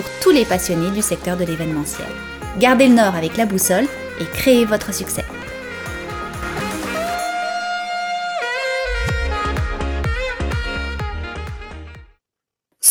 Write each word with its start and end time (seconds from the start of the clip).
pour 0.00 0.10
tous 0.22 0.30
les 0.30 0.46
passionnés 0.46 0.90
du 0.92 1.02
secteur 1.02 1.36
de 1.36 1.44
l'événementiel. 1.44 2.08
Gardez 2.58 2.88
le 2.88 2.94
nord 2.94 3.14
avec 3.14 3.36
la 3.36 3.44
boussole 3.44 3.84
et 4.18 4.24
créez 4.24 4.64
votre 4.64 4.94
succès. 4.94 5.24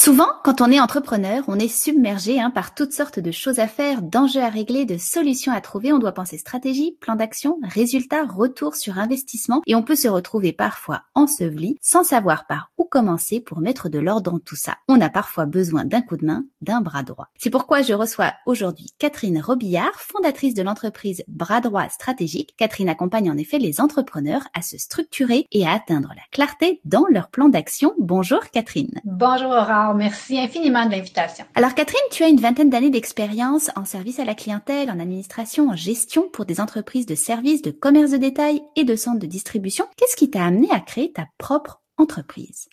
Souvent, 0.02 0.30
quand 0.46 0.62
on 0.62 0.72
est 0.72 0.80
entrepreneur, 0.80 1.44
on 1.50 1.60
est 1.60 1.68
submergé 1.68 2.40
hein, 2.40 2.52
par 2.52 2.74
toutes 2.74 2.94
sortes 2.94 3.20
de 3.20 3.32
choses 3.32 3.60
à 3.60 3.68
faire, 3.68 4.02
d'enjeux 4.02 4.42
à 4.42 4.48
régler, 4.48 4.86
de 4.86 4.98
solutions 4.98 5.52
à 5.52 5.60
trouver. 5.60 5.92
On 5.92 6.00
doit 6.00 6.14
penser 6.14 6.38
stratégie, 6.38 6.96
plan 7.02 7.18
d'action, 7.18 7.60
résultats, 7.64 8.24
retour 8.24 8.78
sur 8.78 8.98
investissement 8.98 9.62
et 9.68 9.76
on 9.76 9.84
peut 9.84 9.98
se 9.98 10.08
retrouver 10.08 10.54
parfois 10.54 11.02
enseveli 11.16 11.78
sans 11.82 12.06
savoir 12.06 12.48
par 12.48 12.72
où 12.78 12.86
commencer 12.86 13.42
pour 13.42 13.60
mettre 13.60 13.90
de 13.90 14.00
l'ordre 14.00 14.32
dans 14.32 14.40
tout 14.40 14.56
ça. 14.56 14.78
On 14.88 15.02
a 15.02 15.10
parfois 15.10 15.46
besoin 15.46 15.84
d'un 15.84 16.02
coup 16.02 16.16
de 16.16 16.26
main, 16.26 16.46
d'un 16.62 16.80
bras 16.80 17.04
droit. 17.04 17.28
C'est 17.38 17.50
pourquoi 17.50 17.82
je 17.82 17.94
reçois 17.94 18.32
aujourd'hui 18.46 18.94
Catherine 19.00 19.42
Robillard, 19.42 20.00
fondatrice 20.00 20.54
de 20.54 20.64
l'entreprise 20.64 21.26
Bras 21.28 21.60
droit 21.60 21.90
stratégique. 21.90 22.56
Catherine 22.56 22.88
accompagne 22.88 23.30
en 23.30 23.38
effet 23.38 23.60
les 23.60 23.82
entrepreneurs 23.82 24.48
à 24.54 24.62
se 24.62 24.78
structurer 24.78 25.46
et 25.52 25.68
à 25.68 25.74
atteindre 25.74 26.14
la 26.16 26.24
clarté 26.32 26.80
dans 26.86 27.06
leur 27.10 27.28
plan 27.28 27.50
d'action. 27.50 27.96
Bonjour 28.00 28.40
Catherine. 28.54 29.02
Bonjour 29.04 29.50
Aura 29.50 29.89
merci 29.94 30.40
infiniment 30.40 30.86
de 30.86 30.92
l'invitation. 30.92 31.46
Alors 31.56 31.76
Catherine, 31.76 32.00
tu 32.12 32.24
as 32.24 32.28
une 32.28 32.40
vingtaine 32.40 32.70
d'années 32.70 32.90
d'expérience 32.90 33.70
en 33.76 33.86
service 33.86 34.20
à 34.20 34.26
la 34.26 34.36
clientèle, 34.36 34.90
en 34.90 35.00
administration, 35.00 35.70
en 35.70 35.76
gestion 35.76 36.30
pour 36.30 36.46
des 36.46 36.62
entreprises 36.62 37.06
de 37.06 37.16
services, 37.16 37.62
de 37.62 37.72
commerce 37.72 38.12
de 38.12 38.18
détail 38.18 38.62
et 38.76 38.84
de 38.84 38.96
centres 38.96 39.20
de 39.20 39.28
distribution. 39.28 39.86
Qu'est-ce 39.98 40.16
qui 40.16 40.30
t'a 40.30 40.46
amené 40.46 40.70
à 40.72 40.80
créer 40.80 41.12
ta 41.12 41.26
propre 41.38 41.82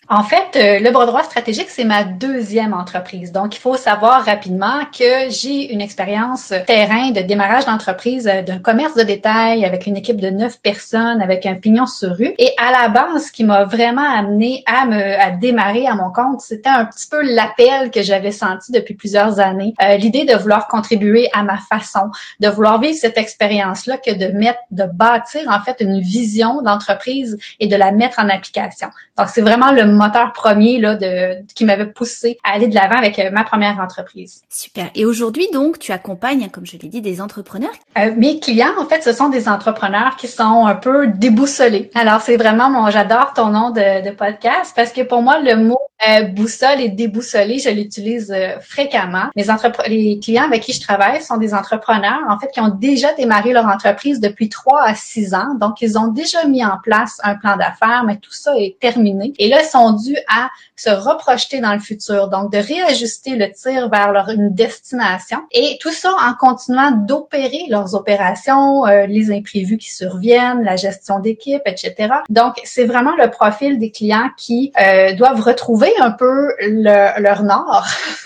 En 0.09 0.23
fait, 0.23 0.55
euh, 0.55 0.79
le 0.79 0.89
bras 0.91 1.05
droit 1.05 1.23
stratégique, 1.23 1.69
c'est 1.69 1.83
ma 1.83 2.05
deuxième 2.05 2.73
entreprise. 2.73 3.31
Donc, 3.31 3.55
il 3.55 3.59
faut 3.59 3.75
savoir 3.75 4.23
rapidement 4.23 4.85
que 4.97 5.29
j'ai 5.29 5.73
une 5.73 5.81
expérience 5.81 6.53
terrain 6.65 7.11
de 7.11 7.21
démarrage 7.21 7.65
d'entreprise 7.65 8.27
euh, 8.27 8.41
d'un 8.41 8.59
commerce 8.59 8.95
de 8.95 9.03
détail 9.03 9.65
avec 9.65 9.85
une 9.85 9.97
équipe 9.97 10.21
de 10.21 10.29
neuf 10.29 10.61
personnes, 10.61 11.21
avec 11.21 11.45
un 11.45 11.55
pignon 11.55 11.85
sur 11.85 12.15
rue. 12.15 12.33
Et 12.37 12.51
à 12.57 12.71
la 12.71 12.87
base, 12.87 13.27
ce 13.27 13.31
qui 13.31 13.43
m'a 13.43 13.65
vraiment 13.65 14.09
amené 14.09 14.63
à 14.65 14.85
me 14.85 15.19
à 15.19 15.31
démarrer 15.31 15.87
à 15.87 15.95
mon 15.95 16.11
compte, 16.11 16.41
c'était 16.41 16.69
un 16.69 16.85
petit 16.85 17.07
peu 17.09 17.21
l'appel 17.21 17.91
que 17.91 18.01
j'avais 18.01 18.31
senti 18.31 18.71
depuis 18.71 18.93
plusieurs 18.93 19.39
années. 19.39 19.73
Euh, 19.81 19.97
L'idée 19.97 20.23
de 20.23 20.35
vouloir 20.35 20.67
contribuer 20.67 21.29
à 21.33 21.43
ma 21.43 21.57
façon, 21.57 22.11
de 22.39 22.47
vouloir 22.47 22.79
vivre 22.79 22.97
cette 22.97 23.17
expérience-là, 23.17 23.97
que 23.97 24.13
de 24.13 24.27
mettre, 24.37 24.59
de 24.71 24.83
bâtir 24.85 25.41
en 25.49 25.59
fait 25.61 25.77
une 25.81 25.99
vision 25.99 26.61
d'entreprise 26.61 27.37
et 27.59 27.67
de 27.67 27.75
la 27.75 27.91
mettre 27.91 28.19
en 28.19 28.29
application. 28.29 28.87
Donc, 29.17 29.29
c'est 29.29 29.41
vraiment 29.41 29.71
le 29.71 29.85
moteur 29.85 30.31
premier 30.31 30.79
là, 30.79 30.95
de, 30.95 31.43
qui 31.55 31.65
m'avait 31.65 31.87
poussé 31.87 32.37
à 32.43 32.53
aller 32.53 32.67
de 32.67 32.75
l'avant 32.75 32.97
avec 32.97 33.17
euh, 33.17 33.31
ma 33.31 33.43
première 33.43 33.79
entreprise. 33.79 34.41
Super. 34.49 34.89
Et 34.93 35.05
aujourd'hui, 35.05 35.47
donc, 35.51 35.79
tu 35.79 35.91
accompagnes, 35.91 36.43
hein, 36.43 36.49
comme 36.51 36.65
je 36.65 36.77
l'ai 36.77 36.87
dit, 36.87 37.01
des 37.01 37.19
entrepreneurs? 37.19 37.71
Euh, 37.97 38.11
mes 38.15 38.39
clients, 38.39 38.73
en 38.79 38.85
fait, 38.85 39.01
ce 39.01 39.13
sont 39.13 39.29
des 39.29 39.49
entrepreneurs 39.49 40.15
qui 40.17 40.27
sont 40.27 40.67
un 40.67 40.75
peu 40.75 41.07
déboussolés. 41.07 41.89
Alors, 41.95 42.21
c'est 42.21 42.37
vraiment 42.37 42.69
mon, 42.69 42.91
j'adore 42.91 43.33
ton 43.33 43.47
nom 43.47 43.71
de, 43.71 44.07
de, 44.07 44.11
podcast 44.11 44.73
parce 44.75 44.91
que 44.91 45.01
pour 45.01 45.21
moi, 45.21 45.39
le 45.39 45.55
mot 45.55 45.79
euh, 46.07 46.23
boussole 46.23 46.79
et 46.79 46.89
déboussolé, 46.89 47.59
je 47.59 47.69
l'utilise 47.69 48.31
euh, 48.31 48.59
fréquemment. 48.59 49.29
Les, 49.35 49.45
les 49.87 50.19
clients 50.19 50.45
avec 50.45 50.63
qui 50.63 50.73
je 50.73 50.81
travaille 50.81 51.21
sont 51.21 51.37
des 51.37 51.53
entrepreneurs, 51.53 52.19
en 52.29 52.37
fait, 52.39 52.49
qui 52.51 52.59
ont 52.59 52.69
déjà 52.69 53.13
démarré 53.13 53.53
leur 53.53 53.65
entreprise 53.65 54.19
depuis 54.19 54.49
trois 54.49 54.83
à 54.83 54.95
six 54.95 55.33
ans. 55.33 55.55
Donc, 55.59 55.81
ils 55.81 55.97
ont 55.97 56.07
déjà 56.07 56.45
mis 56.45 56.63
en 56.63 56.77
place 56.81 57.17
un 57.23 57.35
plan 57.35 57.57
d'affaires, 57.57 58.03
mais 58.05 58.17
tout 58.17 58.33
ça 58.33 58.55
est 58.57 58.77
terminé 58.79 59.33
et 59.39 59.47
là, 59.49 59.61
ils 59.61 59.67
sont 59.67 59.91
dus 59.93 60.17
à 60.27 60.49
se 60.75 60.89
reprojeter 60.89 61.59
dans 61.59 61.73
le 61.73 61.79
futur, 61.79 62.27
donc 62.29 62.51
de 62.51 62.57
réajuster 62.57 63.35
le 63.35 63.51
tir 63.51 63.89
vers 63.89 64.11
leur 64.11 64.29
une 64.29 64.53
destination. 64.53 65.39
Et 65.51 65.77
tout 65.81 65.91
ça 65.91 66.11
en 66.11 66.33
continuant 66.33 66.91
d'opérer 66.91 67.65
leurs 67.69 67.95
opérations, 67.95 68.85
euh, 68.85 69.05
les 69.07 69.31
imprévus 69.31 69.77
qui 69.77 69.91
surviennent, 69.91 70.63
la 70.63 70.75
gestion 70.75 71.19
d'équipe, 71.19 71.61
etc. 71.65 72.09
Donc, 72.29 72.55
c'est 72.63 72.85
vraiment 72.85 73.15
le 73.15 73.29
profil 73.29 73.79
des 73.79 73.91
clients 73.91 74.29
qui 74.37 74.71
euh, 74.79 75.13
doivent 75.13 75.41
retrouver 75.41 75.86
un 75.99 76.11
peu 76.11 76.49
leur 76.59 77.43
nord, 77.43 77.85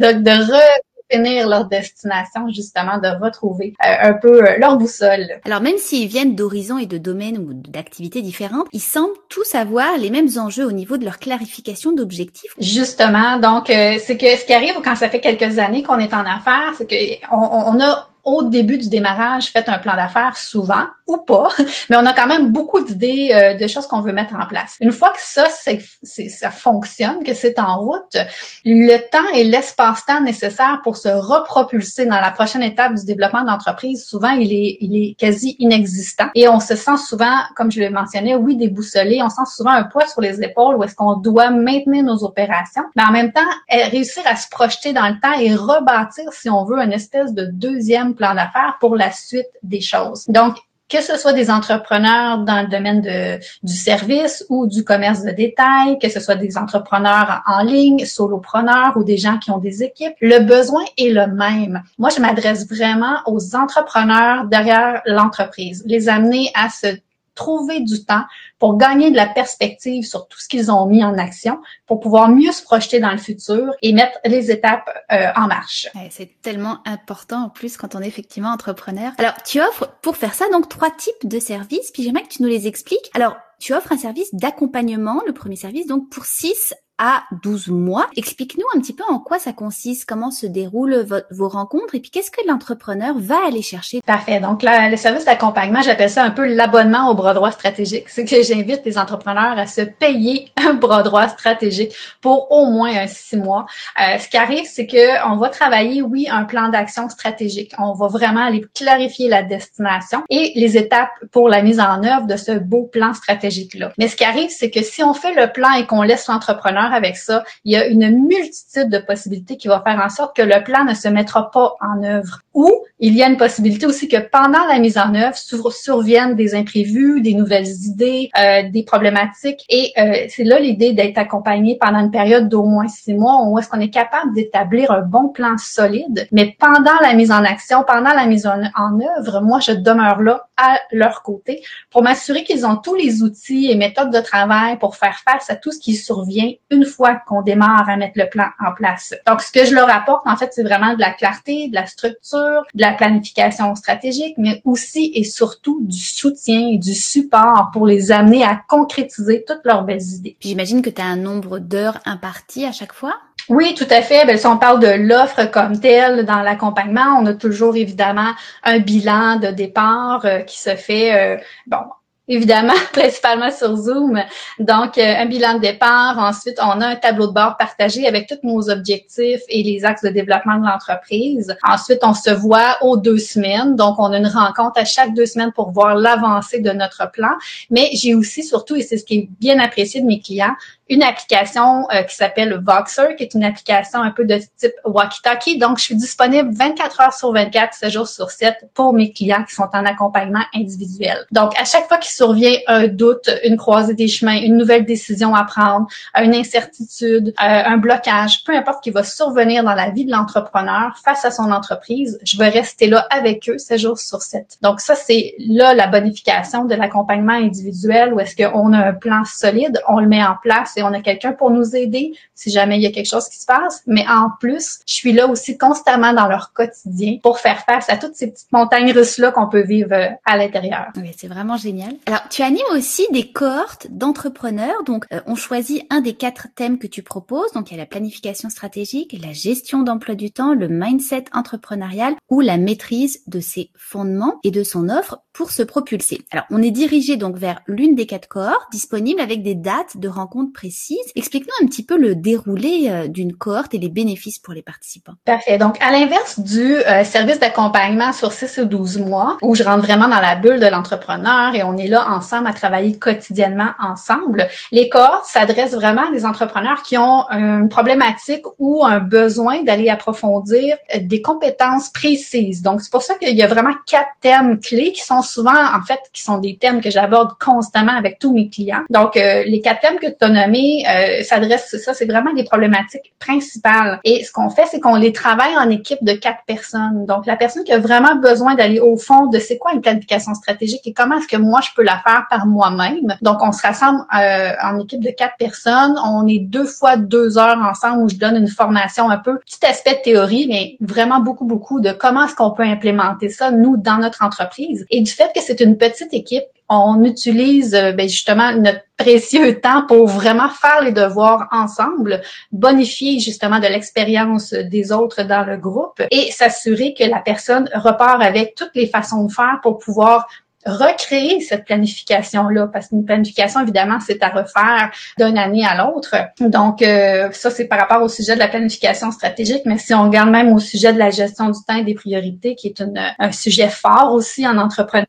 de 0.00 0.52
re 0.52 0.80
finir 1.10 1.48
leur 1.48 1.66
destination, 1.66 2.48
justement, 2.48 2.98
de 2.98 3.08
retrouver 3.22 3.74
euh, 3.84 3.94
un 4.00 4.12
peu 4.14 4.42
euh, 4.42 4.58
leur 4.58 4.76
boussole. 4.76 5.40
Alors 5.44 5.60
même 5.60 5.78
s'ils 5.78 6.08
viennent 6.08 6.34
d'horizons 6.34 6.78
et 6.78 6.86
de 6.86 6.98
domaines 6.98 7.38
ou 7.38 7.52
d'activités 7.52 8.22
différentes, 8.22 8.66
ils 8.72 8.80
semblent 8.80 9.14
tous 9.28 9.54
avoir 9.54 9.96
les 9.98 10.10
mêmes 10.10 10.28
enjeux 10.36 10.66
au 10.66 10.72
niveau 10.72 10.96
de 10.96 11.04
leur 11.04 11.18
clarification 11.18 11.92
d'objectifs. 11.92 12.52
Justement, 12.58 13.38
donc 13.38 13.70
euh, 13.70 13.98
c'est 14.04 14.16
que 14.16 14.36
ce 14.36 14.44
qui 14.44 14.52
arrive 14.52 14.74
quand 14.84 14.96
ça 14.96 15.08
fait 15.08 15.20
quelques 15.20 15.58
années 15.58 15.82
qu'on 15.82 15.98
est 15.98 16.14
en 16.14 16.24
affaires, 16.24 16.72
c'est 16.76 16.86
qu'on 16.86 17.36
on 17.36 17.80
a 17.80 18.08
au 18.26 18.42
début 18.42 18.76
du 18.76 18.88
démarrage 18.88 19.46
fait 19.46 19.68
un 19.68 19.78
plan 19.78 19.94
d'affaires 19.94 20.36
souvent 20.36 20.84
ou 21.06 21.18
pas, 21.18 21.48
mais 21.88 21.96
on 21.96 22.04
a 22.04 22.12
quand 22.12 22.26
même 22.26 22.50
beaucoup 22.50 22.80
d'idées 22.80 23.30
euh, 23.32 23.54
de 23.54 23.66
choses 23.68 23.86
qu'on 23.86 24.00
veut 24.00 24.12
mettre 24.12 24.34
en 24.34 24.46
place. 24.46 24.76
Une 24.80 24.90
fois 24.90 25.10
que 25.10 25.20
ça, 25.20 25.46
c'est, 25.48 25.80
ça 26.28 26.50
fonctionne, 26.50 27.22
que 27.22 27.32
c'est 27.32 27.60
en 27.60 27.78
route, 27.78 28.16
le 28.64 28.98
temps 29.10 29.28
et 29.32 29.44
l'espace-temps 29.44 30.20
nécessaire 30.20 30.80
pour 30.82 30.96
se 30.96 31.08
repropulser 31.08 32.06
dans 32.06 32.20
la 32.20 32.32
prochaine 32.32 32.64
étape 32.64 32.94
du 32.94 33.04
développement 33.04 33.44
d'entreprise, 33.44 34.04
souvent, 34.04 34.30
il 34.30 34.52
est, 34.52 34.78
il 34.80 34.96
est 34.96 35.14
quasi 35.14 35.54
inexistant. 35.60 36.26
Et 36.34 36.48
on 36.48 36.58
se 36.58 36.74
sent 36.74 36.96
souvent, 36.96 37.36
comme 37.54 37.70
je 37.70 37.80
le 37.80 37.90
mentionnais, 37.90 38.34
oui, 38.34 38.56
déboussolé, 38.56 39.22
on 39.22 39.28
sent 39.28 39.46
souvent 39.54 39.70
un 39.70 39.84
poids 39.84 40.08
sur 40.08 40.20
les 40.20 40.42
épaules 40.42 40.74
où 40.74 40.82
est-ce 40.82 40.96
qu'on 40.96 41.14
doit 41.14 41.50
maintenir 41.50 42.02
nos 42.02 42.24
opérations, 42.24 42.82
mais 42.96 43.04
en 43.04 43.12
même 43.12 43.32
temps, 43.32 43.40
eh, 43.68 43.84
réussir 43.84 44.24
à 44.26 44.34
se 44.34 44.48
projeter 44.48 44.92
dans 44.92 45.06
le 45.06 45.20
temps 45.20 45.38
et 45.38 45.54
rebâtir, 45.54 46.32
si 46.32 46.50
on 46.50 46.64
veut, 46.64 46.78
une 46.78 46.92
espèce 46.92 47.32
de 47.32 47.44
deuxième 47.44 48.15
plan 48.16 48.34
d'affaires 48.34 48.76
pour 48.80 48.96
la 48.96 49.12
suite 49.12 49.46
des 49.62 49.80
choses. 49.80 50.24
Donc, 50.28 50.56
que 50.88 51.02
ce 51.02 51.16
soit 51.16 51.32
des 51.32 51.50
entrepreneurs 51.50 52.38
dans 52.38 52.62
le 52.62 52.68
domaine 52.68 53.00
de, 53.00 53.40
du 53.62 53.74
service 53.74 54.44
ou 54.48 54.66
du 54.66 54.84
commerce 54.84 55.22
de 55.22 55.30
détail, 55.30 55.98
que 55.98 56.08
ce 56.08 56.20
soit 56.20 56.36
des 56.36 56.56
entrepreneurs 56.56 57.42
en 57.46 57.62
ligne, 57.62 58.04
solopreneurs 58.04 58.96
ou 58.96 59.02
des 59.02 59.16
gens 59.16 59.38
qui 59.38 59.50
ont 59.50 59.58
des 59.58 59.82
équipes, 59.82 60.14
le 60.20 60.40
besoin 60.40 60.84
est 60.96 61.10
le 61.10 61.26
même. 61.26 61.82
Moi, 61.98 62.10
je 62.10 62.20
m'adresse 62.20 62.68
vraiment 62.68 63.16
aux 63.26 63.56
entrepreneurs 63.56 64.44
derrière 64.46 65.02
l'entreprise, 65.06 65.82
les 65.86 66.08
amener 66.08 66.50
à 66.54 66.68
se 66.68 66.96
trouver 67.36 67.80
du 67.80 68.04
temps 68.04 68.24
pour 68.58 68.76
gagner 68.76 69.12
de 69.12 69.16
la 69.16 69.26
perspective 69.26 70.04
sur 70.04 70.26
tout 70.26 70.40
ce 70.40 70.48
qu'ils 70.48 70.72
ont 70.72 70.86
mis 70.86 71.04
en 71.04 71.16
action, 71.16 71.60
pour 71.86 72.00
pouvoir 72.00 72.28
mieux 72.28 72.50
se 72.50 72.62
projeter 72.62 72.98
dans 72.98 73.12
le 73.12 73.18
futur 73.18 73.72
et 73.82 73.92
mettre 73.92 74.18
les 74.24 74.50
étapes 74.50 74.90
euh, 75.12 75.28
en 75.36 75.46
marche. 75.46 75.88
c'est 76.10 76.40
tellement 76.42 76.78
important 76.84 77.44
en 77.44 77.48
plus 77.50 77.76
quand 77.76 77.94
on 77.94 78.00
est 78.00 78.08
effectivement 78.08 78.50
entrepreneur. 78.50 79.12
Alors, 79.18 79.34
tu 79.44 79.60
offres 79.60 79.96
pour 80.02 80.16
faire 80.16 80.34
ça 80.34 80.46
donc 80.50 80.68
trois 80.68 80.90
types 80.90 81.28
de 81.28 81.38
services, 81.38 81.92
puis 81.92 82.02
j'aimerais 82.02 82.24
que 82.24 82.28
tu 82.28 82.42
nous 82.42 82.48
les 82.48 82.66
expliques. 82.66 83.10
Alors, 83.14 83.36
tu 83.58 83.72
offres 83.74 83.92
un 83.92 83.98
service 83.98 84.34
d'accompagnement, 84.34 85.22
le 85.26 85.32
premier 85.32 85.56
service, 85.56 85.86
donc 85.86 86.10
pour 86.10 86.24
6 86.24 86.74
à 86.98 87.24
12 87.42 87.68
mois. 87.68 88.06
Explique-nous 88.16 88.64
un 88.74 88.80
petit 88.80 88.92
peu 88.92 89.04
en 89.08 89.18
quoi 89.18 89.38
ça 89.38 89.52
consiste, 89.52 90.08
comment 90.08 90.30
se 90.30 90.46
déroulent 90.46 91.06
vos 91.30 91.48
rencontres 91.48 91.94
et 91.94 92.00
puis 92.00 92.10
qu'est-ce 92.10 92.30
que 92.30 92.46
l'entrepreneur 92.46 93.14
va 93.18 93.46
aller 93.46 93.62
chercher. 93.62 94.00
Parfait. 94.02 94.40
Donc, 94.40 94.62
là, 94.62 94.88
le 94.88 94.96
service 94.96 95.24
d'accompagnement, 95.24 95.82
j'appelle 95.82 96.10
ça 96.10 96.24
un 96.24 96.30
peu 96.30 96.46
l'abonnement 96.46 97.10
au 97.10 97.14
bras 97.14 97.34
droit 97.34 97.50
stratégique. 97.50 98.08
C'est 98.08 98.24
que 98.24 98.42
j'invite 98.42 98.82
les 98.84 98.98
entrepreneurs 98.98 99.58
à 99.58 99.66
se 99.66 99.82
payer 99.82 100.50
un 100.66 100.74
bras 100.74 101.02
droit 101.02 101.28
stratégique 101.28 101.92
pour 102.20 102.50
au 102.50 102.66
moins 102.66 102.94
un 102.96 103.06
six 103.06 103.36
mois. 103.36 103.66
Euh, 104.00 104.18
ce 104.18 104.28
qui 104.28 104.36
arrive, 104.36 104.64
c'est 104.66 104.86
que 104.86 105.30
on 105.30 105.36
va 105.36 105.48
travailler, 105.48 106.02
oui, 106.02 106.28
un 106.30 106.44
plan 106.44 106.68
d'action 106.68 107.08
stratégique. 107.08 107.72
On 107.78 107.92
va 107.92 108.08
vraiment 108.08 108.46
aller 108.46 108.64
clarifier 108.74 109.28
la 109.28 109.42
destination 109.42 110.22
et 110.30 110.52
les 110.54 110.76
étapes 110.76 111.10
pour 111.30 111.48
la 111.48 111.62
mise 111.62 111.80
en 111.80 112.02
œuvre 112.04 112.26
de 112.26 112.36
ce 112.36 112.52
beau 112.52 112.84
plan 112.84 113.14
stratégique-là. 113.14 113.92
Mais 113.98 114.08
ce 114.08 114.16
qui 114.16 114.24
arrive, 114.24 114.50
c'est 114.50 114.70
que 114.70 114.82
si 114.82 115.02
on 115.02 115.14
fait 115.14 115.34
le 115.34 115.52
plan 115.52 115.72
et 115.72 115.86
qu'on 115.86 116.02
laisse 116.02 116.26
l'entrepreneur 116.28 116.85
entrepreneur 116.86 116.92
avec 116.92 117.16
ça, 117.16 117.44
il 117.64 117.72
y 117.72 117.76
a 117.76 117.86
une 117.86 118.26
multitude 118.26 118.88
de 118.88 118.98
possibilités 118.98 119.56
qui 119.56 119.68
va 119.68 119.82
faire 119.86 120.00
en 120.04 120.08
sorte 120.08 120.36
que 120.36 120.42
le 120.42 120.62
plan 120.64 120.84
ne 120.84 120.94
se 120.94 121.08
mettra 121.08 121.50
pas 121.50 121.74
en 121.80 122.02
œuvre. 122.02 122.40
Ou 122.54 122.72
il 122.98 123.14
y 123.14 123.22
a 123.22 123.28
une 123.28 123.36
possibilité 123.36 123.84
aussi 123.86 124.08
que 124.08 124.16
pendant 124.16 124.64
la 124.66 124.78
mise 124.78 124.96
en 124.96 125.14
œuvre 125.14 125.36
surviennent 125.36 126.34
des 126.34 126.54
imprévus, 126.54 127.20
des 127.20 127.34
nouvelles 127.34 127.68
idées, 127.68 128.30
euh, 128.38 128.62
des 128.70 128.82
problématiques. 128.82 129.64
Et 129.68 129.92
euh, 129.98 130.26
c'est 130.30 130.44
là 130.44 130.58
l'idée 130.58 130.94
d'être 130.94 131.18
accompagné 131.18 131.76
pendant 131.78 131.98
une 131.98 132.10
période 132.10 132.48
d'au 132.48 132.64
moins 132.64 132.88
six 132.88 133.12
mois 133.12 133.42
où 133.46 133.58
est-ce 133.58 133.68
qu'on 133.68 133.80
est 133.80 133.90
capable 133.90 134.32
d'établir 134.34 134.90
un 134.90 135.02
bon 135.02 135.28
plan 135.28 135.58
solide. 135.58 136.26
Mais 136.32 136.56
pendant 136.58 136.98
la 137.02 137.12
mise 137.12 137.30
en 137.30 137.44
action, 137.44 137.84
pendant 137.86 138.14
la 138.14 138.26
mise 138.26 138.46
en, 138.46 138.62
en 138.76 138.98
œuvre, 139.18 139.42
moi, 139.42 139.60
je 139.60 139.72
demeure 139.72 140.22
là 140.22 140.48
à 140.56 140.78
leur 140.90 141.22
côté 141.22 141.62
pour 141.90 142.02
m'assurer 142.02 142.44
qu'ils 142.44 142.64
ont 142.64 142.76
tous 142.76 142.94
les 142.94 143.22
outils 143.22 143.70
et 143.70 143.74
méthodes 143.74 144.10
de 144.10 144.20
travail 144.20 144.78
pour 144.78 144.96
faire 144.96 145.18
face 145.18 145.50
à 145.50 145.56
tout 145.56 145.70
ce 145.70 145.78
qui 145.78 145.94
survient 145.94 146.52
une 146.76 146.84
fois 146.84 147.16
qu'on 147.26 147.42
démarre 147.42 147.88
à 147.88 147.96
mettre 147.96 148.18
le 148.18 148.28
plan 148.28 148.46
en 148.64 148.72
place. 148.72 149.14
Donc, 149.26 149.40
ce 149.40 149.50
que 149.50 149.64
je 149.64 149.74
leur 149.74 149.90
apporte, 149.90 150.26
en 150.26 150.36
fait, 150.36 150.50
c'est 150.52 150.62
vraiment 150.62 150.94
de 150.94 151.00
la 151.00 151.12
clarté, 151.12 151.68
de 151.68 151.74
la 151.74 151.86
structure, 151.86 152.62
de 152.74 152.80
la 152.80 152.92
planification 152.92 153.74
stratégique, 153.74 154.34
mais 154.38 154.60
aussi 154.64 155.12
et 155.14 155.24
surtout 155.24 155.80
du 155.82 155.98
soutien 155.98 156.68
et 156.68 156.78
du 156.78 156.94
support 156.94 157.70
pour 157.72 157.86
les 157.86 158.12
amener 158.12 158.44
à 158.44 158.60
concrétiser 158.68 159.44
toutes 159.46 159.64
leurs 159.64 159.84
belles 159.84 160.02
idées. 160.02 160.36
J'imagine 160.40 160.82
que 160.82 160.90
tu 160.90 161.00
as 161.00 161.06
un 161.06 161.16
nombre 161.16 161.58
d'heures 161.58 161.98
imparties 162.04 162.64
à 162.64 162.72
chaque 162.72 162.92
fois? 162.92 163.14
Oui, 163.48 163.74
tout 163.74 163.86
à 163.90 164.02
fait. 164.02 164.26
Ben, 164.26 164.36
si 164.36 164.46
on 164.46 164.58
parle 164.58 164.80
de 164.80 165.06
l'offre 165.06 165.44
comme 165.50 165.78
telle 165.78 166.24
dans 166.24 166.42
l'accompagnement, 166.42 167.18
on 167.20 167.26
a 167.26 167.34
toujours 167.34 167.76
évidemment 167.76 168.32
un 168.64 168.80
bilan 168.80 169.36
de 169.36 169.48
départ 169.48 170.24
euh, 170.24 170.40
qui 170.40 170.58
se 170.58 170.74
fait 170.74 171.14
euh, 171.14 171.40
bon 171.66 171.78
évidemment, 172.28 172.74
principalement 172.92 173.50
sur 173.50 173.76
Zoom. 173.76 174.20
Donc, 174.58 174.98
euh, 174.98 175.14
un 175.16 175.26
bilan 175.26 175.54
de 175.54 175.60
départ. 175.60 176.18
Ensuite, 176.18 176.58
on 176.60 176.80
a 176.80 176.86
un 176.86 176.96
tableau 176.96 177.28
de 177.28 177.32
bord 177.32 177.56
partagé 177.56 178.06
avec 178.06 178.28
tous 178.28 178.38
nos 178.42 178.68
objectifs 178.70 179.42
et 179.48 179.62
les 179.62 179.84
axes 179.84 180.02
de 180.02 180.08
développement 180.08 180.58
de 180.58 180.66
l'entreprise. 180.66 181.56
Ensuite, 181.62 182.00
on 182.02 182.14
se 182.14 182.30
voit 182.30 182.76
aux 182.82 182.96
deux 182.96 183.18
semaines. 183.18 183.76
Donc, 183.76 183.98
on 183.98 184.12
a 184.12 184.18
une 184.18 184.26
rencontre 184.26 184.80
à 184.80 184.84
chaque 184.84 185.14
deux 185.14 185.26
semaines 185.26 185.52
pour 185.52 185.70
voir 185.70 185.94
l'avancée 185.94 186.60
de 186.60 186.70
notre 186.70 187.10
plan. 187.10 187.30
Mais 187.70 187.90
j'ai 187.92 188.14
aussi, 188.14 188.42
surtout, 188.42 188.76
et 188.76 188.82
c'est 188.82 188.98
ce 188.98 189.04
qui 189.04 189.18
est 189.18 189.28
bien 189.40 189.58
apprécié 189.58 190.00
de 190.00 190.06
mes 190.06 190.20
clients, 190.20 190.54
une 190.88 191.02
application 191.02 191.88
euh, 191.92 192.02
qui 192.02 192.14
s'appelle 192.14 192.60
Voxer, 192.64 193.16
qui 193.16 193.24
est 193.24 193.34
une 193.34 193.44
application 193.44 194.00
un 194.00 194.12
peu 194.12 194.24
de 194.24 194.38
type 194.56 194.72
walkie-talkie. 194.84 195.58
Donc, 195.58 195.78
je 195.78 195.84
suis 195.84 195.96
disponible 195.96 196.50
24 196.52 197.00
heures 197.00 197.12
sur 197.12 197.32
24, 197.32 197.74
7 197.74 197.90
jours 197.90 198.08
sur 198.08 198.30
7 198.30 198.70
pour 198.72 198.92
mes 198.92 199.12
clients 199.12 199.44
qui 199.44 199.54
sont 199.54 199.68
en 199.72 199.84
accompagnement 199.84 200.44
individuel. 200.54 201.26
Donc, 201.32 201.58
à 201.60 201.64
chaque 201.64 201.88
fois 201.88 201.98
qu'il 201.98 202.12
survient 202.12 202.56
un 202.68 202.86
doute, 202.86 203.28
une 203.44 203.56
croisée 203.56 203.94
des 203.94 204.06
chemins, 204.06 204.36
une 204.40 204.56
nouvelle 204.56 204.84
décision 204.84 205.34
à 205.34 205.42
prendre, 205.44 205.88
une 206.16 206.34
incertitude, 206.34 207.28
euh, 207.28 207.32
un 207.38 207.78
blocage, 207.78 208.44
peu 208.44 208.56
importe 208.56 208.84
qui 208.84 208.90
va 208.90 209.02
survenir 209.02 209.64
dans 209.64 209.74
la 209.74 209.90
vie 209.90 210.04
de 210.04 210.12
l'entrepreneur 210.12 210.96
face 211.04 211.24
à 211.24 211.32
son 211.32 211.50
entreprise, 211.50 212.18
je 212.24 212.38
vais 212.38 212.48
rester 212.48 212.86
là 212.86 213.06
avec 213.10 213.48
eux 213.48 213.58
7 213.58 213.78
jours 213.78 213.98
sur 213.98 214.22
7. 214.22 214.58
Donc, 214.62 214.80
ça, 214.80 214.94
c'est 214.94 215.34
là 215.38 215.74
la 215.74 215.88
bonification 215.88 216.64
de 216.64 216.76
l'accompagnement 216.76 217.32
individuel 217.32 218.14
où 218.14 218.20
est-ce 218.20 218.36
qu'on 218.36 218.72
a 218.72 218.78
un 218.78 218.92
plan 218.92 219.24
solide, 219.24 219.82
on 219.88 219.98
le 219.98 220.06
met 220.06 220.22
en 220.22 220.36
place 220.40 220.75
et 220.76 220.82
on 220.82 220.92
a 220.92 221.00
quelqu'un 221.00 221.32
pour 221.32 221.50
nous 221.50 221.76
aider 221.76 222.12
si 222.34 222.50
jamais 222.50 222.76
il 222.76 222.82
y 222.82 222.86
a 222.86 222.92
quelque 222.92 223.08
chose 223.08 223.28
qui 223.28 223.38
se 223.38 223.46
passe. 223.46 223.82
Mais 223.86 224.04
en 224.08 224.30
plus, 224.38 224.80
je 224.86 224.94
suis 224.94 225.12
là 225.12 225.26
aussi 225.26 225.58
constamment 225.58 226.12
dans 226.12 226.28
leur 226.28 226.52
quotidien 226.52 227.18
pour 227.22 227.38
faire 227.38 227.64
face 227.64 227.88
à 227.88 227.96
toutes 227.96 228.14
ces 228.14 228.30
petites 228.30 228.52
montagnes 228.52 228.92
russes-là 228.92 229.32
qu'on 229.32 229.48
peut 229.48 229.62
vivre 229.62 229.92
euh, 229.92 230.08
à 230.24 230.36
l'intérieur. 230.36 230.86
Oui, 230.96 231.10
c'est 231.16 231.28
vraiment 231.28 231.56
génial. 231.56 231.94
Alors, 232.06 232.28
tu 232.30 232.42
animes 232.42 232.60
aussi 232.72 233.06
des 233.12 233.30
cohortes 233.30 233.86
d'entrepreneurs. 233.90 234.82
Donc, 234.84 235.06
euh, 235.12 235.20
on 235.26 235.34
choisit 235.34 235.84
un 235.90 236.00
des 236.00 236.14
quatre 236.14 236.48
thèmes 236.54 236.78
que 236.78 236.86
tu 236.86 237.02
proposes. 237.02 237.52
Donc, 237.52 237.70
il 237.70 237.74
y 237.74 237.76
a 237.76 237.82
la 237.82 237.86
planification 237.86 238.50
stratégique, 238.50 239.16
la 239.20 239.32
gestion 239.32 239.82
d'emploi 239.82 240.14
du 240.14 240.30
temps, 240.30 240.54
le 240.54 240.68
mindset 240.68 241.24
entrepreneurial 241.32 242.14
ou 242.28 242.40
la 242.40 242.56
maîtrise 242.56 243.22
de 243.26 243.40
ses 243.40 243.70
fondements 243.76 244.40
et 244.44 244.50
de 244.50 244.62
son 244.62 244.88
offre 244.88 245.20
pour 245.36 245.50
se 245.50 245.62
propulser. 245.62 246.22
Alors, 246.32 246.46
on 246.50 246.62
est 246.62 246.70
dirigé 246.70 247.16
donc 247.18 247.36
vers 247.36 247.60
l'une 247.66 247.94
des 247.94 248.06
quatre 248.06 248.26
cohortes 248.26 248.72
disponibles 248.72 249.20
avec 249.20 249.42
des 249.42 249.54
dates 249.54 249.98
de 249.98 250.08
rencontres 250.08 250.54
précises. 250.54 250.96
Explique-nous 251.14 251.64
un 251.64 251.68
petit 251.68 251.84
peu 251.84 251.98
le 251.98 252.14
déroulé 252.14 252.88
euh, 252.88 253.06
d'une 253.06 253.34
cohorte 253.34 253.74
et 253.74 253.78
les 253.78 253.90
bénéfices 253.90 254.38
pour 254.38 254.54
les 254.54 254.62
participants. 254.62 255.12
Parfait. 255.26 255.58
Donc, 255.58 255.76
à 255.82 255.90
l'inverse 255.90 256.40
du 256.40 256.76
euh, 256.76 257.04
service 257.04 257.38
d'accompagnement 257.38 258.14
sur 258.14 258.32
6 258.32 258.60
ou 258.62 258.64
12 258.64 258.98
mois, 258.98 259.36
où 259.42 259.54
je 259.54 259.62
rentre 259.62 259.84
vraiment 259.84 260.08
dans 260.08 260.20
la 260.20 260.36
bulle 260.36 260.58
de 260.58 260.66
l'entrepreneur 260.66 261.54
et 261.54 261.62
on 261.62 261.76
est 261.76 261.88
là 261.88 262.08
ensemble 262.08 262.46
à 262.46 262.54
travailler 262.54 262.98
quotidiennement 262.98 263.72
ensemble, 263.78 264.48
les 264.72 264.88
cohortes 264.88 265.26
s'adressent 265.26 265.74
vraiment 265.74 266.08
à 266.08 266.12
des 266.12 266.24
entrepreneurs 266.24 266.82
qui 266.82 266.96
ont 266.96 267.28
une 267.30 267.68
problématique 267.68 268.44
ou 268.58 268.86
un 268.86 269.00
besoin 269.00 269.62
d'aller 269.64 269.90
approfondir 269.90 270.78
euh, 270.94 270.98
des 271.02 271.20
compétences 271.20 271.90
précises. 271.90 272.62
Donc, 272.62 272.80
c'est 272.80 272.90
pour 272.90 273.02
ça 273.02 273.16
qu'il 273.16 273.36
y 273.36 273.42
a 273.42 273.46
vraiment 273.46 273.74
quatre 273.86 274.08
thèmes 274.22 274.58
clés 274.60 274.92
qui 274.92 275.02
sont 275.02 275.25
souvent, 275.26 275.52
en 275.52 275.82
fait, 275.82 276.00
qui 276.12 276.22
sont 276.22 276.38
des 276.38 276.56
thèmes 276.56 276.80
que 276.80 276.90
j'aborde 276.90 277.32
constamment 277.38 277.96
avec 277.96 278.18
tous 278.18 278.32
mes 278.32 278.48
clients. 278.48 278.82
Donc, 278.90 279.16
euh, 279.16 279.42
les 279.44 279.60
quatre 279.60 279.80
thèmes 279.80 279.98
que 279.98 280.06
tu 280.06 280.16
as 280.20 280.28
nommés 280.28 280.84
euh, 280.88 281.22
s'adressent, 281.22 281.76
ça, 281.84 281.94
c'est 281.94 282.06
vraiment 282.06 282.32
des 282.32 282.44
problématiques 282.44 283.12
principales. 283.18 284.00
Et 284.04 284.24
ce 284.24 284.32
qu'on 284.32 284.50
fait, 284.50 284.64
c'est 284.70 284.80
qu'on 284.80 284.96
les 284.96 285.12
travaille 285.12 285.56
en 285.56 285.68
équipe 285.70 286.02
de 286.02 286.12
quatre 286.12 286.40
personnes. 286.46 287.06
Donc, 287.06 287.26
la 287.26 287.36
personne 287.36 287.64
qui 287.64 287.72
a 287.72 287.78
vraiment 287.78 288.16
besoin 288.16 288.54
d'aller 288.54 288.80
au 288.80 288.96
fond 288.96 289.26
de 289.26 289.38
c'est 289.38 289.58
quoi 289.58 289.72
une 289.72 289.80
planification 289.80 290.34
stratégique 290.34 290.82
et 290.84 290.92
comment 290.92 291.18
est-ce 291.18 291.28
que 291.28 291.36
moi, 291.36 291.60
je 291.62 291.70
peux 291.74 291.82
la 291.82 291.98
faire 291.98 292.26
par 292.30 292.46
moi-même. 292.46 293.16
Donc, 293.22 293.42
on 293.42 293.52
se 293.52 293.62
rassemble 293.62 294.00
euh, 294.18 294.52
en 294.62 294.78
équipe 294.80 295.02
de 295.02 295.10
quatre 295.10 295.36
personnes. 295.38 295.96
On 296.04 296.26
est 296.26 296.38
deux 296.38 296.66
fois 296.66 296.96
deux 296.96 297.38
heures 297.38 297.58
ensemble 297.58 298.04
où 298.04 298.08
je 298.08 298.16
donne 298.16 298.36
une 298.36 298.48
formation 298.48 299.10
un 299.10 299.18
peu, 299.18 299.38
petit 299.38 299.64
aspect 299.66 299.96
de 299.96 300.02
théorie, 300.02 300.46
mais 300.48 300.76
vraiment 300.80 301.20
beaucoup, 301.20 301.44
beaucoup 301.44 301.80
de 301.80 301.92
comment 301.92 302.24
est-ce 302.24 302.34
qu'on 302.34 302.50
peut 302.50 302.62
implémenter 302.62 303.28
ça, 303.28 303.50
nous, 303.50 303.76
dans 303.76 303.98
notre 303.98 304.22
entreprise. 304.22 304.86
Et 304.90 305.02
du 305.02 305.10
fait 305.16 305.32
que 305.34 305.40
c'est 305.40 305.60
une 305.60 305.76
petite 305.76 306.12
équipe, 306.12 306.44
on 306.68 307.04
utilise 307.04 307.74
euh, 307.74 307.92
ben, 307.92 308.08
justement 308.08 308.52
notre 308.52 308.80
précieux 308.96 309.60
temps 309.60 309.86
pour 309.86 310.06
vraiment 310.06 310.48
faire 310.48 310.82
les 310.82 310.92
devoirs 310.92 311.48
ensemble, 311.52 312.22
bonifier 312.50 313.18
justement 313.20 313.58
de 313.58 313.66
l'expérience 313.66 314.52
des 314.52 314.90
autres 314.90 315.22
dans 315.22 315.44
le 315.44 315.58
groupe 315.58 316.02
et 316.10 316.30
s'assurer 316.32 316.94
que 316.94 317.04
la 317.04 317.20
personne 317.20 317.68
repart 317.74 318.22
avec 318.22 318.54
toutes 318.54 318.74
les 318.74 318.86
façons 318.86 319.24
de 319.24 319.32
faire 319.32 319.60
pour 319.62 319.78
pouvoir 319.78 320.26
recréer 320.66 321.40
cette 321.40 321.64
planification-là, 321.64 322.68
parce 322.68 322.88
qu'une 322.88 323.04
planification, 323.04 323.60
évidemment, 323.60 323.98
c'est 324.04 324.22
à 324.22 324.28
refaire 324.28 324.90
d'une 325.18 325.38
année 325.38 325.64
à 325.64 325.76
l'autre. 325.76 326.14
Donc, 326.40 326.82
euh, 326.82 327.30
ça, 327.32 327.50
c'est 327.50 327.66
par 327.66 327.78
rapport 327.78 328.02
au 328.02 328.08
sujet 328.08 328.34
de 328.34 328.40
la 328.40 328.48
planification 328.48 329.10
stratégique, 329.10 329.62
mais 329.64 329.78
si 329.78 329.94
on 329.94 330.04
regarde 330.04 330.30
même 330.30 330.52
au 330.52 330.58
sujet 330.58 330.92
de 330.92 330.98
la 330.98 331.10
gestion 331.10 331.50
du 331.50 331.58
temps 331.66 331.76
et 331.76 331.84
des 331.84 331.94
priorités, 331.94 332.54
qui 332.54 332.68
est 332.68 332.82
un 333.18 333.32
sujet 333.32 333.68
fort 333.68 334.12
aussi 334.12 334.46
en 334.46 334.58
entrepreneuriat, 334.58 335.06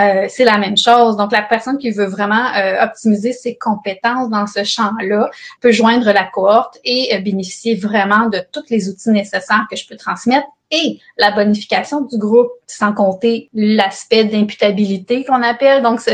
euh, 0.00 0.26
c'est 0.28 0.44
la 0.44 0.58
même 0.58 0.76
chose. 0.76 1.16
Donc, 1.16 1.32
la 1.32 1.42
personne 1.42 1.78
qui 1.78 1.90
veut 1.90 2.06
vraiment 2.06 2.52
euh, 2.56 2.82
optimiser 2.82 3.32
ses 3.32 3.56
compétences 3.56 4.30
dans 4.30 4.46
ce 4.46 4.64
champ-là 4.64 5.30
peut 5.60 5.72
joindre 5.72 6.12
la 6.12 6.24
cohorte 6.24 6.78
et 6.84 7.14
euh, 7.14 7.20
bénéficier 7.20 7.74
vraiment 7.74 8.28
de 8.28 8.40
tous 8.52 8.64
les 8.70 8.88
outils 8.88 9.10
nécessaires 9.10 9.66
que 9.70 9.76
je 9.76 9.86
peux 9.86 9.96
transmettre 9.96 10.46
et 10.72 10.98
la 11.18 11.30
bonification 11.30 12.00
du 12.00 12.18
groupe, 12.18 12.50
sans 12.66 12.92
compter 12.92 13.50
l'aspect 13.54 14.24
d'imputabilité 14.24 15.24
qu'on 15.24 15.42
appelle. 15.42 15.82
Donc, 15.82 16.00
ça, 16.00 16.12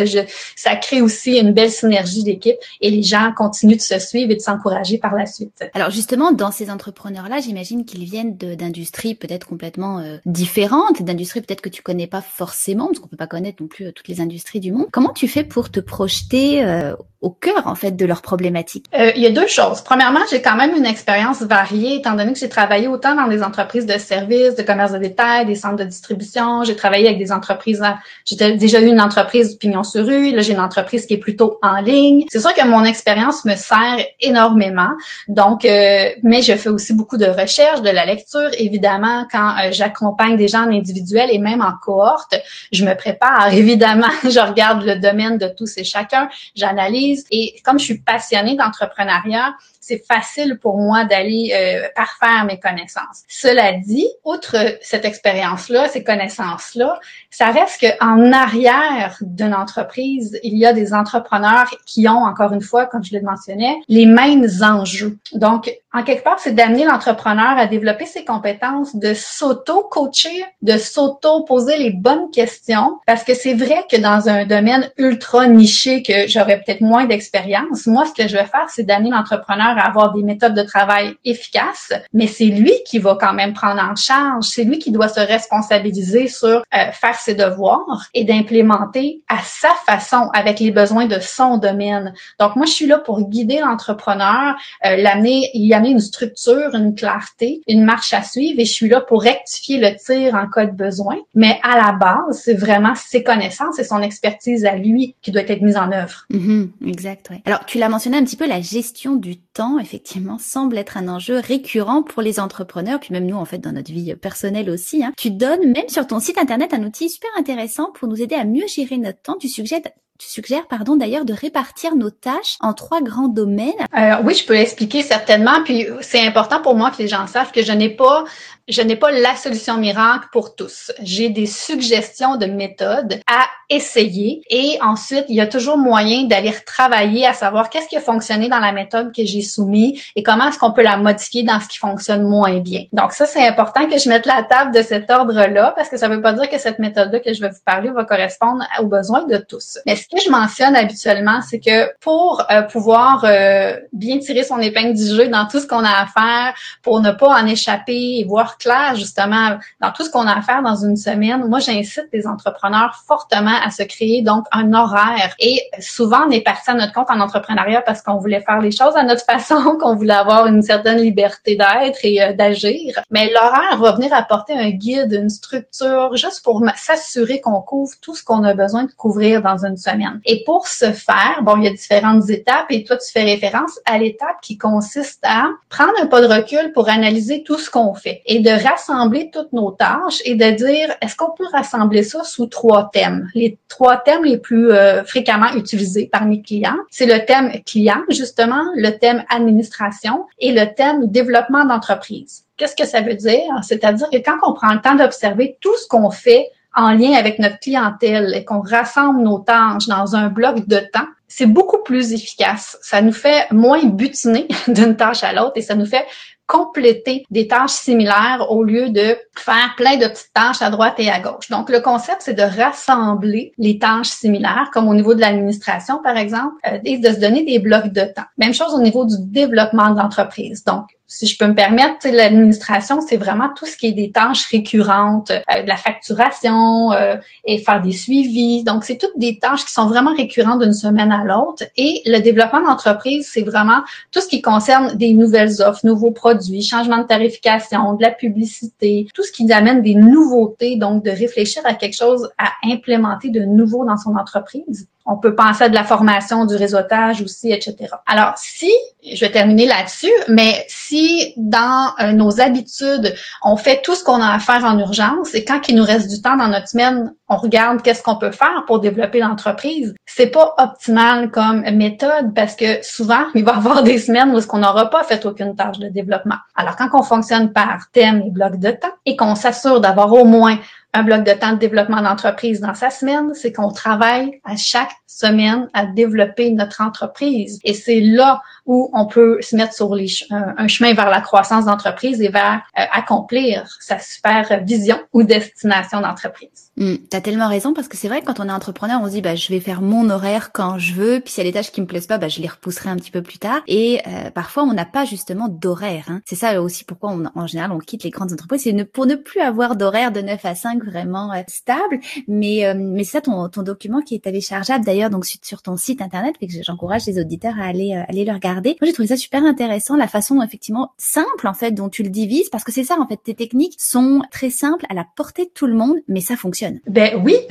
ça 0.57 0.77
crée 0.77 1.01
aussi 1.01 1.39
une 1.39 1.53
belle 1.53 1.71
synergie 1.71 2.25
d'équipe 2.25 2.57
et 2.81 2.91
les 2.91 3.03
gens 3.03 3.33
continuent 3.37 3.77
de 3.77 3.81
se 3.81 3.99
suivre 3.99 4.33
et 4.33 4.35
de 4.35 4.41
s'encourager 4.41 4.99
par 4.99 5.15
la 5.15 5.27
suite. 5.27 5.65
Alors 5.75 5.91
justement, 5.91 6.33
dans 6.33 6.51
ces 6.51 6.71
entrepreneurs-là, 6.71 7.39
j'imagine 7.41 7.85
qu'ils 7.85 8.05
viennent 8.05 8.37
d'industries 8.37 9.15
peut-être 9.15 9.47
complètement 9.47 10.01
euh, 10.01 10.17
différentes, 10.27 11.03
d'industries 11.03 11.41
peut-être 11.41 11.61
que 11.61 11.69
tu 11.69 11.83
connais 11.83 12.09
pas 12.09 12.21
forcément, 12.21 12.87
parce 12.87 12.99
qu'on 12.99 13.09
peut 13.09 13.17
pas 13.17 13.29
connaître 13.29 13.63
non 13.63 13.69
plus 13.69 13.87
euh, 13.87 13.93
toutes 13.93 14.09
les 14.09 14.21
industries 14.21 14.61
du 14.61 14.73
monde. 14.73 14.87
Comment 14.91 15.13
tu 15.13 15.29
fais 15.29 15.45
pour 15.45 15.71
te 15.71 15.79
projeter 15.79 16.65
euh, 16.65 16.95
au 17.21 17.31
cœur 17.31 17.67
en 17.67 17.75
fait 17.75 17.93
de 17.93 18.05
leurs 18.05 18.23
problématiques? 18.23 18.87
Euh, 18.99 19.13
Il 19.15 19.23
y 19.23 19.27
a 19.27 19.31
deux 19.31 19.47
choses. 19.47 19.81
Premièrement, 19.83 20.21
j'ai 20.31 20.43
quand 20.43 20.57
même 20.57 20.75
une 20.77 20.87
expérience 20.87 21.43
variée 21.43 21.97
étant 21.97 22.15
donné 22.15 22.33
que 22.33 22.39
j'ai 22.39 22.49
travaillé 22.49 22.89
autant 22.89 23.15
dans 23.15 23.29
des 23.29 23.43
entreprises 23.43 23.87
de 23.87 23.99
services, 23.99 24.48
de 24.57 24.63
commerce 24.63 24.93
de 24.93 24.99
détail, 24.99 25.47
des 25.47 25.55
centres 25.55 25.77
de 25.77 25.85
distribution. 25.85 26.65
J'ai 26.65 26.77
travaillé 26.77 27.07
avec 27.07 27.19
des 27.19 27.33
entreprises. 27.33 27.83
J'ai 28.25 28.57
déjà 28.57 28.81
eu 28.81 28.87
une 28.87 29.01
entreprise 29.01 29.57
pignon 29.57 29.83
sur 29.83 30.07
rue. 30.07 30.33
Là, 30.33 30.43
j'ai 30.43 30.53
une 30.53 30.61
entreprise 30.61 31.07
qui 31.07 31.15
est 31.15 31.19
plutôt 31.19 31.59
en 31.63 31.81
ligne. 31.81 32.27
C'est 32.31 32.41
sûr 32.41 32.55
que 32.55 32.67
mon 32.67 32.85
expérience 32.85 33.45
me 33.45 33.55
sert 33.55 33.99
énormément. 34.21 34.91
Donc, 35.29 35.65
euh, 35.65 36.11
mais 36.23 36.43
je 36.43 36.55
fais 36.55 36.69
aussi 36.69 36.95
beaucoup 36.95 37.17
de 37.17 37.27
recherche, 37.27 37.83
de 37.83 37.91
la 37.91 38.07
lecture. 38.07 38.51
Évidemment, 38.59 39.27
quand 39.31 39.55
euh, 39.59 39.71
j'accompagne 39.73 40.37
des 40.37 40.49
gens 40.49 40.65
en 40.65 40.73
individuel 40.73 41.31
et 41.33 41.39
même 41.39 41.63
en 41.63 41.73
cohorte, 41.83 42.35
je 42.73 42.85
me 42.85 42.95
prépare. 42.95 43.49
Évidemment, 43.53 44.09
je 44.25 44.41
regarde 44.41 44.85
le 44.85 44.97
domaine 44.97 45.39
de 45.39 45.49
tous 45.49 45.77
et 45.79 45.85
chacun. 45.85 46.29
J'analyse. 46.55 47.27
Et 47.31 47.57
comme 47.65 47.79
je 47.79 47.85
suis 47.85 47.99
passionnée 47.99 48.57
d'entrepreneuriat, 48.57 49.55
c'est 49.89 50.05
facile 50.07 50.59
pour 50.59 50.77
moi 50.77 51.07
d'aller 51.07 51.53
euh, 51.55 51.89
parfaire 51.97 52.45
mes 52.45 52.61
connaissances. 52.61 53.25
Cela 53.27 53.73
dit, 53.73 54.07
outre 54.23 54.57
cette 54.83 55.07
expérience-là, 55.07 55.89
ces 55.89 56.05
connaissances-là, 56.05 57.01
ça 57.31 57.47
reste 57.47 57.81
qu'en 57.81 58.33
arrière 58.33 59.17
d'une 59.23 59.55
entreprise, 59.55 60.39
il 60.43 60.59
y 60.59 60.67
a 60.67 60.75
des 60.75 60.93
entrepreneurs 60.93 61.71
qui 61.87 62.07
ont, 62.07 62.25
encore 62.25 62.53
une 62.53 62.61
fois, 62.61 62.85
comme 62.85 63.03
je 63.03 63.17
le 63.17 63.23
mentionnais, 63.23 63.77
les 63.89 64.05
mêmes 64.05 64.47
enjeux. 64.63 65.17
Donc, 65.33 65.71
en 65.95 66.03
quelque 66.03 66.23
part, 66.23 66.39
c'est 66.39 66.55
d'amener 66.55 66.85
l'entrepreneur 66.85 67.57
à 67.57 67.67
développer 67.67 68.05
ses 68.05 68.25
compétences, 68.25 68.95
de 68.95 69.15
s'auto-coacher, 69.15 70.45
de 70.61 70.77
s'auto-poser 70.77 71.79
les 71.79 71.91
bonnes 71.91 72.31
questions, 72.31 72.99
parce 73.07 73.25
que 73.25 73.33
c'est 73.33 73.55
vrai 73.55 73.85
que 73.91 73.97
dans 73.97 74.29
un 74.29 74.45
domaine 74.45 74.91
ultra 74.99 75.47
niché 75.47 76.03
que 76.03 76.29
j'aurais 76.29 76.61
peut-être 76.61 76.83
moins 76.83 77.07
d'expérience, 77.07 77.87
moi, 77.87 78.05
ce 78.05 78.13
que 78.13 78.29
je 78.29 78.37
vais 78.37 78.45
faire, 78.45 78.69
c'est 78.69 78.83
d'amener 78.83 79.11
l'entrepreneur 79.11 79.78
avoir 79.81 80.13
des 80.13 80.23
méthodes 80.23 80.55
de 80.55 80.63
travail 80.63 81.15
efficaces, 81.25 81.93
mais 82.13 82.27
c'est 82.27 82.47
lui 82.47 82.73
qui 82.87 82.99
va 82.99 83.17
quand 83.21 83.35
même 83.35 83.53
prendre 83.53 83.83
en 83.83 83.95
charge, 83.97 84.45
c'est 84.45 84.65
lui 84.65 84.79
qui 84.79 84.91
doit 84.91 85.09
se 85.09 85.21
responsabiliser 85.21 86.29
sur 86.29 86.63
euh, 86.75 86.93
faire 86.93 87.15
ses 87.15 87.35
devoirs 87.35 88.09
et 88.15 88.25
d'implémenter 88.25 89.23
à 89.29 89.39
sa 89.43 89.71
façon, 89.87 90.31
avec 90.35 90.61
les 90.61 90.71
besoins 90.71 91.07
de 91.07 91.19
son 91.21 91.59
domaine. 91.59 92.13
Donc, 92.39 92.57
moi, 92.57 92.67
je 92.67 92.73
suis 92.73 92.87
là 92.87 92.99
pour 92.99 93.29
guider 93.29 93.61
l'entrepreneur, 93.61 94.57
euh, 94.85 94.97
l'amener, 94.97 95.51
y 95.55 95.73
amener 95.75 95.91
une 95.91 96.01
structure, 96.01 96.75
une 96.75 96.95
clarté, 96.95 97.63
une 97.67 97.85
marche 97.85 98.13
à 98.13 98.23
suivre, 98.23 98.61
et 98.61 98.65
je 98.65 98.73
suis 98.73 98.89
là 98.89 99.01
pour 99.01 99.23
rectifier 99.23 99.79
le 99.79 99.97
tir 99.97 100.35
en 100.35 100.49
cas 100.49 100.67
de 100.67 100.73
besoin. 100.73 101.17
Mais 101.35 101.61
à 101.63 101.77
la 101.77 101.93
base, 101.93 102.43
c'est 102.45 102.55
vraiment 102.55 102.95
ses 102.95 103.23
connaissances 103.23 103.79
et 103.79 103.85
son 103.85 104.03
expertise 104.03 104.65
à 104.65 104.77
lui 104.77 105.15
qui 105.23 105.31
doit 105.31 105.43
être 105.43 105.63
mise 105.63 105.77
en 105.77 105.93
œuvre. 105.93 106.27
Mm-hmm, 106.33 106.69
exact. 106.87 107.31
Ouais. 107.31 107.43
Alors, 107.47 107.65
tu 107.67 107.79
l'as 107.79 107.89
mentionné 107.89 108.17
un 108.17 108.25
petit 108.25 108.37
peu, 108.37 108.47
la 108.47 108.61
gestion 108.61 109.17
du 109.17 109.37
temps, 109.37 109.68
effectivement, 109.79 110.39
semble 110.39 110.79
être 110.79 110.97
un 110.97 111.09
enjeu 111.09 111.39
récurrent 111.39 112.03
pour 112.03 112.23
les 112.23 112.41
entrepreneurs, 112.41 113.01
puis 113.01 113.13
même 113.13 113.27
nous, 113.27 113.37
en 113.37 113.45
fait, 113.45 113.59
dans 113.59 113.73
notre 113.73 113.93
vie 113.93 114.15
personnelle 114.15 114.71
aussi. 114.71 115.05
Hein. 115.05 115.13
Tu 115.17 115.31
donnes 115.31 115.73
même 115.73 115.89
sur 115.89 116.07
ton 116.07 116.21
site 116.21 116.39
internet 116.39 116.73
un 116.73 116.85
outil 116.85 117.11
super 117.11 117.31
intéressant 117.37 117.91
pour 117.93 118.09
nous 118.09 118.23
aider 118.23 118.35
à 118.35 118.45
mieux 118.45 118.67
gérer 118.67 118.97
notre 118.97 119.21
temps. 119.21 119.37
Tu 119.39 119.49
suggères 119.49 119.81
tu 120.19 120.27
suggères, 120.27 120.67
pardon, 120.67 120.97
d'ailleurs, 120.97 121.25
de 121.25 121.33
répartir 121.33 121.95
nos 121.95 122.11
tâches 122.11 122.57
en 122.61 122.73
trois 122.73 123.01
grands 123.01 123.29
domaines. 123.29 123.73
Euh, 123.97 124.17
oui, 124.25 124.35
je 124.35 124.45
peux 124.45 124.55
l'expliquer 124.55 125.03
certainement. 125.03 125.63
Puis 125.65 125.87
c'est 126.01 126.27
important 126.27 126.61
pour 126.61 126.75
moi 126.75 126.91
que 126.91 126.99
les 126.99 127.07
gens 127.07 127.27
sachent 127.29 127.53
que 127.53 127.63
je 127.63 127.71
n'ai 127.71 127.89
pas 127.89 128.25
je 128.69 128.83
n'ai 128.83 128.97
pas 128.97 129.11
la 129.11 129.35
solution 129.35 129.79
miracle 129.79 130.29
pour 130.31 130.55
tous. 130.55 130.93
J'ai 131.03 131.31
des 131.31 131.47
suggestions 131.47 132.37
de 132.37 132.47
méthodes 132.47 133.21
à 133.27 133.47
essayer 133.71 134.43
et 134.49 134.79
ensuite, 134.83 135.25
il 135.29 135.37
y 135.37 135.41
a 135.41 135.47
toujours 135.47 135.77
moyen 135.77 136.25
d'aller 136.25 136.51
retravailler 136.51 137.27
à 137.27 137.33
savoir 137.33 137.71
qu'est-ce 137.71 137.89
qui 137.89 137.97
a 137.97 138.01
fonctionné 138.01 138.49
dans 138.49 138.61
la 138.61 138.73
méthode 138.73 139.15
que 139.15 139.25
j'ai 139.25 139.43
soumise 139.43 140.01
et 140.17 140.23
comment 140.23 140.49
est-ce 140.49 140.59
qu'on 140.59 140.73
peut 140.73 140.83
la 140.83 140.97
modifier 140.97 141.43
dans 141.43 141.61
ce 141.61 141.69
qui 141.69 141.79
fonctionne 141.79 142.23
moins 142.23 142.59
bien. 142.61 142.85
Donc 142.93 143.13
ça, 143.13 143.27
c'est 143.27 143.47
important 143.47 143.87
que 143.89 143.99
je 143.99 144.09
mette 144.09 144.27
la 144.27 144.43
table 144.43 144.75
de 144.75 144.83
cet 144.83 145.11
ordre-là 145.11 145.73
parce 145.77 145.89
que 145.89 145.97
ça 145.97 146.09
ne 146.09 146.17
veut 146.17 146.23
pas 146.23 146.33
dire 146.33 146.49
que 146.49 146.59
cette 146.59 146.79
méthode-là 146.79 147.21
que 147.21 147.33
je 147.33 147.41
vais 147.41 147.51
vous 147.51 147.63
parler 147.65 147.91
va 147.91 148.05
correspondre 148.05 148.65
aux 148.81 148.87
besoins 148.87 149.25
de 149.25 149.39
tous. 149.39 149.79
Mais 149.87 149.97
ce 149.97 150.09
que 150.09 150.21
je 150.23 150.31
mentionne 150.31 150.77
habituellement, 150.77 151.41
c'est 151.43 151.61
que 151.61 151.91
pour 152.01 152.45
euh, 152.51 152.63
pouvoir 152.63 153.25
euh, 153.25 153.77
bien 153.93 154.19
tirer 154.19 154.45
son 154.45 154.59
épingle 154.59 154.95
du 154.95 155.07
jeu 155.07 155.29
dans 155.29 155.47
tout 155.47 155.61
ce 155.61 155.67
qu'on 155.67 155.85
a 155.85 156.03
à 156.03 156.07
faire, 156.07 156.55
pour 156.83 157.01
ne 157.01 157.11
pas 157.11 157.29
en 157.29 157.47
échapper 157.47 158.19
et 158.19 158.25
voir 158.25 158.58
clair 158.59 158.95
justement 158.95 159.59
dans 159.81 159.93
tout 159.93 160.05
ce 160.05 160.11
qu'on 160.11 160.27
a 160.27 160.39
à 160.39 160.43
faire 160.43 160.63
dans 160.63 160.77
une 160.77 160.97
semaine, 160.97 161.45
moi 161.49 161.59
j'incite 161.59 162.09
les 162.13 162.27
entrepreneurs 162.27 163.03
fortement 163.07 163.57
à 163.65 163.71
se 163.71 163.83
créer 163.83 164.23
donc 164.23 164.47
un 164.53 164.73
horaire. 164.73 165.35
Et 165.39 165.63
souvent 165.81 166.27
on 166.27 166.31
est 166.31 166.41
parti 166.41 166.71
à 166.71 166.75
notre 166.75 166.93
compte 166.93 167.11
en 167.11 167.21
entrepreneuriat 167.21 167.83
parce 167.83 168.03
qu'on 168.03 168.19
voulait 168.19 168.41
faire 168.41 168.61
les 168.61 168.71
choses 168.71 168.97
à 168.97 169.03
notre 169.03 169.25
façon, 169.29 169.77
qu'on 169.81 169.95
voulait 169.95 170.15
avoir 170.15 170.47
une 170.47 170.63
certaine 170.63 170.99
liberté 170.99 171.57
d'être 171.57 171.99
et 172.05 172.23
euh, 172.23 172.33
d'agir. 172.33 173.01
Mais 173.11 173.31
l'horaire 173.33 173.79
va 173.79 173.93
venir 173.93 174.13
apporter 174.13 174.55
un 174.55 174.71
guide, 174.71 175.13
une 175.13 175.31
structure, 175.31 176.17
juste 176.17 176.43
pour 176.45 176.63
s'assurer 176.77 177.41
qu'on 177.41 177.61
couvre 177.61 177.93
tout 178.01 178.15
ce 178.15 178.25
qu'on 178.25 178.45
a 178.45 178.55
besoin 178.55 178.85
de 178.85 178.93
couvrir 178.93 179.43
dans 179.43 179.65
une 179.65 179.77
semaine. 179.77 180.21
Et 180.25 180.43
pour 180.45 180.69
ce 180.69 180.93
faire, 180.93 181.41
bon, 181.43 181.57
il 181.59 181.65
y 181.65 181.69
a 181.69 181.73
différentes 181.73 182.29
étapes 182.31 182.67
et 182.71 182.85
toi 182.85 182.97
tu 182.97 183.11
fais 183.11 183.23
référence 183.23 183.79
à 183.85 183.99
l'étape 183.99 184.41
qui 184.43 184.59
consiste 184.59 185.21
à 185.25 185.47
prendre 185.69 185.93
un 186.01 186.07
pas 186.07 186.21
de 186.21 186.27
recul 186.27 186.73
pour 186.73 186.89
analyser 186.89 187.43
tout 187.43 187.59
ce 187.59 187.71
qu'on 187.71 187.95
fait 187.95 188.23
de 188.49 188.65
rassembler 188.65 189.31
toutes 189.31 189.53
nos 189.53 189.71
tâches 189.73 190.23
et 190.25 190.35
de 190.35 190.51
dire, 190.51 190.95
est-ce 191.03 191.17
qu'on 191.17 191.33
peut 191.33 191.47
rassembler 191.53 192.03
ça 192.03 192.25
sous 192.25 192.47
trois 192.47 192.91
thèmes? 192.93 193.29
Les 193.35 193.59
trois 193.69 193.99
thèmes 193.99 194.25
les 194.25 194.39
plus 194.39 194.71
euh, 194.71 195.05
fréquemment 195.05 195.53
utilisés 195.55 196.09
par 196.11 196.25
mes 196.25 196.41
clients, 196.41 196.79
c'est 196.91 197.07
le 197.07 197.25
thème 197.27 197.53
client, 197.67 198.03
justement, 198.09 198.65
le 198.75 198.91
thème 198.99 199.25
administration 199.29 200.27
et 200.39 200.53
le 200.53 200.75
thème 200.75 201.09
développement 201.09 201.65
d'entreprise. 201.65 202.45
Qu'est-ce 202.57 202.77
que 202.77 202.87
ça 202.87 203.03
veut 203.03 203.15
dire? 203.15 203.53
C'est-à-dire 203.63 204.09
que 204.11 204.19
quand 204.19 204.39
on 204.43 204.55
prend 204.55 204.73
le 204.73 204.81
temps 204.81 204.95
d'observer 204.95 205.59
tout 205.61 205.77
ce 205.77 205.87
qu'on 205.87 206.11
fait 206.11 206.49
en 206.75 206.93
lien 206.93 207.13
avec 207.13 207.39
notre 207.39 207.59
clientèle 207.59 208.35
et 208.35 208.45
qu'on 208.45 208.61
rassemble 208.61 209.23
nos 209.23 209.39
tâches 209.41 209.89
dans 209.89 210.17
un 210.17 210.29
bloc 210.29 210.67
de 210.67 210.79
temps, 210.79 211.07
c'est 211.27 211.47
beaucoup 211.47 211.83
plus 211.83 212.13
efficace. 212.15 212.79
Ça 212.81 213.03
nous 213.03 213.13
fait 213.13 213.47
moins 213.53 213.85
butiner 213.85 214.49
d'une 214.69 214.97
tâche 214.97 215.23
à 215.23 215.33
l'autre 215.35 215.53
et 215.57 215.63
ça 215.63 215.75
nous 215.75 215.87
fait 215.87 216.07
compléter 216.49 217.25
des 217.31 217.47
tâches 217.47 217.73
similaires 217.73 218.47
au 218.49 218.65
lieu 218.65 218.89
de 218.89 219.17
faire 219.37 219.75
plein 219.77 219.97
de 219.97 220.07
petites 220.09 220.33
tâches 220.35 220.63
à 220.63 220.71
droite 220.71 220.95
et 220.99 221.11
à 221.11 221.21
gauche. 221.21 221.51
Donc, 221.51 221.71
le 221.71 221.81
concept, 221.81 222.23
c'est 222.23 222.35
de 222.35 222.43
rassembler 222.43 223.53
les 223.59 223.79
tâches 223.79 224.09
similaires, 224.09 224.71
comme 224.73 224.89
au 224.89 224.95
niveau 224.95 225.15
de 225.15 225.21
l'administration, 225.21 226.01
par 226.03 226.17
exemple, 226.17 226.57
euh, 226.67 226.79
et 226.85 226.99
de 226.99 227.09
se 227.09 227.21
donner 227.21 227.45
des 227.45 227.59
blocs 227.59 227.93
de 227.93 228.01
temps. 228.01 228.27
Même 228.39 228.55
chose 228.55 228.75
au 228.75 228.81
niveau 228.81 229.05
du 229.05 229.17
développement 229.19 229.91
de 229.91 229.99
l'entreprise. 229.99 230.65
Donc, 230.65 230.87
si 231.11 231.27
je 231.27 231.39
peux 231.39 231.47
me 231.47 231.55
permettre, 231.55 232.07
l'administration, 232.07 233.01
c'est 233.01 233.17
vraiment 233.17 233.49
tout 233.57 233.65
ce 233.65 233.79
qui 233.79 233.87
est 233.87 233.93
des 233.93 234.13
tâches 234.13 234.47
récurrentes, 234.51 235.31
euh, 235.31 235.63
de 235.63 235.67
la 235.67 235.77
facturation 235.77 236.93
euh, 236.93 237.17
et 237.47 237.59
faire 237.59 237.81
des 237.81 237.93
suivis. 237.93 238.63
Donc, 238.63 238.85
c'est 238.85 238.99
toutes 238.99 239.19
des 239.19 239.39
tâches 239.39 239.65
qui 239.65 239.73
sont 239.73 239.87
vraiment 239.87 240.15
récurrentes 240.15 240.61
d'une 240.61 240.75
semaine 240.75 241.11
à 241.11 241.25
l'autre. 241.25 241.65
Et 241.79 242.03
le 242.05 242.19
développement 242.21 242.61
d'entreprise, 242.61 243.27
c'est 243.33 243.43
vraiment 243.43 243.81
tout 244.13 244.21
ce 244.21 244.29
qui 244.29 244.43
concerne 244.43 244.97
des 244.99 245.15
nouvelles 245.15 245.63
offres, 245.63 245.81
nouveaux 245.85 246.11
produits, 246.11 246.63
changement 246.63 246.99
de 246.99 247.07
tarification, 247.07 247.95
de 247.95 248.03
la 248.03 248.11
publicité, 248.11 249.09
tout 249.15 249.23
ce 249.23 249.33
qui 249.33 249.51
amène 249.51 249.81
des 249.81 249.95
nouveautés, 249.95 250.77
donc 250.77 251.05
de 251.05 251.11
réfléchir 251.11 251.63
à 251.65 251.73
quelque 251.73 251.97
chose 251.97 252.31
à 252.37 252.51
implémenter 252.65 253.31
de 253.31 253.41
nouveau 253.41 253.87
dans 253.87 253.97
son 253.97 254.15
entreprise. 254.15 254.87
On 255.11 255.17
peut 255.17 255.35
penser 255.35 255.65
à 255.65 255.69
de 255.71 255.75
la 255.75 255.85
formation, 255.85 256.45
du 256.45 256.55
réseautage 256.55 257.23
aussi, 257.23 257.51
etc. 257.51 257.95
Alors, 258.07 258.35
si, 258.37 258.71
je 259.11 259.19
vais 259.25 259.31
terminer 259.31 259.65
là-dessus, 259.65 260.13
mais 260.29 260.67
si 260.69 261.33
dans 261.39 261.95
euh, 261.99 262.13
nos 262.13 262.43
habitudes, 262.43 263.15
on 263.43 263.57
fait 263.57 263.81
tout 263.83 263.95
ce 263.95 264.05
qu'on 264.05 264.21
a 264.21 264.35
à 264.35 264.39
faire 264.39 264.65
en 264.67 264.79
urgence 264.79 265.35
et 265.35 265.47
quand 265.47 265.67
il 265.71 265.77
nous 265.77 265.85
reste 265.85 266.11
du 266.11 266.21
temps 266.21 266.37
dans 266.37 266.49
notre 266.49 266.69
semaine, 266.69 267.15
on 267.29 267.37
regarde 267.37 267.81
qu'est-ce 267.83 268.03
qu'on 268.03 268.17
peut 268.17 268.33
faire 268.33 268.65
pour 268.67 268.81
développer 268.81 269.21
l'entreprise, 269.21 269.95
c'est 270.07 270.29
pas 270.29 270.55
optimal 270.59 271.31
comme 271.31 271.63
méthode 271.71 272.35
parce 272.35 272.55
que 272.55 272.83
souvent, 272.83 273.25
il 273.35 273.45
va 273.45 273.53
y 273.53 273.57
avoir 273.57 273.83
des 273.83 273.99
semaines 273.99 274.31
où 274.31 274.39
est-ce 274.39 274.47
qu'on 274.47 274.59
n'aura 274.59 274.91
pas 274.91 275.05
fait 275.05 275.25
aucune 275.25 275.57
tâche 275.57 275.79
de 275.79 275.89
développement. 275.89 276.37
Alors, 276.55 276.77
quand 276.77 276.89
on 276.93 277.03
fonctionne 277.03 277.53
par 277.53 277.91
thème 277.93 278.23
et 278.27 278.31
bloc 278.31 278.59
de 278.59 278.73
temps 278.73 278.89
et 279.07 279.17
qu'on 279.17 279.35
s'assure 279.35 279.81
d'avoir 279.81 280.13
au 280.13 280.25
moins 280.25 280.59
un 280.95 281.03
bloc 281.03 281.25
de 281.25 281.33
temps 281.33 281.53
de 281.53 281.59
développement 281.59 282.03
d'entreprise 282.03 282.61
dans 282.61 282.75
sa 282.75 282.91
semaine, 282.91 283.33
c'est 283.35 283.53
qu'on 283.53 283.73
travaille 283.73 284.41
à 284.45 284.57
chaque 284.57 284.93
semaine 285.07 285.69
à 285.75 285.87
développer 285.87 286.51
notre 286.51 286.81
entreprise. 286.81 287.59
Et 287.65 287.75
c'est 287.75 288.01
là 288.01 288.41
où 288.67 288.91
on 288.93 289.07
peut 289.07 289.39
se 289.41 289.57
mettre 289.57 289.75
sur 289.75 289.95
les, 289.95 290.09
un 290.31 290.69
chemin 290.69 290.95
vers 290.95 291.11
la 291.11 291.21
croissance 291.21 291.65
d'entreprise 291.67 292.21
et 292.21 292.29
vers 292.29 292.63
euh, 292.79 292.83
accomplir 292.93 293.67
sa 293.81 293.99
super 293.99 294.63
vision 294.65 294.99
ou 295.13 295.23
destination 295.23 296.01
d'entreprise. 296.01 296.71
Mm, 296.77 296.95
tu 297.11 297.17
as 297.17 297.21
tellement 297.21 297.49
raison 297.49 297.75
parce 297.75 297.89
que 297.89 297.97
c'est 297.97 298.09
vrai 298.09 298.21
que 298.21 298.27
quand 298.27 298.41
on 298.41 298.49
est 298.49 298.53
entrepreneur, 298.53 299.01
on 299.03 299.07
se 299.07 299.13
dit 299.13 299.23
bah 299.23 299.35
je 299.35 299.49
vais 299.49 299.61
faire 299.61 299.83
mon 299.83 300.09
horaire 300.11 300.53
quand 300.53 300.79
je 300.79 300.95
veux, 300.95 301.21
puis 301.21 301.33
s'il 301.33 301.45
y 301.45 301.49
a 301.49 301.51
des 301.51 301.55
tâches 301.55 301.73
qui 301.73 301.81
me 301.81 301.87
plaisent 301.87 302.07
pas, 302.07 302.19
bah 302.19 302.29
je 302.29 302.41
les 302.41 302.49
repousserai 302.49 302.91
un 302.91 302.97
petit 302.97 303.11
peu 303.11 303.23
plus 303.23 303.39
tard. 303.39 303.61
Et 303.67 304.01
euh, 304.07 304.31
parfois 304.31 304.63
on 304.63 304.73
n'a 304.73 304.85
pas 304.85 305.05
justement 305.05 305.49
d'horaire. 305.49 306.05
Hein. 306.09 306.21
C'est 306.25 306.37
ça 306.37 306.61
aussi 306.63 306.85
pourquoi 306.85 307.11
on, 307.11 307.25
en 307.35 307.47
général 307.47 307.73
on 307.73 307.79
quitte 307.79 308.05
les 308.05 308.11
grandes 308.11 308.33
entreprises, 308.33 308.63
c'est 308.63 308.85
pour 308.85 309.07
ne 309.07 309.17
plus 309.17 309.41
avoir 309.41 309.77
d'horaire 309.77 310.13
de 310.13 310.21
9 310.21 310.45
à 310.45 310.55
5 310.55 310.78
vraiment 310.85 311.33
euh, 311.33 311.43
stable. 311.49 312.01
Mais 312.27 312.67
euh, 312.67 312.75
mais 312.77 313.05
ça 313.05 313.21
ton, 313.21 313.49
ton 313.49 313.63
document 313.63 314.01
qui 314.01 314.15
est 314.15 314.25
téléchargeable 314.25 314.85
d'ailleurs 314.85 315.11
donc 315.11 315.25
sur, 315.25 315.63
ton 315.63 315.77
site 315.77 316.03
internet, 316.03 316.35
et 316.41 316.47
que 316.47 316.53
j'encourage 316.63 317.07
les 317.07 317.19
auditeurs 317.21 317.55
à 317.61 317.65
aller 317.65 317.95
aller 318.09 318.25
le 318.25 318.33
regarder. 318.33 318.77
Moi 318.81 318.87
j'ai 318.87 318.93
trouvé 318.93 319.09
ça 319.09 319.17
super 319.17 319.45
intéressant 319.45 319.97
la 319.97 320.09
façon 320.09 320.41
effectivement 320.43 320.93
simple 320.99 321.47
en 321.47 321.55
fait 321.55 321.73
dont 321.73 321.89
tu 321.89 322.03
le 322.03 322.11
divises 322.11 322.49
parce 322.51 322.65
que 322.65 322.73
c'est 322.73 322.85
ça 322.85 322.99
en 323.01 323.07
fait 323.07 323.17
tes 323.17 323.35
techniques 323.35 323.75
sont 323.79 324.23
très 324.31 324.51
simples 324.51 324.87
à 324.89 324.95
la 324.95 325.05
portée 325.17 325.45
de 325.45 325.51
tout 325.51 325.67
le 325.67 325.75
monde, 325.75 325.97
mais 326.09 326.21
ça 326.21 326.37
fonctionne. 326.37 326.81
Ben 326.87 327.21
oui, 327.25 327.35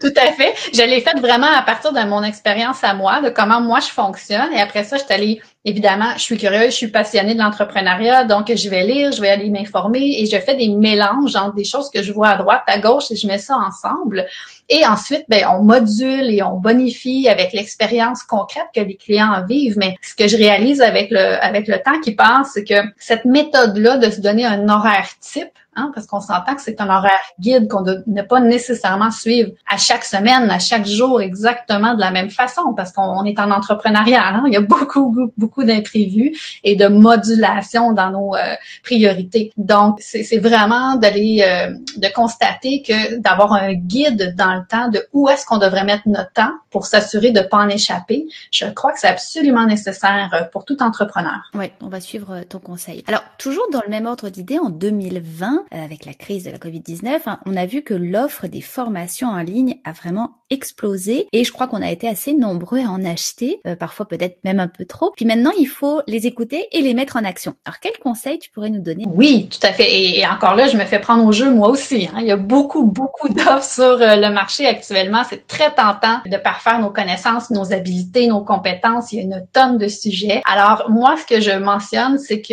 tout 0.00 0.14
à 0.16 0.32
fait. 0.32 0.54
Je 0.72 0.82
l'ai 0.82 1.00
fait 1.00 1.18
vraiment 1.18 1.46
à 1.46 1.62
partir 1.62 1.92
de 1.92 2.00
mon 2.08 2.22
expérience 2.22 2.82
à 2.82 2.94
moi, 2.94 3.20
de 3.20 3.30
comment 3.30 3.60
moi 3.60 3.80
je 3.80 3.88
fonctionne. 3.88 4.52
Et 4.52 4.60
après 4.60 4.84
ça, 4.84 4.96
je 4.96 5.04
suis 5.04 5.12
allée 5.12 5.40
Évidemment, 5.64 6.14
je 6.16 6.22
suis 6.22 6.36
curieuse, 6.36 6.72
je 6.72 6.76
suis 6.76 6.88
passionnée 6.88 7.34
de 7.34 7.38
l'entrepreneuriat, 7.38 8.24
donc 8.24 8.52
je 8.52 8.68
vais 8.68 8.84
lire, 8.84 9.12
je 9.12 9.20
vais 9.20 9.28
aller 9.28 9.48
m'informer 9.48 10.20
et 10.20 10.26
je 10.26 10.36
fais 10.38 10.56
des 10.56 10.68
mélanges 10.68 11.36
entre 11.36 11.54
des 11.54 11.62
choses 11.62 11.88
que 11.88 12.02
je 12.02 12.12
vois 12.12 12.30
à 12.32 12.36
droite, 12.36 12.62
à 12.66 12.78
gauche 12.78 13.10
et 13.10 13.16
je 13.16 13.26
mets 13.26 13.38
ça 13.38 13.56
ensemble. 13.56 14.26
Et 14.68 14.86
ensuite, 14.86 15.24
ben, 15.28 15.44
on 15.50 15.62
module 15.62 16.30
et 16.30 16.42
on 16.42 16.58
bonifie 16.58 17.28
avec 17.28 17.52
l'expérience 17.52 18.22
concrète 18.22 18.66
que 18.74 18.80
les 18.80 18.96
clients 18.96 19.44
vivent. 19.46 19.78
Mais 19.78 19.96
ce 20.02 20.14
que 20.14 20.28
je 20.28 20.36
réalise 20.36 20.80
avec 20.80 21.10
le, 21.10 21.42
avec 21.44 21.68
le 21.68 21.82
temps 21.82 22.00
qui 22.00 22.12
passe, 22.14 22.52
c'est 22.54 22.64
que 22.64 22.82
cette 22.98 23.24
méthode-là 23.24 23.98
de 23.98 24.10
se 24.10 24.20
donner 24.20 24.44
un 24.44 24.68
horaire 24.68 25.08
type, 25.20 25.52
Hein, 25.74 25.90
parce 25.94 26.06
qu'on 26.06 26.20
s'entend 26.20 26.54
que 26.54 26.60
c'est 26.60 26.82
un 26.82 26.90
horaire 26.90 27.12
guide 27.40 27.66
qu'on 27.66 27.82
ne 27.82 28.22
pas 28.22 28.40
nécessairement 28.40 29.10
suivre 29.10 29.52
à 29.66 29.78
chaque 29.78 30.04
semaine, 30.04 30.50
à 30.50 30.58
chaque 30.58 30.86
jour 30.86 31.22
exactement 31.22 31.94
de 31.94 32.00
la 32.00 32.10
même 32.10 32.28
façon, 32.28 32.74
parce 32.76 32.92
qu'on 32.92 33.24
est 33.24 33.40
en 33.40 33.50
entrepreneuriat. 33.50 34.22
Hein. 34.22 34.44
il 34.48 34.52
y 34.52 34.56
a 34.56 34.60
beaucoup, 34.60 35.30
beaucoup 35.38 35.64
d'imprévus 35.64 36.38
et 36.62 36.76
de 36.76 36.88
modulation 36.88 37.92
dans 37.92 38.10
nos 38.10 38.34
euh, 38.34 38.54
priorités. 38.82 39.50
Donc, 39.56 39.96
c'est 40.00 40.38
vraiment 40.38 40.96
d'aller, 40.96 41.42
euh, 41.42 41.74
de 41.96 42.08
constater 42.12 42.82
que 42.82 43.18
d'avoir 43.20 43.54
un 43.54 43.72
guide 43.72 44.34
dans 44.36 44.54
le 44.54 44.66
temps 44.68 44.90
de 44.90 45.06
où 45.14 45.30
est-ce 45.30 45.46
qu'on 45.46 45.58
devrait 45.58 45.84
mettre 45.84 46.06
notre 46.06 46.32
temps 46.32 46.52
pour 46.70 46.84
s'assurer 46.84 47.30
de 47.30 47.40
ne 47.40 47.46
pas 47.46 47.58
en 47.58 47.68
échapper, 47.68 48.26
je 48.50 48.66
crois 48.66 48.92
que 48.92 49.00
c'est 49.00 49.08
absolument 49.08 49.64
nécessaire 49.66 50.48
pour 50.52 50.66
tout 50.66 50.82
entrepreneur. 50.82 51.50
Oui, 51.54 51.70
on 51.80 51.88
va 51.88 52.00
suivre 52.00 52.42
ton 52.48 52.58
conseil. 52.58 53.04
Alors, 53.08 53.22
toujours 53.38 53.66
dans 53.72 53.82
le 53.84 53.90
même 53.90 54.06
ordre 54.06 54.28
d'idée, 54.28 54.58
en 54.58 54.70
2020, 54.70 55.52
euh, 55.52 55.61
avec 55.70 56.04
la 56.04 56.14
crise 56.14 56.44
de 56.44 56.50
la 56.50 56.58
Covid-19, 56.58 57.22
hein, 57.26 57.40
on 57.46 57.56
a 57.56 57.66
vu 57.66 57.82
que 57.82 57.94
l'offre 57.94 58.46
des 58.46 58.60
formations 58.60 59.28
en 59.28 59.42
ligne 59.42 59.80
a 59.84 59.92
vraiment 59.92 60.41
explosé 60.52 61.28
et 61.32 61.44
je 61.44 61.52
crois 61.52 61.66
qu'on 61.66 61.82
a 61.82 61.90
été 61.90 62.08
assez 62.08 62.34
nombreux 62.34 62.80
à 62.80 62.90
en 62.90 63.04
acheter, 63.04 63.60
euh, 63.66 63.74
parfois 63.74 64.06
peut-être 64.06 64.38
même 64.44 64.60
un 64.60 64.68
peu 64.68 64.84
trop. 64.84 65.12
Puis 65.16 65.24
maintenant, 65.24 65.50
il 65.58 65.66
faut 65.66 66.02
les 66.06 66.26
écouter 66.26 66.66
et 66.72 66.82
les 66.82 66.94
mettre 66.94 67.16
en 67.16 67.24
action. 67.24 67.54
Alors, 67.64 67.80
quels 67.80 67.98
conseils 67.98 68.38
tu 68.38 68.50
pourrais 68.50 68.70
nous 68.70 68.82
donner? 68.82 69.04
Oui, 69.08 69.48
tout 69.50 69.66
à 69.66 69.72
fait. 69.72 70.18
Et, 70.18 70.26
encore 70.26 70.54
là, 70.54 70.68
je 70.68 70.76
me 70.76 70.84
fais 70.84 70.98
prendre 70.98 71.24
au 71.24 71.32
jeu 71.32 71.50
moi 71.50 71.68
aussi. 71.68 72.08
Hein. 72.12 72.18
Il 72.20 72.26
y 72.26 72.30
a 72.30 72.36
beaucoup, 72.36 72.84
beaucoup 72.84 73.28
d'offres 73.32 73.62
sur 73.62 73.82
euh, 73.82 74.16
le 74.16 74.30
marché 74.30 74.66
actuellement. 74.66 75.22
C'est 75.28 75.46
très 75.46 75.74
tentant 75.74 76.20
de 76.26 76.36
parfaire 76.36 76.78
nos 76.78 76.90
connaissances, 76.90 77.50
nos 77.50 77.72
habilités, 77.72 78.26
nos 78.26 78.44
compétences. 78.44 79.12
Il 79.12 79.16
y 79.16 79.20
a 79.20 79.22
une 79.22 79.46
tonne 79.52 79.78
de 79.78 79.88
sujets. 79.88 80.42
Alors, 80.44 80.90
moi, 80.90 81.16
ce 81.16 81.26
que 81.26 81.40
je 81.40 81.52
mentionne, 81.52 82.18
c'est 82.18 82.40
que 82.40 82.52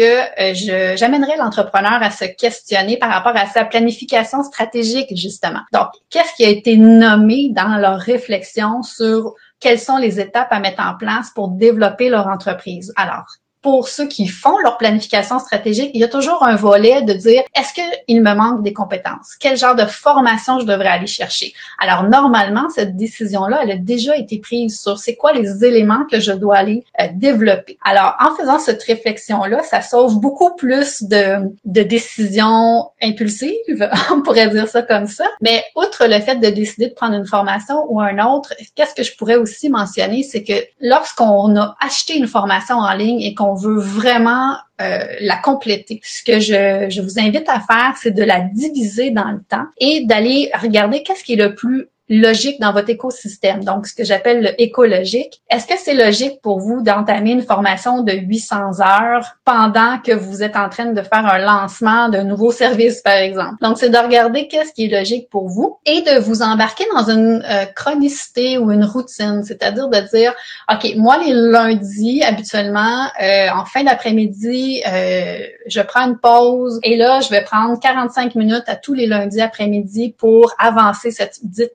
je 0.53 0.95
j'amènerai 0.95 1.37
l'entrepreneur 1.37 2.01
à 2.01 2.11
se 2.11 2.25
questionner 2.25 2.97
par 2.97 3.09
rapport 3.09 3.35
à 3.35 3.45
sa 3.47 3.65
planification 3.65 4.43
stratégique, 4.43 5.15
justement. 5.15 5.61
Donc, 5.73 5.87
qu'est-ce 6.09 6.33
qui 6.35 6.45
a 6.45 6.49
été 6.49 6.77
nommé 6.77 7.49
dans 7.51 7.77
leur 7.77 7.88
réflexion 7.97 8.83
sur 8.83 9.33
quelles 9.59 9.79
sont 9.79 9.97
les 9.97 10.19
étapes 10.19 10.51
à 10.51 10.59
mettre 10.59 10.81
en 10.81 10.95
place 10.95 11.31
pour 11.31 11.49
développer 11.49 12.09
leur 12.09 12.27
entreprise? 12.27 12.93
Alors, 12.95 13.25
pour 13.61 13.87
ceux 13.87 14.07
qui 14.07 14.27
font 14.27 14.57
leur 14.59 14.77
planification 14.77 15.39
stratégique, 15.39 15.91
il 15.93 15.99
y 15.99 16.03
a 16.03 16.07
toujours 16.07 16.43
un 16.43 16.55
volet 16.55 17.01
de 17.01 17.13
dire 17.13 17.43
est-ce 17.55 17.73
qu'il 17.73 18.21
me 18.21 18.33
manque 18.33 18.63
des 18.63 18.73
compétences? 18.73 19.35
Quel 19.39 19.57
genre 19.57 19.75
de 19.75 19.85
formation 19.85 20.59
je 20.59 20.65
devrais 20.65 20.87
aller 20.87 21.07
chercher? 21.07 21.53
Alors 21.77 22.03
normalement, 22.03 22.69
cette 22.69 22.95
décision-là, 22.95 23.59
elle 23.63 23.71
a 23.71 23.77
déjà 23.77 24.15
été 24.17 24.39
prise 24.39 24.79
sur 24.79 24.97
c'est 24.97 25.15
quoi 25.15 25.33
les 25.33 25.65
éléments 25.65 26.05
que 26.09 26.19
je 26.19 26.31
dois 26.31 26.57
aller 26.57 26.85
euh, 26.99 27.07
développer. 27.13 27.77
Alors 27.83 28.15
en 28.19 28.35
faisant 28.35 28.59
cette 28.59 28.83
réflexion-là, 28.83 29.63
ça 29.63 29.81
sauve 29.81 30.19
beaucoup 30.19 30.55
plus 30.55 31.03
de, 31.03 31.51
de 31.65 31.83
décisions 31.83 32.89
impulsives, 33.01 33.89
on 34.11 34.21
pourrait 34.21 34.49
dire 34.49 34.67
ça 34.67 34.81
comme 34.83 35.07
ça. 35.07 35.25
Mais 35.41 35.63
outre 35.75 36.05
le 36.07 36.19
fait 36.21 36.37
de 36.37 36.49
décider 36.49 36.87
de 36.87 36.93
prendre 36.93 37.15
une 37.15 37.25
formation 37.27 37.85
ou 37.89 37.99
un 37.99 38.25
autre, 38.25 38.53
qu'est-ce 38.75 38.95
que 38.95 39.03
je 39.03 39.15
pourrais 39.17 39.35
aussi 39.35 39.69
mentionner, 39.69 40.23
c'est 40.23 40.43
que 40.43 40.53
lorsqu'on 40.79 41.57
a 41.57 41.75
acheté 41.79 42.17
une 42.17 42.27
formation 42.27 42.77
en 42.77 42.93
ligne 42.93 43.21
et 43.21 43.33
qu'on 43.33 43.48
on 43.49 43.55
veut 43.55 43.79
vraiment 43.79 44.57
euh, 44.81 45.05
la 45.21 45.37
compléter. 45.37 45.99
Ce 46.03 46.23
que 46.23 46.39
je, 46.39 46.87
je 46.89 47.01
vous 47.01 47.19
invite 47.19 47.49
à 47.49 47.59
faire, 47.59 47.95
c'est 48.01 48.11
de 48.11 48.23
la 48.23 48.41
diviser 48.41 49.11
dans 49.11 49.31
le 49.31 49.41
temps 49.41 49.65
et 49.79 50.05
d'aller 50.05 50.51
regarder 50.61 51.03
qu'est-ce 51.03 51.23
qui 51.23 51.33
est 51.33 51.47
le 51.47 51.55
plus 51.55 51.87
logique 52.09 52.59
dans 52.59 52.73
votre 52.73 52.89
écosystème, 52.89 53.63
donc 53.63 53.87
ce 53.87 53.93
que 53.93 54.03
j'appelle 54.03 54.41
le 54.41 54.61
écologique. 54.61 55.41
Est-ce 55.49 55.67
que 55.67 55.75
c'est 55.77 55.93
logique 55.93 56.41
pour 56.41 56.59
vous 56.59 56.81
d'entamer 56.81 57.31
une 57.31 57.43
formation 57.43 58.01
de 58.01 58.13
800 58.13 58.81
heures 58.81 59.35
pendant 59.45 59.99
que 59.99 60.11
vous 60.11 60.41
êtes 60.41 60.55
en 60.55 60.69
train 60.69 60.85
de 60.85 61.01
faire 61.01 61.25
un 61.25 61.37
lancement 61.37 62.09
d'un 62.09 62.23
nouveau 62.23 62.51
service, 62.51 63.01
par 63.01 63.15
exemple? 63.15 63.55
Donc, 63.61 63.77
c'est 63.77 63.89
de 63.89 63.97
regarder 63.97 64.47
qu'est-ce 64.47 64.73
qui 64.73 64.85
est 64.85 64.99
logique 64.99 65.29
pour 65.29 65.47
vous 65.47 65.77
et 65.85 66.01
de 66.01 66.19
vous 66.19 66.41
embarquer 66.41 66.85
dans 66.95 67.09
une 67.09 67.43
euh, 67.47 67.65
chronicité 67.75 68.57
ou 68.57 68.71
une 68.71 68.83
routine, 68.83 69.43
c'est-à-dire 69.43 69.87
de 69.87 69.99
dire, 70.15 70.33
OK, 70.71 70.95
moi, 70.95 71.17
les 71.23 71.33
lundis, 71.33 72.23
habituellement, 72.23 73.07
euh, 73.21 73.47
en 73.55 73.65
fin 73.65 73.83
d'après-midi, 73.83 74.81
euh, 74.87 75.39
je 75.67 75.81
prends 75.81 76.07
une 76.07 76.17
pause 76.17 76.79
et 76.83 76.97
là, 76.97 77.19
je 77.21 77.29
vais 77.29 77.43
prendre 77.43 77.79
45 77.79 78.35
minutes 78.35 78.63
à 78.67 78.75
tous 78.75 78.93
les 78.93 79.05
lundis 79.05 79.41
après-midi 79.41 80.15
pour 80.17 80.51
avancer 80.57 81.11
cette 81.11 81.39
dite 81.43 81.73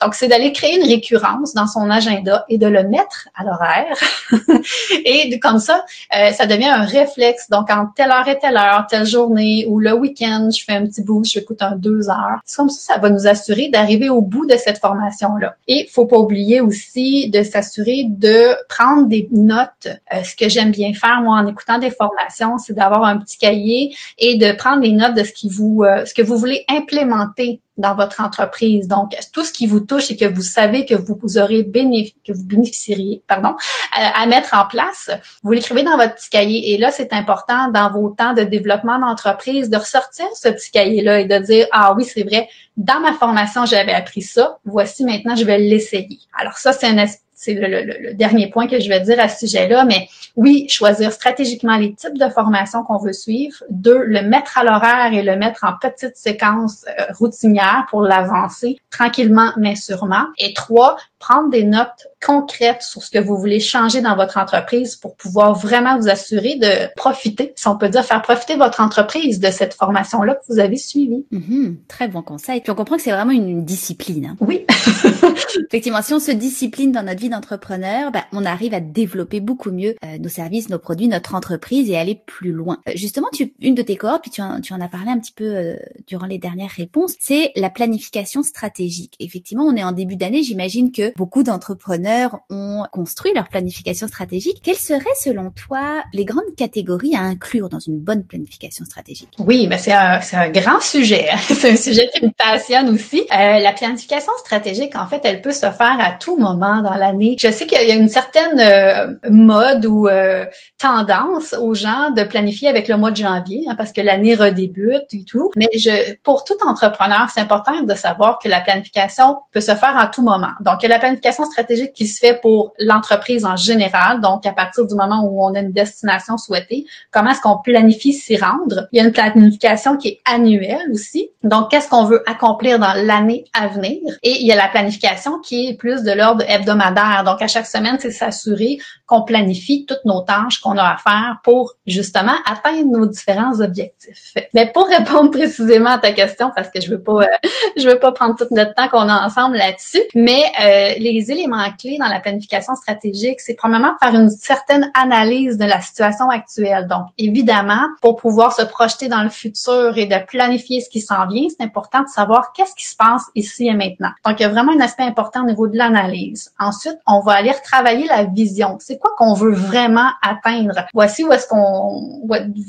Donc, 0.00 0.14
c'est 0.14 0.28
d'aller 0.28 0.52
créer 0.52 0.76
une 0.76 0.86
récurrence 0.86 1.54
dans 1.54 1.66
son 1.66 1.90
agenda 1.90 2.44
et 2.48 2.58
de 2.58 2.66
le 2.66 2.84
mettre 2.84 3.28
à 3.34 3.44
l'horaire. 3.44 3.96
et 5.04 5.38
comme 5.40 5.58
ça, 5.58 5.84
euh, 6.16 6.30
ça 6.32 6.46
devient 6.46 6.68
un 6.68 6.84
réflexe. 6.84 7.48
Donc, 7.50 7.70
en 7.70 7.86
telle 7.86 8.10
heure 8.10 8.28
et 8.28 8.38
telle 8.38 8.56
heure, 8.56 8.86
telle 8.88 9.06
journée 9.06 9.66
ou 9.68 9.78
le 9.78 9.92
week-end, 9.92 10.48
je 10.54 10.64
fais 10.64 10.72
un 10.72 10.86
petit 10.86 11.02
bout, 11.02 11.24
je 11.24 11.38
écoute 11.38 11.62
un 11.62 11.76
deux 11.76 12.08
heures. 12.08 12.40
C'est 12.44 12.56
comme 12.56 12.70
ça, 12.70 12.94
ça 12.94 13.00
va 13.00 13.10
nous 13.10 13.26
assurer 13.26 13.68
d'arriver 13.68 14.08
au 14.08 14.20
bout 14.20 14.46
de 14.46 14.56
cette 14.56 14.78
formation-là. 14.78 15.56
Et 15.66 15.88
faut 15.90 16.06
pas 16.06 16.18
oublier 16.18 16.60
aussi 16.60 17.30
de 17.30 17.42
s'assurer 17.42 18.04
de 18.08 18.54
prendre 18.68 19.06
des 19.06 19.28
notes. 19.32 19.88
Euh, 20.12 20.22
ce 20.24 20.34
que 20.34 20.48
j'aime 20.48 20.70
bien 20.70 20.92
faire, 20.94 21.20
moi, 21.22 21.38
en 21.38 21.46
écoutant 21.46 21.78
des 21.78 21.90
formations, 21.90 22.58
c'est 22.58 22.74
d'avoir 22.74 23.04
un 23.04 23.18
petit 23.18 23.38
cahier 23.38 23.94
et 24.18 24.36
de 24.36 24.52
prendre 24.52 24.82
des 24.82 24.92
notes 24.92 25.14
de 25.14 25.24
ce 25.24 25.32
qui 25.32 25.48
vous, 25.48 25.82
euh, 25.84 26.04
ce 26.04 26.14
que 26.14 26.22
vous 26.22 26.36
voulez 26.36 26.64
implémenter 26.68 27.60
dans 27.78 27.94
votre 27.94 28.20
entreprise. 28.20 28.88
Donc, 28.88 29.16
tout 29.32 29.44
ce 29.44 29.52
qui 29.52 29.66
vous 29.66 29.80
touche 29.80 30.10
et 30.10 30.16
que 30.16 30.24
vous 30.26 30.42
savez 30.42 30.84
que 30.84 30.94
vous, 30.94 31.38
aurez 31.38 31.62
bénéfic 31.62 32.16
que 32.26 32.32
vous 32.32 32.44
bénéficieriez, 32.44 33.22
pardon, 33.26 33.54
à, 33.92 34.26
mettre 34.26 34.54
en 34.54 34.66
place, 34.66 35.10
vous 35.42 35.52
l'écrivez 35.52 35.82
dans 35.82 35.96
votre 35.96 36.16
petit 36.16 36.28
cahier. 36.28 36.74
Et 36.74 36.78
là, 36.78 36.90
c'est 36.90 37.12
important 37.12 37.70
dans 37.70 37.90
vos 37.90 38.10
temps 38.10 38.34
de 38.34 38.42
développement 38.42 38.98
d'entreprise 38.98 39.70
de 39.70 39.76
ressortir 39.76 40.26
ce 40.34 40.48
petit 40.48 40.70
cahier-là 40.70 41.20
et 41.20 41.24
de 41.24 41.38
dire, 41.38 41.66
ah 41.72 41.94
oui, 41.96 42.04
c'est 42.04 42.24
vrai, 42.24 42.48
dans 42.76 43.00
ma 43.00 43.12
formation, 43.12 43.64
j'avais 43.64 43.94
appris 43.94 44.22
ça. 44.22 44.58
Voici 44.64 45.04
maintenant, 45.04 45.36
je 45.36 45.44
vais 45.44 45.58
l'essayer. 45.58 46.18
Alors 46.38 46.58
ça, 46.58 46.72
c'est 46.72 46.86
un 46.86 46.98
c'est 47.38 47.54
le, 47.54 48.14
dernier 48.14 48.50
point 48.50 48.66
que 48.66 48.80
je 48.80 48.88
vais 48.88 49.00
dire 49.00 49.20
à 49.20 49.28
ce 49.28 49.46
sujet-là, 49.46 49.84
mais 49.84 50.08
oui, 50.34 50.66
choisir 50.68 51.12
stratégiquement 51.12 51.76
les 51.76 51.94
types 51.94 52.18
de 52.18 52.28
formations 52.28 52.82
qu'on 52.82 52.98
veut 52.98 53.12
suivre. 53.12 53.62
Deux, 53.70 54.02
le 54.02 54.22
mettre 54.22 54.58
à 54.58 54.64
l'horaire 54.64 55.12
et 55.12 55.22
le 55.22 55.36
mettre 55.36 55.62
en 55.62 55.72
petites 55.80 56.16
séquences 56.16 56.84
euh, 56.88 57.04
routinières 57.16 57.86
pour 57.90 58.02
l'avancer 58.02 58.80
tranquillement 58.90 59.52
mais 59.56 59.76
sûrement. 59.76 60.26
Et 60.38 60.52
trois, 60.52 60.96
prendre 61.18 61.50
des 61.50 61.64
notes 61.64 62.08
concrètes 62.24 62.82
sur 62.82 63.02
ce 63.02 63.10
que 63.10 63.18
vous 63.18 63.36
voulez 63.36 63.60
changer 63.60 64.00
dans 64.00 64.16
votre 64.16 64.38
entreprise 64.38 64.96
pour 64.96 65.16
pouvoir 65.16 65.54
vraiment 65.54 65.98
vous 65.98 66.08
assurer 66.08 66.56
de 66.56 66.94
profiter, 66.96 67.52
si 67.56 67.68
on 67.68 67.76
peut 67.76 67.88
dire, 67.88 68.04
faire 68.04 68.22
profiter 68.22 68.56
votre 68.56 68.80
entreprise 68.80 69.40
de 69.40 69.50
cette 69.50 69.74
formation-là 69.74 70.34
que 70.34 70.52
vous 70.52 70.58
avez 70.58 70.76
suivie. 70.76 71.26
Mm-hmm. 71.32 71.76
très 71.88 72.08
bon 72.08 72.22
conseil. 72.22 72.60
Puis 72.60 72.70
on 72.70 72.74
comprend 72.74 72.96
que 72.96 73.02
c'est 73.02 73.12
vraiment 73.12 73.32
une, 73.32 73.64
discipline. 73.64 74.26
Hein. 74.26 74.36
Oui. 74.40 74.64
Effectivement, 75.68 76.02
si 76.02 76.14
on 76.14 76.20
se 76.20 76.30
discipline 76.30 76.92
dans 76.92 77.02
notre 77.02 77.20
vie 77.20 77.28
d'entrepreneur, 77.28 78.10
ben, 78.12 78.22
on 78.32 78.44
arrive 78.44 78.74
à 78.74 78.80
développer 78.80 79.40
beaucoup 79.40 79.70
mieux 79.70 79.94
euh, 80.04 80.18
nos 80.18 80.28
services, 80.28 80.68
nos 80.68 80.78
produits, 80.78 81.08
notre 81.08 81.34
entreprise 81.34 81.90
et 81.90 81.96
aller 81.96 82.20
plus 82.26 82.52
loin. 82.52 82.78
Euh, 82.88 82.92
justement, 82.94 83.28
tu, 83.32 83.52
une 83.60 83.74
de 83.74 83.82
tes 83.82 83.96
cohortes, 83.96 84.22
puis 84.22 84.30
tu 84.30 84.42
en, 84.42 84.60
tu 84.60 84.72
en 84.72 84.80
as 84.80 84.88
parlé 84.88 85.10
un 85.10 85.18
petit 85.18 85.32
peu 85.32 85.44
euh, 85.44 85.76
durant 86.06 86.26
les 86.26 86.38
dernières 86.38 86.70
réponses, 86.70 87.14
c'est 87.18 87.52
la 87.56 87.70
planification 87.70 88.42
stratégique. 88.42 89.14
Effectivement, 89.18 89.64
on 89.64 89.76
est 89.76 89.84
en 89.84 89.92
début 89.92 90.16
d'année, 90.16 90.42
j'imagine 90.42 90.92
que 90.92 91.07
beaucoup 91.16 91.42
d'entrepreneurs 91.42 92.40
ont 92.50 92.84
construit 92.92 93.32
leur 93.34 93.48
planification 93.48 94.08
stratégique. 94.08 94.60
Quelles 94.62 94.76
seraient, 94.76 95.04
selon 95.20 95.50
toi, 95.50 96.02
les 96.12 96.24
grandes 96.24 96.54
catégories 96.56 97.14
à 97.14 97.20
inclure 97.20 97.68
dans 97.68 97.78
une 97.78 97.98
bonne 97.98 98.24
planification 98.24 98.84
stratégique? 98.84 99.34
Oui, 99.38 99.66
mais 99.68 99.78
c'est 99.78 99.92
un, 99.92 100.20
un, 100.32 100.48
grand 100.50 100.80
sujet. 100.80 101.28
c'est 101.40 101.72
un 101.72 101.76
sujet 101.76 102.08
qui 102.14 102.24
me 102.24 102.30
passionne 102.30 102.88
aussi. 102.90 103.26
Euh, 103.32 103.58
la 103.58 103.72
planification 103.72 104.32
stratégique, 104.38 104.96
en 104.96 105.06
fait, 105.06 105.20
elle 105.24 105.40
peut 105.40 105.52
se 105.52 105.70
faire 105.70 105.96
à 105.98 106.12
tout 106.12 106.36
moment 106.36 106.82
dans 106.82 106.94
l'année. 106.94 107.36
Je 107.38 107.50
sais 107.50 107.66
qu'il 107.66 107.86
y 107.86 107.90
a 107.90 107.94
une 107.94 108.08
certaine 108.08 108.60
euh, 108.60 109.30
mode 109.30 109.86
ou 109.86 110.08
euh, 110.08 110.44
tendance 110.78 111.54
aux 111.54 111.74
gens 111.74 112.10
de 112.10 112.22
planifier 112.22 112.68
avec 112.68 112.88
le 112.88 112.96
mois 112.96 113.10
de 113.10 113.16
janvier, 113.16 113.64
hein, 113.68 113.74
parce 113.76 113.92
que 113.92 114.00
l'année 114.00 114.34
redébute 114.34 115.12
et 115.12 115.24
tout. 115.24 115.50
Mais 115.56 115.68
je, 115.74 116.14
pour 116.22 116.44
tout 116.44 116.56
entrepreneur, 116.66 117.28
c'est 117.32 117.40
important 117.40 117.82
de 117.82 117.94
savoir 117.94 118.38
que 118.38 118.48
la 118.48 118.60
planification 118.60 119.38
peut 119.52 119.60
se 119.60 119.74
faire 119.74 119.96
à 119.96 120.06
tout 120.06 120.22
moment. 120.22 120.52
Donc, 120.60 120.82
la 120.98 121.00
planification 121.00 121.44
stratégique 121.44 121.92
qui 121.92 122.06
se 122.06 122.18
fait 122.18 122.40
pour 122.40 122.74
l'entreprise 122.78 123.44
en 123.44 123.56
général, 123.56 124.20
donc 124.20 124.44
à 124.46 124.52
partir 124.52 124.86
du 124.86 124.94
moment 124.94 125.22
où 125.24 125.44
on 125.44 125.54
a 125.54 125.60
une 125.60 125.72
destination 125.72 126.36
souhaitée, 126.36 126.86
comment 127.12 127.30
est-ce 127.30 127.40
qu'on 127.40 127.58
planifie 127.58 128.12
s'y 128.12 128.36
rendre? 128.36 128.88
Il 128.92 128.98
y 128.98 129.00
a 129.00 129.04
une 129.04 129.12
planification 129.12 129.96
qui 129.96 130.08
est 130.08 130.20
annuelle 130.24 130.90
aussi, 130.92 131.30
donc 131.44 131.70
qu'est-ce 131.70 131.88
qu'on 131.88 132.04
veut 132.04 132.22
accomplir 132.28 132.78
dans 132.78 132.94
l'année 132.94 133.44
à 133.52 133.68
venir? 133.68 134.00
Et 134.22 134.40
il 134.40 134.46
y 134.46 134.52
a 134.52 134.56
la 134.56 134.68
planification 134.68 135.38
qui 135.38 135.68
est 135.68 135.74
plus 135.74 136.02
de 136.02 136.12
l'ordre 136.12 136.44
hebdomadaire, 136.48 137.22
donc 137.24 137.40
à 137.40 137.46
chaque 137.46 137.66
semaine, 137.66 137.96
c'est 138.00 138.10
s'assurer 138.10 138.78
qu'on 139.06 139.22
planifie 139.22 139.86
toutes 139.86 140.04
nos 140.04 140.20
tâches 140.20 140.58
qu'on 140.60 140.76
a 140.76 140.82
à 140.82 140.96
faire 140.96 141.38
pour 141.42 141.74
justement 141.86 142.34
atteindre 142.44 142.98
nos 142.98 143.06
différents 143.06 143.60
objectifs. 143.60 144.34
Mais 144.52 144.70
pour 144.72 144.86
répondre 144.86 145.30
précisément 145.30 145.90
à 145.90 145.98
ta 145.98 146.12
question, 146.12 146.50
parce 146.54 146.68
que 146.68 146.80
je 146.80 146.90
veux 146.90 147.00
pas, 147.00 147.22
euh, 147.22 147.48
je 147.76 147.88
veux 147.88 147.98
pas 147.98 148.12
prendre 148.12 148.36
tout 148.36 148.46
notre 148.50 148.74
temps 148.74 148.88
qu'on 148.88 149.08
a 149.08 149.24
ensemble 149.24 149.56
là-dessus, 149.56 150.02
mais 150.14 150.42
euh, 150.60 150.87
les 150.98 151.30
éléments 151.30 151.70
clés 151.78 151.98
dans 151.98 152.08
la 152.08 152.20
planification 152.20 152.74
stratégique, 152.74 153.40
c'est 153.40 153.54
probablement 153.54 153.94
faire 154.00 154.14
une 154.14 154.30
certaine 154.30 154.90
analyse 154.94 155.58
de 155.58 155.64
la 155.64 155.80
situation 155.80 156.28
actuelle. 156.30 156.86
Donc, 156.88 157.06
évidemment, 157.18 157.86
pour 158.00 158.16
pouvoir 158.16 158.52
se 158.52 158.62
projeter 158.62 159.08
dans 159.08 159.22
le 159.22 159.30
futur 159.30 159.96
et 159.96 160.06
de 160.06 160.16
planifier 160.26 160.80
ce 160.80 160.88
qui 160.88 161.00
s'en 161.00 161.26
vient, 161.26 161.48
c'est 161.48 161.64
important 161.64 162.02
de 162.02 162.08
savoir 162.08 162.52
qu'est-ce 162.52 162.74
qui 162.74 162.86
se 162.86 162.96
passe 162.96 163.24
ici 163.34 163.66
et 163.66 163.74
maintenant. 163.74 164.10
Donc, 164.24 164.40
il 164.40 164.42
y 164.42 164.46
a 164.46 164.48
vraiment 164.48 164.72
un 164.72 164.80
aspect 164.80 165.04
important 165.04 165.42
au 165.42 165.46
niveau 165.46 165.66
de 165.66 165.76
l'analyse. 165.76 166.52
Ensuite, 166.58 166.98
on 167.06 167.20
va 167.20 167.32
aller 167.32 167.52
retravailler 167.52 168.06
la 168.06 168.24
vision. 168.24 168.76
C'est 168.80 168.98
quoi 168.98 169.10
qu'on 169.16 169.34
veut 169.34 169.54
vraiment 169.54 170.10
atteindre? 170.22 170.86
Voici 170.94 171.24
où 171.24 171.32
est-ce 171.32 171.48
qu'on, 171.48 172.20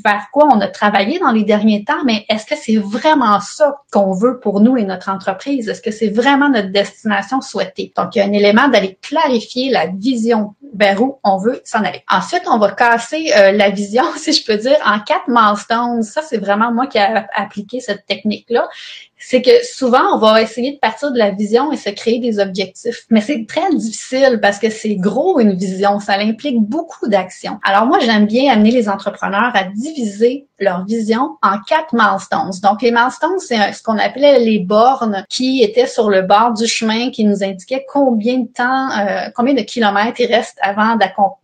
vers 0.04 0.28
quoi 0.32 0.48
on 0.52 0.60
a 0.60 0.68
travaillé 0.68 1.18
dans 1.18 1.32
les 1.32 1.44
derniers 1.44 1.84
temps, 1.84 2.04
mais 2.04 2.24
est-ce 2.28 2.46
que 2.46 2.56
c'est 2.56 2.76
vraiment 2.76 3.40
ça 3.40 3.82
qu'on 3.92 4.12
veut 4.12 4.40
pour 4.40 4.60
nous 4.60 4.76
et 4.76 4.84
notre 4.84 5.08
entreprise? 5.08 5.68
Est-ce 5.68 5.82
que 5.82 5.90
c'est 5.90 6.08
vraiment 6.08 6.48
notre 6.48 6.70
destination 6.70 7.40
souhaitée? 7.40 7.92
Il 8.14 8.18
y 8.18 8.22
a 8.22 8.24
un 8.24 8.32
élément 8.32 8.68
d'aller 8.68 8.98
clarifier 9.00 9.70
la 9.70 9.86
vision 9.86 10.54
vers 10.74 11.02
où 11.02 11.18
on 11.24 11.38
veut 11.38 11.60
s'en 11.64 11.84
aller. 11.84 12.02
Ensuite, 12.08 12.42
on 12.46 12.58
va 12.58 12.72
casser 12.72 13.32
euh, 13.36 13.52
la 13.52 13.70
vision, 13.70 14.04
si 14.16 14.32
je 14.32 14.44
peux 14.44 14.56
dire, 14.56 14.76
en 14.84 15.00
quatre 15.00 15.28
milestones. 15.28 16.02
Ça, 16.02 16.22
c'est 16.22 16.38
vraiment 16.38 16.72
moi 16.72 16.86
qui 16.86 16.98
ai 16.98 17.24
appliqué 17.34 17.80
cette 17.80 18.06
technique-là 18.06 18.68
c'est 19.20 19.42
que 19.42 19.50
souvent, 19.64 20.14
on 20.14 20.18
va 20.18 20.40
essayer 20.42 20.72
de 20.72 20.78
partir 20.78 21.12
de 21.12 21.18
la 21.18 21.30
vision 21.30 21.70
et 21.72 21.76
se 21.76 21.90
créer 21.90 22.18
des 22.18 22.38
objectifs. 22.38 23.04
Mais 23.10 23.20
c'est 23.20 23.46
très 23.46 23.68
difficile 23.74 24.38
parce 24.40 24.58
que 24.58 24.70
c'est 24.70 24.96
gros 24.96 25.38
une 25.38 25.52
vision. 25.52 26.00
Ça 26.00 26.14
implique 26.14 26.60
beaucoup 26.60 27.06
d'actions. 27.06 27.58
Alors 27.62 27.86
moi, 27.86 27.98
j'aime 28.00 28.26
bien 28.26 28.52
amener 28.52 28.70
les 28.70 28.88
entrepreneurs 28.88 29.52
à 29.54 29.64
diviser 29.64 30.46
leur 30.58 30.84
vision 30.84 31.36
en 31.42 31.58
quatre 31.66 31.94
milestones. 31.94 32.50
Donc, 32.62 32.82
les 32.82 32.90
milestones, 32.90 33.38
c'est 33.38 33.72
ce 33.72 33.82
qu'on 33.82 33.98
appelait 33.98 34.38
les 34.40 34.58
bornes 34.58 35.24
qui 35.28 35.62
étaient 35.62 35.86
sur 35.86 36.10
le 36.10 36.22
bord 36.22 36.52
du 36.52 36.66
chemin, 36.66 37.10
qui 37.10 37.24
nous 37.24 37.42
indiquaient 37.42 37.86
combien 37.90 38.40
de 38.40 38.48
temps, 38.48 38.90
euh, 38.90 39.30
combien 39.34 39.54
de 39.54 39.62
kilomètres 39.62 40.20
il 40.20 40.26
reste 40.26 40.58
avant 40.62 40.96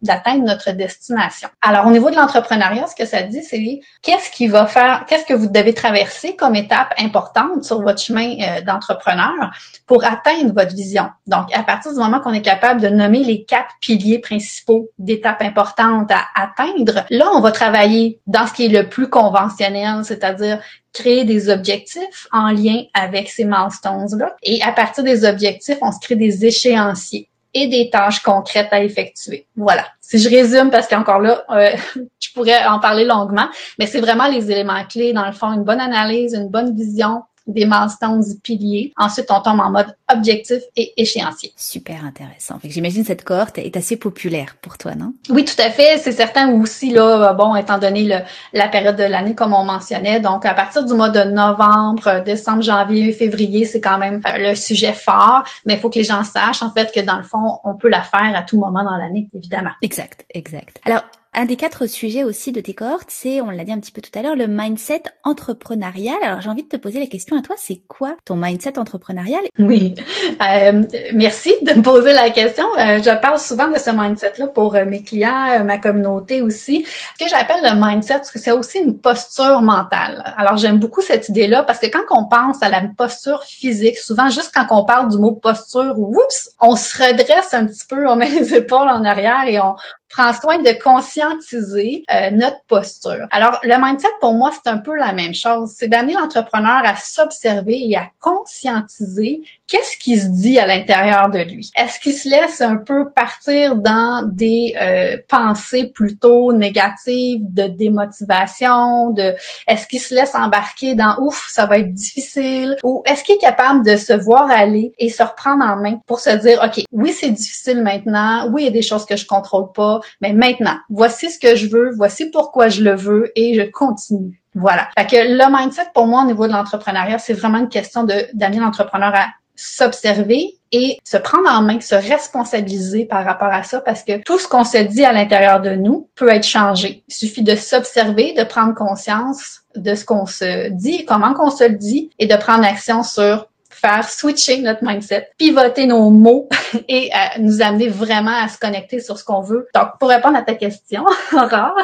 d'atteindre 0.02 0.44
notre 0.44 0.72
destination. 0.72 1.48
Alors, 1.62 1.86
au 1.86 1.90
niveau 1.90 2.10
de 2.10 2.16
l'entrepreneuriat, 2.16 2.86
ce 2.86 2.94
que 2.94 3.06
ça 3.06 3.22
dit, 3.22 3.42
c'est 3.42 3.80
qu'est-ce 4.02 4.30
qui 4.30 4.48
va 4.48 4.66
faire, 4.66 5.04
qu'est-ce 5.08 5.24
que 5.24 5.34
vous 5.34 5.48
devez 5.48 5.74
traverser 5.74 6.36
comme 6.36 6.54
étape 6.54 6.94
importante 6.98 7.65
sur 7.66 7.82
votre 7.82 8.00
chemin 8.00 8.36
euh, 8.40 8.60
d'entrepreneur 8.62 9.50
pour 9.86 10.04
atteindre 10.04 10.54
votre 10.54 10.74
vision. 10.74 11.08
Donc, 11.26 11.54
à 11.54 11.62
partir 11.62 11.92
du 11.92 11.98
moment 11.98 12.20
qu'on 12.20 12.32
est 12.32 12.42
capable 12.42 12.80
de 12.80 12.88
nommer 12.88 13.24
les 13.24 13.44
quatre 13.44 13.74
piliers 13.80 14.18
principaux 14.18 14.90
d'étapes 14.98 15.42
importantes 15.42 16.10
à 16.10 16.24
atteindre, 16.34 17.04
là, 17.10 17.30
on 17.34 17.40
va 17.40 17.52
travailler 17.52 18.20
dans 18.26 18.46
ce 18.46 18.52
qui 18.52 18.66
est 18.66 18.82
le 18.82 18.88
plus 18.88 19.08
conventionnel, 19.08 20.04
c'est-à-dire 20.04 20.60
créer 20.92 21.24
des 21.24 21.50
objectifs 21.50 22.26
en 22.32 22.50
lien 22.50 22.84
avec 22.94 23.28
ces 23.28 23.44
milestones-là. 23.44 24.34
Et 24.42 24.62
à 24.62 24.72
partir 24.72 25.04
des 25.04 25.24
objectifs, 25.24 25.78
on 25.82 25.92
se 25.92 26.00
crée 26.00 26.16
des 26.16 26.46
échéanciers 26.46 27.28
et 27.56 27.68
des 27.68 27.88
tâches 27.88 28.20
concrètes 28.20 28.68
à 28.70 28.82
effectuer. 28.82 29.46
Voilà. 29.56 29.86
Si 30.00 30.18
je 30.18 30.28
résume, 30.28 30.70
parce 30.70 30.86
qu'encore 30.86 31.20
là, 31.20 31.44
euh, 31.50 31.70
je 32.20 32.28
pourrais 32.34 32.66
en 32.66 32.78
parler 32.78 33.04
longuement, 33.04 33.48
mais 33.78 33.86
c'est 33.86 34.00
vraiment 34.00 34.28
les 34.28 34.50
éléments 34.50 34.84
clés, 34.84 35.12
dans 35.12 35.26
le 35.26 35.32
fond, 35.32 35.52
une 35.52 35.64
bonne 35.64 35.80
analyse, 35.80 36.34
une 36.34 36.48
bonne 36.48 36.76
vision, 36.76 37.22
des 37.46 37.66
milestones 37.66 38.22
piliers. 38.42 38.92
Ensuite, 38.96 39.26
on 39.30 39.40
tombe 39.40 39.60
en 39.60 39.70
mode 39.70 39.96
objectif 40.12 40.62
et 40.76 40.92
échéancier. 41.00 41.52
Super 41.56 42.04
intéressant. 42.04 42.58
J'imagine 42.64 43.04
cette 43.04 43.24
cohorte 43.24 43.58
est 43.58 43.76
assez 43.76 43.96
populaire 43.96 44.56
pour 44.60 44.78
toi, 44.78 44.94
non? 44.94 45.14
Oui, 45.30 45.44
tout 45.44 45.60
à 45.60 45.70
fait. 45.70 45.98
C'est 45.98 46.12
certain 46.12 46.52
aussi, 46.52 46.90
là, 46.90 47.32
bon, 47.34 47.54
étant 47.56 47.78
donné 47.78 48.04
le, 48.04 48.16
la 48.52 48.68
période 48.68 48.96
de 48.96 49.04
l'année, 49.04 49.34
comme 49.34 49.52
on 49.54 49.64
mentionnait, 49.64 50.20
donc 50.20 50.44
à 50.44 50.54
partir 50.54 50.84
du 50.84 50.94
mois 50.94 51.10
de 51.10 51.22
novembre, 51.30 52.22
décembre, 52.24 52.62
janvier, 52.62 53.12
février, 53.12 53.64
c'est 53.64 53.80
quand 53.80 53.98
même 53.98 54.20
euh, 54.26 54.50
le 54.50 54.54
sujet 54.54 54.92
fort, 54.92 55.44
mais 55.64 55.74
il 55.74 55.80
faut 55.80 55.90
que 55.90 55.98
les 55.98 56.04
gens 56.04 56.24
sachent, 56.24 56.62
en 56.62 56.70
fait, 56.70 56.92
que 56.92 57.00
dans 57.00 57.16
le 57.16 57.22
fond, 57.22 57.58
on 57.64 57.74
peut 57.74 57.88
la 57.88 58.02
faire 58.02 58.32
à 58.34 58.42
tout 58.42 58.58
moment 58.58 58.84
dans 58.84 58.96
l'année, 58.96 59.28
évidemment. 59.34 59.70
Exact, 59.82 60.24
exact. 60.34 60.80
Alors, 60.84 61.02
un 61.36 61.44
des 61.44 61.56
quatre 61.56 61.86
sujets 61.86 62.24
aussi 62.24 62.50
de 62.50 62.62
tes 62.62 62.72
cohortes, 62.72 63.10
c'est, 63.10 63.42
on 63.42 63.50
l'a 63.50 63.62
dit 63.64 63.72
un 63.72 63.78
petit 63.78 63.92
peu 63.92 64.00
tout 64.00 64.18
à 64.18 64.22
l'heure, 64.22 64.36
le 64.36 64.46
mindset 64.46 65.02
entrepreneurial. 65.22 66.16
Alors 66.22 66.40
j'ai 66.40 66.48
envie 66.48 66.62
de 66.62 66.68
te 66.68 66.78
poser 66.78 66.98
la 66.98 67.06
question 67.06 67.36
à 67.36 67.42
toi, 67.42 67.54
c'est 67.58 67.82
quoi 67.88 68.16
ton 68.24 68.36
mindset 68.36 68.78
entrepreneurial? 68.78 69.42
Oui, 69.58 69.94
euh, 70.40 70.82
merci 71.12 71.54
de 71.60 71.74
me 71.74 71.82
poser 71.82 72.14
la 72.14 72.30
question. 72.30 72.64
Euh, 72.78 73.02
je 73.02 73.20
parle 73.20 73.38
souvent 73.38 73.68
de 73.68 73.78
ce 73.78 73.90
mindset-là 73.90 74.46
pour 74.46 74.74
euh, 74.74 74.86
mes 74.86 75.02
clients, 75.02 75.62
ma 75.62 75.76
communauté 75.76 76.40
aussi. 76.40 76.86
Ce 77.18 77.24
que 77.24 77.28
j'appelle 77.28 77.60
le 77.62 77.78
mindset, 77.78 78.14
parce 78.14 78.30
que 78.30 78.38
c'est 78.38 78.52
aussi 78.52 78.78
une 78.78 78.98
posture 78.98 79.60
mentale. 79.60 80.34
Alors 80.38 80.56
j'aime 80.56 80.78
beaucoup 80.78 81.02
cette 81.02 81.28
idée-là 81.28 81.64
parce 81.64 81.78
que 81.78 81.86
quand 81.86 82.04
on 82.10 82.24
pense 82.24 82.62
à 82.62 82.70
la 82.70 82.80
posture 82.96 83.42
physique, 83.42 83.98
souvent 83.98 84.30
juste 84.30 84.52
quand 84.54 84.66
on 84.70 84.86
parle 84.86 85.10
du 85.10 85.18
mot 85.18 85.32
posture, 85.32 85.98
oups, 85.98 86.50
on 86.62 86.76
se 86.76 86.96
redresse 86.96 87.52
un 87.52 87.66
petit 87.66 87.86
peu, 87.86 88.08
on 88.08 88.16
met 88.16 88.30
les 88.30 88.54
épaules 88.54 88.88
en 88.88 89.04
arrière 89.04 89.44
et 89.46 89.60
on, 89.60 89.74
prend 90.08 90.32
soin 90.32 90.58
de 90.58 90.70
conscientiser 90.82 92.04
euh, 92.12 92.30
notre 92.30 92.62
posture. 92.68 93.26
Alors, 93.30 93.60
le 93.62 93.74
mindset, 93.78 94.08
pour 94.20 94.34
moi, 94.34 94.50
c'est 94.52 94.70
un 94.70 94.78
peu 94.78 94.94
la 94.96 95.12
même 95.12 95.34
chose. 95.34 95.72
C'est 95.76 95.88
d'amener 95.88 96.14
l'entrepreneur 96.14 96.82
à 96.84 96.96
s'observer 96.96 97.88
et 97.88 97.96
à 97.96 98.08
conscientiser 98.20 99.42
qu'est-ce 99.66 99.96
qui 99.96 100.18
se 100.18 100.26
dit 100.26 100.58
à 100.58 100.66
l'intérieur 100.66 101.28
de 101.28 101.40
lui. 101.40 101.70
Est-ce 101.76 101.98
qu'il 101.98 102.14
se 102.14 102.28
laisse 102.28 102.60
un 102.60 102.76
peu 102.76 103.10
partir 103.10 103.76
dans 103.76 104.22
des 104.26 104.74
euh, 104.80 105.16
pensées 105.28 105.90
plutôt 105.92 106.52
négatives, 106.52 107.40
de 107.52 107.64
démotivation, 107.64 109.10
de 109.10 109.34
est-ce 109.66 109.86
qu'il 109.86 110.00
se 110.00 110.14
laisse 110.14 110.34
embarquer 110.34 110.94
dans 110.94 111.16
ouf, 111.20 111.46
ça 111.50 111.66
va 111.66 111.78
être 111.78 111.92
difficile, 111.92 112.76
ou 112.84 113.02
est-ce 113.06 113.24
qu'il 113.24 113.36
est 113.36 113.38
capable 113.38 113.84
de 113.84 113.96
se 113.96 114.12
voir 114.12 114.50
aller 114.50 114.92
et 114.98 115.10
se 115.10 115.22
reprendre 115.22 115.64
en 115.64 115.76
main 115.76 116.00
pour 116.06 116.20
se 116.20 116.30
dire, 116.30 116.60
OK, 116.64 116.84
oui, 116.92 117.12
c'est 117.12 117.30
difficile 117.30 117.82
maintenant, 117.82 118.48
oui, 118.52 118.62
il 118.62 118.64
y 118.66 118.68
a 118.68 118.72
des 118.72 118.82
choses 118.82 119.04
que 119.04 119.16
je 119.16 119.26
contrôle 119.26 119.72
pas, 119.72 119.95
mais 120.20 120.32
maintenant, 120.32 120.76
voici 120.88 121.30
ce 121.30 121.38
que 121.38 121.56
je 121.56 121.68
veux, 121.68 121.90
voici 121.94 122.30
pourquoi 122.30 122.68
je 122.68 122.82
le 122.82 122.94
veux 122.94 123.32
et 123.36 123.54
je 123.54 123.62
continue. 123.62 124.42
Voilà. 124.54 124.88
Fait 124.98 125.06
que 125.06 125.16
le 125.16 125.54
mindset 125.54 125.88
pour 125.94 126.06
moi 126.06 126.22
au 126.22 126.26
niveau 126.26 126.46
de 126.46 126.52
l'entrepreneuriat, 126.52 127.18
c'est 127.18 127.34
vraiment 127.34 127.58
une 127.58 127.68
question 127.68 128.04
de 128.04 128.14
d'amener 128.32 128.60
l'entrepreneur 128.60 129.14
à 129.14 129.26
s'observer 129.56 130.58
et 130.72 130.98
se 131.04 131.16
prendre 131.16 131.48
en 131.48 131.62
main, 131.62 131.80
se 131.80 131.94
responsabiliser 131.94 133.06
par 133.06 133.24
rapport 133.24 133.48
à 133.48 133.62
ça 133.62 133.80
parce 133.80 134.02
que 134.02 134.22
tout 134.22 134.38
ce 134.38 134.46
qu'on 134.46 134.64
se 134.64 134.78
dit 134.78 135.04
à 135.04 135.12
l'intérieur 135.12 135.60
de 135.60 135.70
nous 135.70 136.08
peut 136.14 136.28
être 136.28 136.46
changé. 136.46 137.04
Il 137.08 137.14
suffit 137.14 137.42
de 137.42 137.54
s'observer, 137.54 138.34
de 138.34 138.44
prendre 138.44 138.74
conscience 138.74 139.62
de 139.74 139.94
ce 139.94 140.04
qu'on 140.04 140.26
se 140.26 140.68
dit, 140.70 141.04
comment 141.04 141.34
qu'on 141.34 141.50
se 141.50 141.64
le 141.64 141.76
dit 141.76 142.10
et 142.18 142.26
de 142.26 142.36
prendre 142.36 142.64
action 142.64 143.02
sur 143.02 143.48
faire 143.76 144.08
switcher 144.08 144.60
notre 144.62 144.84
mindset, 144.84 145.28
pivoter 145.38 145.86
nos 145.86 146.10
mots 146.10 146.48
et 146.88 147.10
euh, 147.14 147.40
nous 147.40 147.62
amener 147.62 147.88
vraiment 147.88 148.36
à 148.42 148.48
se 148.48 148.58
connecter 148.58 149.00
sur 149.00 149.18
ce 149.18 149.24
qu'on 149.24 149.40
veut. 149.40 149.68
Donc, 149.74 149.88
pour 150.00 150.08
répondre 150.08 150.36
à 150.36 150.42
ta 150.42 150.54
question, 150.54 151.04
Aurore, 151.32 151.76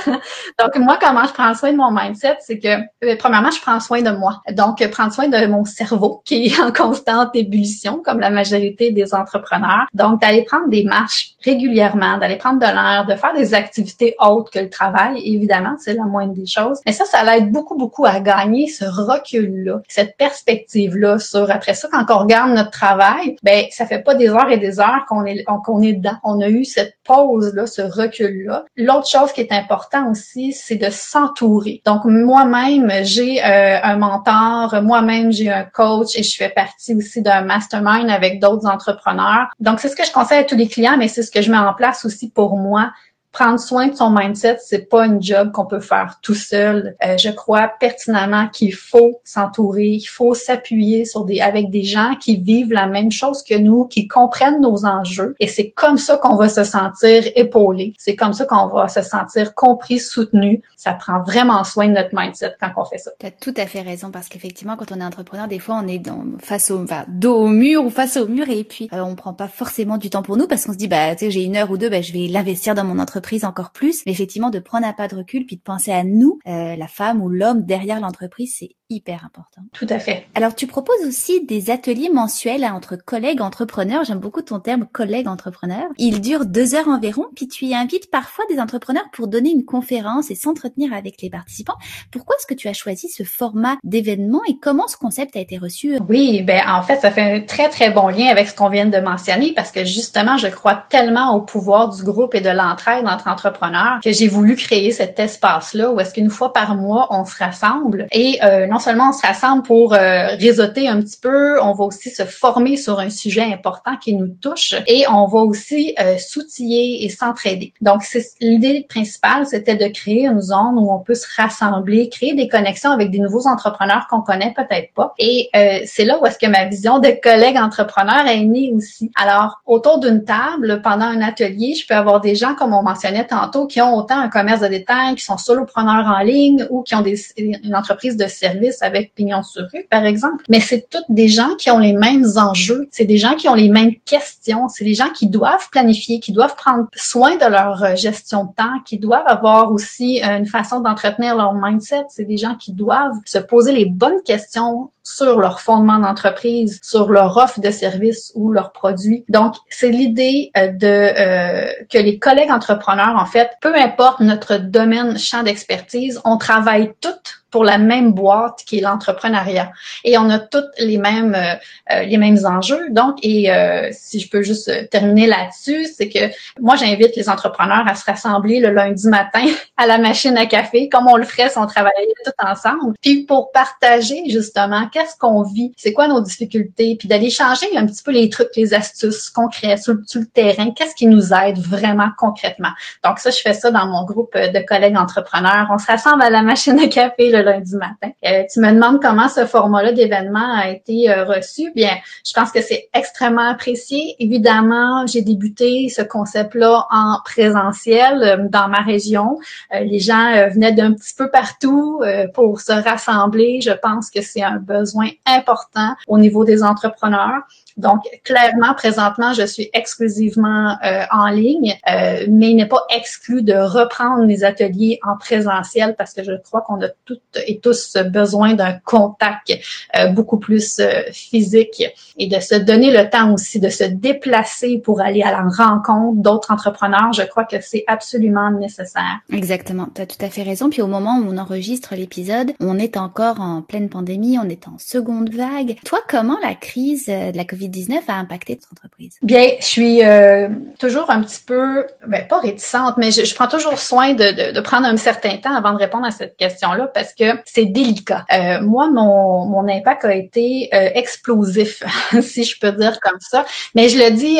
donc 0.59 0.77
moi, 0.77 0.99
comment 1.01 1.25
je 1.25 1.33
prends 1.33 1.55
soin 1.55 1.73
de 1.73 1.77
mon 1.77 1.91
mindset, 1.91 2.39
c'est 2.41 2.59
que, 2.59 2.81
euh, 3.05 3.17
premièrement, 3.19 3.51
je 3.51 3.61
prends 3.61 3.81
soin 3.81 4.03
de 4.03 4.11
moi. 4.11 4.43
Donc, 4.53 4.87
prendre 4.91 5.13
soin 5.13 5.29
de 5.29 5.47
mon 5.47 5.65
cerveau 5.65 6.23
qui 6.25 6.47
est 6.47 6.61
en 6.61 6.73
constante 6.73 7.31
ébullition, 7.35 8.01
comme 8.05 8.21
la 8.21 8.31
majorité 8.31 8.91
des 8.91 9.15
entrepreneurs. 9.15 9.87
Donc, 9.93 10.21
d'aller 10.21 10.45
prendre 10.45 10.69
des 10.69 10.85
marches 10.85 11.33
régulièrement, 11.45 12.19
d'aller 12.19 12.37
prendre 12.37 12.59
de 12.59 12.67
l'air, 12.67 13.07
de 13.09 13.15
faire 13.15 13.35
des 13.35 13.55
activités 13.55 14.15
autres 14.19 14.51
que 14.51 14.59
le 14.59 14.71
travail, 14.71 15.21
évidemment, 15.25 15.77
c'est 15.79 15.95
la 15.95 16.05
moindre 16.05 16.35
des 16.35 16.47
choses. 16.47 16.81
Mais 16.87 16.93
ça, 16.93 17.05
ça 17.05 17.23
l'aide 17.25 17.51
beaucoup, 17.51 17.77
beaucoup 17.77 18.07
à 18.07 18.21
gagner 18.21 18.69
ce 18.69 18.85
recul-là, 18.85 19.81
cette 19.89 20.17
perspective-là 20.17 21.19
sur 21.19 21.51
après 21.51 21.75
ça, 21.75 21.82
quand 21.91 22.05
on 22.11 22.19
regarde 22.19 22.51
notre 22.53 22.71
travail, 22.71 23.37
ben 23.43 23.65
ça 23.71 23.87
fait 23.87 24.01
pas 24.01 24.15
des 24.15 24.29
heures 24.29 24.51
et 24.51 24.59
des 24.59 24.81
heures 24.81 25.05
qu'on 25.09 25.25
est 25.25 25.45
qu'on 25.65 25.83
est 25.83 25.95
dedans. 25.95 26.17
On 26.25 26.41
a 26.41 26.49
eu 26.49 26.65
cette 26.65 26.97
pause 27.05 27.53
là, 27.55 27.67
ce 27.67 27.83
recul 27.83 28.45
là. 28.47 28.65
L'autre 28.77 29.09
chose 29.09 29.33
qui 29.33 29.41
est 29.41 29.53
important 29.53 30.11
aussi, 30.11 30.53
c'est 30.53 30.77
de 30.77 30.91
s'entourer. 30.91 31.83
Donc 31.85 32.05
moi-même, 32.05 32.91
j'ai 33.03 33.43
euh, 33.45 33.79
un 33.83 33.97
mentor, 33.97 34.83
moi-même 34.83 35.33
j'ai 35.33 35.51
un 35.51 35.65
coach 35.65 36.17
et 36.17 36.23
je 36.23 36.37
fais 36.37 36.51
partie 36.51 36.95
aussi 36.95 37.23
d'un 37.23 37.43
mastermind 37.43 38.11
avec 38.11 38.41
d'autres 38.41 38.67
entrepreneurs. 38.67 39.49
Donc 39.61 39.81
c'est 39.81 39.89
ce 39.89 39.97
que 39.97 40.05
je 40.05 40.13
conseille 40.13 40.41
à 40.41 40.45
tous 40.45 40.57
les 40.57 40.69
clients, 40.69 40.97
mais 40.99 41.09
c'est 41.09 41.23
ce 41.23 41.31
que 41.31 41.43
je 41.43 41.51
mets 41.51 41.59
en 41.59 41.75
place 41.75 42.05
aussi 42.05 42.31
pour 42.31 42.57
moi 42.57 42.91
prendre 43.33 43.59
soin 43.59 43.89
de 43.89 43.97
son 43.97 44.11
mindset, 44.11 44.59
c'est 44.63 44.91
pas 44.91 45.07
une 45.07 45.23
job 45.23 45.53
qu'on 45.53 45.65
peut 45.65 45.81
faire 45.81 46.19
tout 46.21 46.35
seul. 46.35 46.95
Euh, 47.05 47.17
je 47.17 47.31
crois 47.31 47.73
pertinemment 47.81 48.49
qu'il 48.49 48.75
faut 48.75 49.21
s'entourer, 49.25 49.87
il 49.87 50.05
faut 50.05 50.35
s'appuyer 50.35 51.07
sur 51.07 51.25
des 51.25 51.41
avec 51.41 51.71
des 51.71 51.83
gens 51.83 52.15
qui 52.21 52.37
vivent 52.37 52.73
la 52.73 52.87
même 52.87 53.11
chose 53.11 53.43
que 53.43 53.57
nous, 53.57 53.87
qui 53.87 54.07
comprennent 54.07 54.61
nos 54.61 54.85
enjeux. 54.85 55.35
Et 55.41 55.47
c'est 55.47 55.71
comme 55.71 55.97
ça 55.97 56.19
qu'on 56.19 56.37
va 56.37 56.51
se 56.51 56.63
sentir 56.63 57.25
épaulé. 57.35 57.95
C'est 57.97 58.17
comme 58.17 58.35
ça 58.35 58.45
qu'on 58.45 58.67
va 58.67 58.89
se 58.89 59.01
sentir 59.01 59.55
compris, 59.55 59.99
soutenu. 59.99 60.63
Ça 60.77 60.93
prend 60.93 61.23
vraiment 61.23 61.65
soin 61.65 61.89
de 61.89 61.93
notre 61.95 62.11
mindset 62.13 62.55
quand 62.61 62.71
on 62.77 62.85
fait 62.85 62.99
ça. 62.99 63.13
Tu 63.19 63.27
as 63.27 63.31
tout 63.31 63.55
à 63.57 63.67
fait 63.67 63.81
raison 63.81 64.11
parce 64.11 64.29
qu'effectivement, 64.29 64.77
quand 64.77 64.93
on 64.93 65.01
est 65.01 65.05
entrepreneur, 65.05 65.49
des 65.49 65.59
fois, 65.59 65.81
on 65.83 65.89
est 65.89 65.99
dans, 65.99 66.23
face 66.39 66.71
au, 66.71 66.83
enfin, 66.83 67.05
dos 67.09 67.37
au 67.37 67.49
mur 67.49 67.85
ou 67.85 67.91
face 67.91 68.19
au 68.19 68.29
mur 68.29 68.51
et 68.51 68.65
puis 68.65 68.91
euh, 68.93 69.01
on 69.01 69.15
prend 69.15 69.33
pas 69.33 69.49
forcément 69.49 69.97
du 69.97 70.11
temps 70.11 70.23
pour 70.23 70.37
nous 70.37 70.47
parce 70.47 70.67
qu'on 70.67 70.73
se 70.73 70.79
dit, 70.79 70.89
bah, 70.89 71.15
tu 71.15 71.25
sais, 71.25 71.31
j'ai 71.31 71.45
une 71.45 71.57
heure 71.57 71.71
ou 71.71 71.79
deux, 71.79 71.89
bah, 71.89 72.03
je 72.03 72.13
vais 72.13 72.29
l'investir 72.29 72.75
dans 72.75 72.85
mon 72.85 72.99
entreprise 72.99 73.22
encore 73.45 73.71
plus. 73.73 74.03
Mais 74.07 74.13
effectivement, 74.13 74.51
de 74.51 74.59
prendre 74.59 74.87
un 74.87 74.93
pas 74.93 75.09
de 75.09 75.17
recul 75.17 75.47
puis 75.47 75.57
de 75.57 75.63
penser 75.63 75.93
à 75.93 76.05
nous, 76.05 76.39
euh, 76.47 76.77
la 76.77 76.89
femme 76.89 77.23
ou 77.23 77.29
l'homme 77.29 77.65
derrière 77.65 78.01
l'entreprise, 78.01 78.55
c'est 78.59 78.71
hyper 78.93 79.25
important. 79.25 79.63
Tout 79.73 79.87
à 79.89 79.99
fait. 79.99 80.27
Alors, 80.35 80.55
tu 80.55 80.67
proposes 80.67 81.07
aussi 81.07 81.45
des 81.45 81.71
ateliers 81.71 82.11
mensuels 82.11 82.65
entre 82.65 82.97
collègues 82.97 83.41
entrepreneurs. 83.41 84.05
J'aime 84.05 84.19
beaucoup 84.19 84.43
ton 84.43 84.61
terme 84.61 84.87
collègue 84.87 85.29
entrepreneur. 85.29 85.85
Ils 85.99 86.21
durent 86.21 86.47
deux 86.47 86.75
heures 86.75 86.89
environ, 86.89 87.27
puis 87.35 87.49
tu 87.49 87.65
y 87.65 87.75
invites 87.75 88.11
parfois 88.11 88.45
des 88.51 88.61
entrepreneurs 88.61 89.09
pour 89.13 89.29
donner 89.29 89.51
une 89.51 89.65
conférence 89.65 90.31
et 90.31 90.35
s'entretenir 90.35 90.93
avec 90.93 91.23
les 91.23 91.31
participants. 91.31 91.77
Pourquoi 92.11 92.37
est-ce 92.37 92.47
que 92.47 92.55
tu 92.55 92.69
as 92.69 92.73
choisi 92.75 93.09
ce 93.09 93.23
format 93.23 93.77
d'événement 93.83 94.41
et 94.47 94.59
comment 94.59 94.87
ce 94.89 94.97
concept 94.97 95.37
a 95.37 95.41
été 95.41 95.59
reçu? 95.59 95.99
Oui, 96.09 96.43
ben 96.43 96.63
en 96.69 96.83
fait, 96.83 97.01
ça 97.01 97.11
fait 97.11 97.23
un 97.23 97.41
très 97.41 97.69
très 97.69 97.91
bon 97.91 98.09
lien 98.09 98.27
avec 98.27 98.49
ce 98.49 98.55
qu'on 98.55 98.69
vient 98.69 98.87
de 98.87 98.99
mentionner 98.99 99.53
parce 99.55 99.73
que 99.73 99.85
justement, 99.85 100.37
je 100.37 100.49
crois 100.49 100.85
tellement 100.89 101.35
au 101.35 101.41
pouvoir 101.41 101.89
du 101.89 102.03
groupe 102.03 102.35
et 102.35 102.41
de 102.41 102.51
l'entraide 102.51 103.05
entre 103.13 103.29
entrepreneurs 103.29 104.01
que 104.03 104.13
j'ai 104.13 104.29
voulu 104.29 104.57
créer 104.57 104.91
cet 104.91 105.19
espace-là 105.19 105.91
où 105.91 106.01
est-ce 106.01 106.15
qu'une 106.15 106.31
fois 106.31 106.53
par 106.53 106.75
mois, 106.75 107.09
on 107.11 107.25
se 107.25 107.37
rassemble 107.37 108.07
et 108.13 108.39
euh, 108.43 108.67
non 108.67 108.79
seulement 108.79 109.11
on 109.11 109.13
se 109.13 109.27
rassemble 109.27 109.63
pour 109.63 109.95
euh, 109.95 110.37
un 110.79 111.01
petit 111.01 111.19
peu, 111.21 111.61
on 111.61 111.73
va 111.73 111.85
aussi 111.85 112.11
se 112.11 112.25
former 112.25 112.77
sur 112.77 112.99
un 112.99 113.11
sujet 113.11 113.43
important 113.43 113.97
qui 113.97 114.15
nous 114.15 114.29
touche 114.29 114.75
et 114.87 115.05
on 115.09 115.27
va 115.27 115.41
aussi 115.41 115.95
euh, 116.01 116.17
s'outiller 116.19 117.05
et 117.05 117.09
s'entraider. 117.09 117.73
Donc, 117.81 118.03
l'idée 118.41 118.87
principale, 118.89 119.47
c'était 119.47 119.77
de 119.77 119.87
créer 119.93 120.27
une 120.27 120.41
zone 120.41 120.77
où 120.77 120.93
on 120.93 120.99
peut 120.99 121.15
se 121.15 121.27
rassembler, 121.37 122.09
créer 122.09 122.35
des 122.35 122.49
connexions 122.49 122.91
avec 122.91 123.11
des 123.11 123.19
nouveaux 123.19 123.47
entrepreneurs 123.47 124.07
qu'on 124.09 124.21
connaît 124.21 124.55
peut-être 124.55 124.93
pas. 124.95 125.15
Et 125.19 125.49
euh, 125.55 125.81
c'est 125.87 126.05
là 126.05 126.19
où 126.21 126.27
est-ce 126.27 126.39
que 126.39 126.47
ma 126.47 126.67
vision 126.67 126.99
de 126.99 127.09
collègue 127.23 127.57
entrepreneur 127.57 128.27
est 128.27 128.45
née 128.45 128.73
aussi. 128.75 129.11
Alors, 129.17 129.61
autour 129.67 129.99
d'une 129.99 130.25
table, 130.25 130.81
pendant 130.83 131.07
un 131.07 131.21
atelier, 131.21 131.75
je 131.75 131.87
peux 131.87 131.95
avoir 131.95 132.21
des 132.21 132.35
gens, 132.35 132.55
comme 132.55 132.75
on 132.75 132.83
mentionnait 133.03 133.27
tantôt, 133.27 133.67
qui 133.67 133.81
ont 133.81 133.97
autant 133.97 134.19
un 134.19 134.29
commerce 134.29 134.61
de 134.61 134.69
détail, 134.69 135.15
qui 135.15 135.25
sont 135.25 135.37
solopreneurs 135.37 136.07
en 136.07 136.21
ligne 136.21 136.67
ou 136.71 136.83
qui 136.83 136.95
ont 136.95 137.05
une 137.37 137.75
entreprise 137.75 138.17
de 138.17 138.27
service 138.27 138.83
avec 138.83 139.15
pignon 139.15 139.43
sur 139.43 139.63
rue, 139.73 139.87
par 139.91 140.05
exemple. 140.05 140.45
Mais 140.49 140.61
c'est 140.61 140.89
toutes 140.89 141.05
des 141.09 141.29
gens 141.29 141.55
qui 141.57 141.71
ont 141.71 141.79
les 141.79 141.93
mêmes 141.93 142.27
enjeux. 142.37 142.89
C'est 142.91 143.05
des 143.05 143.19
gens 143.19 143.35
qui 143.35 143.49
ont 143.49 143.55
les 143.55 143.69
mêmes 143.69 143.95
questions. 144.05 144.69
C'est 144.69 144.85
des 144.85 144.95
gens 144.95 145.11
qui 145.11 145.29
doivent 145.29 145.69
planifier, 145.71 146.21
qui 146.21 146.33
doivent 146.33 146.57
prendre 146.57 146.87
soin 146.95 147.37
de 147.37 147.47
leur 147.47 147.83
euh, 147.83 147.97
gestion 147.97 148.45
de 148.45 148.51
temps, 148.55 148.81
qui 148.85 148.99
doivent 148.99 149.27
avoir 149.27 149.73
aussi 149.73 150.23
euh, 150.23 150.39
une 150.39 150.47
façon 150.47 150.81
d'entretenir 150.81 151.37
leur 151.37 151.55
mindset. 151.55 152.05
C'est 152.09 152.25
des 152.25 152.37
gens 152.37 152.55
qui 152.55 152.73
doivent 152.73 153.17
se 153.25 153.39
poser 153.39 153.73
les 153.73 153.87
bonnes 153.87 154.23
questions 154.25 154.91
sur 155.03 155.39
leur 155.39 155.61
fondement 155.61 155.99
d'entreprise, 155.99 156.81
sur 156.83 157.09
leur 157.11 157.37
offre 157.37 157.61
de 157.61 157.71
services 157.71 158.33
ou 158.35 158.53
leurs 158.53 158.73
produits. 158.73 159.25
Donc, 159.29 159.57
c'est 159.69 159.91
l'idée 159.91 160.51
euh, 160.57 160.69
de 160.69 161.87
que 161.89 161.99
les 161.99 162.19
collègues 162.19 162.51
entrepreneurs, 162.51 163.17
en 163.17 163.27
fait, 163.27 163.51
peu 163.61 163.75
importe 163.75 164.21
notre 164.21 164.57
domaine, 164.57 165.19
champ 165.19 165.43
d'expertise, 165.43 166.21
on 166.25 166.37
travaille 166.37 166.93
toutes 167.01 167.42
pour 167.53 167.65
la 167.65 167.79
même 167.79 168.13
boîte 168.13 168.65
qui 168.67 168.79
est 168.79 168.81
l'entrepreneuriat. 168.81 169.71
Et 170.05 170.19
on 170.19 170.29
a 170.31 170.41
toutes 170.41 170.71
les 170.79 170.99
mêmes 170.99 171.37
euh, 171.37 171.55
euh, 171.93 172.03
les 172.05 172.17
mêmes 172.17 172.39
enjeux. 172.45 172.91
Donc, 172.91 173.19
et 173.23 173.53
euh, 173.53 173.89
si 173.93 174.21
je 174.21 174.31
peux 174.31 174.43
juste 174.43 174.89
terminer 174.91 175.27
là-dessus, 175.27 175.87
c'est 175.95 176.09
que 176.09 176.19
moi 176.61 176.77
j'invite 176.77 177.15
les 177.17 177.29
entrepreneurs 177.29 177.87
à 177.87 177.95
se 177.95 178.05
rassembler 178.05 178.61
le 178.61 178.71
lundi 178.71 179.09
matin 179.09 179.45
à 179.77 179.87
la 179.87 179.99
machine 179.99 180.37
à 180.37 180.47
café, 180.47 180.89
comme 180.89 181.07
on 181.09 181.17
le 181.17 181.25
ferait 181.25 181.51
si 181.51 181.59
on 181.59 181.67
travaillait 181.67 182.15
tout 182.25 182.33
ensemble, 182.39 182.95
puis 183.01 183.25
pour 183.25 183.53
partager 183.53 184.23
justement 184.29 184.89
qu'est-ce 184.89 185.17
qu'on 185.19 185.43
vit, 185.43 185.73
c'est 185.77 185.93
quoi 185.93 186.09
nos 186.09 186.21
difficultés, 186.21 186.97
puis 186.99 187.09
d'aller 187.09 187.31
changer 187.31 187.67
un 187.77 187.87
petit 187.87 188.03
peu 188.03 188.13
les 188.13 188.29
trucs, 188.29 188.55
les 188.57 188.75
astuces 188.75 189.29
concrètes 189.29 189.83
sur, 189.83 189.95
le 189.95 190.27
terrain, 190.27 190.71
qu'est-ce 190.71 190.95
qui 190.95 191.07
nous 191.07 191.33
aide 191.35 191.59
vraiment 191.59 192.09
concrètement? 192.17 192.71
Donc 193.05 193.19
ça, 193.19 193.31
je 193.31 193.41
fais 193.41 193.55
ça 193.55 193.71
dans 193.71 193.87
mon 193.87 194.05
groupe 194.05 194.35
de 194.35 194.67
collègues 194.67 194.97
entrepreneurs. 194.97 195.67
On 195.71 195.79
se 195.79 195.87
rassemble 195.87 196.23
à 196.23 196.31
la 196.31 196.43
machine 196.43 196.79
à 196.79 196.89
café 196.89 197.31
le 197.31 197.42
lundi 197.43 197.77
matin. 197.77 198.11
Euh, 198.25 198.45
tu 198.53 198.61
me 198.61 198.73
demandes 198.73 199.01
comment 199.01 199.29
ce 199.29 199.47
format-là 199.47 199.93
d'événement 199.93 200.55
a 200.55 200.69
été 200.69 201.11
euh, 201.11 201.25
reçu. 201.25 201.73
Bien, 201.75 201.97
je 202.27 202.33
pense 202.33 202.51
que 202.51 202.63
c'est 202.63 202.89
extrêmement 202.95 203.49
apprécié. 203.49 204.17
Évidemment, 204.19 205.07
j'ai 205.07 205.23
débuté 205.23 205.89
ce 205.89 206.03
concept-là 206.03 206.87
en 206.91 207.19
présentiel 207.25 208.23
euh, 208.23 208.49
dans 208.49 208.69
ma 208.69 208.81
région. 208.81 209.39
les 209.73 209.99
gens 209.99 210.49
venaient 210.51 210.73
d'un 210.73 210.93
petit 210.93 211.15
peu 211.15 211.31
partout 211.31 212.01
pour 212.35 212.61
se 212.61 212.73
rassembler. 212.73 213.61
Je 213.61 213.73
pense 213.73 214.11
que 214.11 214.23
c'est 214.23 214.43
un 214.43 214.57
besoin 214.57 215.09
important 215.27 215.95
au 216.07 216.19
niveau 216.19 216.45
des 216.45 216.63
entrepreneurs. 216.63 217.43
Donc, 217.77 218.03
clairement, 218.25 218.75
présentement, 218.75 219.33
je 219.33 219.47
suis 219.47 219.71
exclusivement 219.73 220.77
euh, 220.85 221.05
en 221.11 221.29
ligne, 221.29 221.75
euh, 221.91 222.27
mais 222.29 222.51
il 222.51 222.57
n'est 222.57 222.67
pas 222.67 222.85
exclu 222.95 223.43
de 223.43 223.55
reprendre 223.55 224.25
les 224.25 224.45
ateliers 224.45 224.99
en 225.07 225.17
présentiel 225.17 225.95
parce 225.97 226.13
que 226.13 226.23
je 226.23 226.33
crois 226.45 226.63
qu'on 226.63 226.83
a 226.83 226.89
toutes 227.05 227.21
et 227.47 227.59
tous 227.59 227.97
besoin 227.97 228.55
d'un 228.55 228.75
contact 228.85 229.53
euh, 229.97 230.09
beaucoup 230.09 230.39
plus 230.39 230.81
physique 231.13 231.83
et 232.19 232.27
de 232.27 232.41
se 232.41 232.55
donner 232.55 232.91
le 232.91 233.09
temps 233.09 233.33
aussi 233.33 233.61
de 233.61 233.69
se 233.69 233.85
déplacer 233.85 234.79
pour 234.79 235.01
aller 235.01 235.23
à 235.23 235.31
la 235.31 235.43
rencontre 235.43 236.21
d'autres 236.21 236.51
entrepreneurs. 236.51 237.13
Je 237.13 237.23
crois 237.23 237.45
que 237.45 237.61
c'est 237.61 237.85
absolument 237.87 238.51
nécessaire. 238.51 239.21
Exactement, 239.33 239.89
tu 239.95 240.03
as 240.03 240.07
tout 240.07 240.23
à 240.25 240.29
fait 240.29 240.43
raison. 240.43 240.71
Puis 240.71 240.83
au 240.83 240.87
moment 240.87 241.19
où 241.19 241.27
on 241.29 241.39
enregistre 241.39 241.95
l'épisode, 241.95 242.53
on 242.61 242.79
est 242.79 242.97
encore 242.97 243.41
en 243.41 243.63
pleine 243.63 243.89
pandémie, 243.89 244.39
on 244.39 244.49
est 244.49 244.69
en 244.69 244.79
seconde 244.79 245.31
vague. 245.35 245.77
Toi, 245.85 246.01
comment 246.09 246.39
la 246.43 246.55
crise 246.55 247.07
de 247.07 247.37
la 247.37 247.45
COVID 247.45 247.62
19 247.69 248.05
a 248.09 248.15
impacté 248.15 248.57
ton 248.57 248.69
entreprise? 248.73 249.17
Bien, 249.23 249.51
je 249.61 249.65
suis 249.65 250.05
euh, 250.05 250.49
toujours 250.79 251.11
un 251.11 251.23
petit 251.23 251.43
peu, 251.45 251.87
ben, 252.07 252.27
pas 252.27 252.41
réticente, 252.41 252.97
mais 252.97 253.11
je, 253.11 253.35
prends 253.35 253.49
toujours 253.49 253.79
soin 253.79 254.15
de, 254.15 254.53
de, 254.53 254.61
prendre 254.61 254.87
un 254.87 254.97
certain 254.97 255.37
temps 255.37 255.55
avant 255.55 255.73
de 255.73 255.79
répondre 255.79 256.07
à 256.07 256.11
cette 256.11 256.37
question-là 256.37 256.89
parce 256.89 257.15
que 257.15 257.25
c'est 257.45 257.67
délicat. 257.67 258.25
Euh, 258.33 258.61
moi, 258.63 258.91
mon, 258.91 259.47
mon 259.47 259.69
impact 259.69 260.05
a 260.05 260.15
été 260.15 260.69
euh, 260.75 260.91
explosif, 260.95 261.83
si 262.21 262.45
je 262.45 262.59
peux 262.59 262.73
dire 262.73 262.99
comme 263.01 263.21
ça. 263.21 263.45
Mais 263.75 263.89
je 263.89 263.99
le 263.99 264.11
dis 264.11 264.39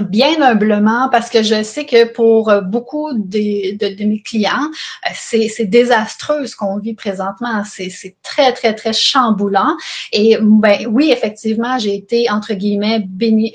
bien 0.00 0.40
humblement 0.42 1.08
parce 1.10 1.30
que 1.30 1.42
je 1.42 1.62
sais 1.62 1.84
que 1.84 2.04
pour 2.04 2.52
beaucoup 2.62 3.12
de, 3.12 3.76
de, 3.76 4.04
mes 4.04 4.20
clients, 4.20 4.70
c'est 5.14 5.64
désastreux 5.64 6.46
ce 6.46 6.56
qu'on 6.56 6.78
vit 6.78 6.94
présentement. 6.94 7.62
C'est 7.64 8.16
très, 8.22 8.52
très, 8.52 8.74
très 8.74 8.92
chamboulant. 8.92 9.76
Et 10.12 10.38
ben 10.40 10.86
oui, 10.88 11.10
effectivement, 11.10 11.78
j'ai 11.78 11.94
été 11.94 12.30
entre 12.30 12.53
guillemets, 12.54 13.06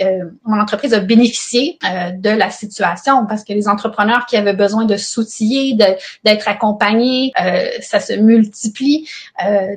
euh, 0.02 0.26
mon 0.46 0.60
entreprise 0.60 0.94
a 0.94 1.00
bénéficié 1.00 1.78
euh, 1.84 2.12
de 2.12 2.30
la 2.30 2.50
situation 2.50 3.26
parce 3.26 3.44
que 3.44 3.54
les 3.54 3.68
entrepreneurs 3.68 4.26
qui 4.26 4.38
avaient 4.38 4.54
besoin 4.54 4.86
de 4.86 4.98
s'outiller, 4.98 5.78
d'être 6.24 6.48
accompagnés, 6.48 7.32
euh, 7.42 7.68
ça 7.82 8.00
se 8.00 8.14
multiplie. 8.14 9.08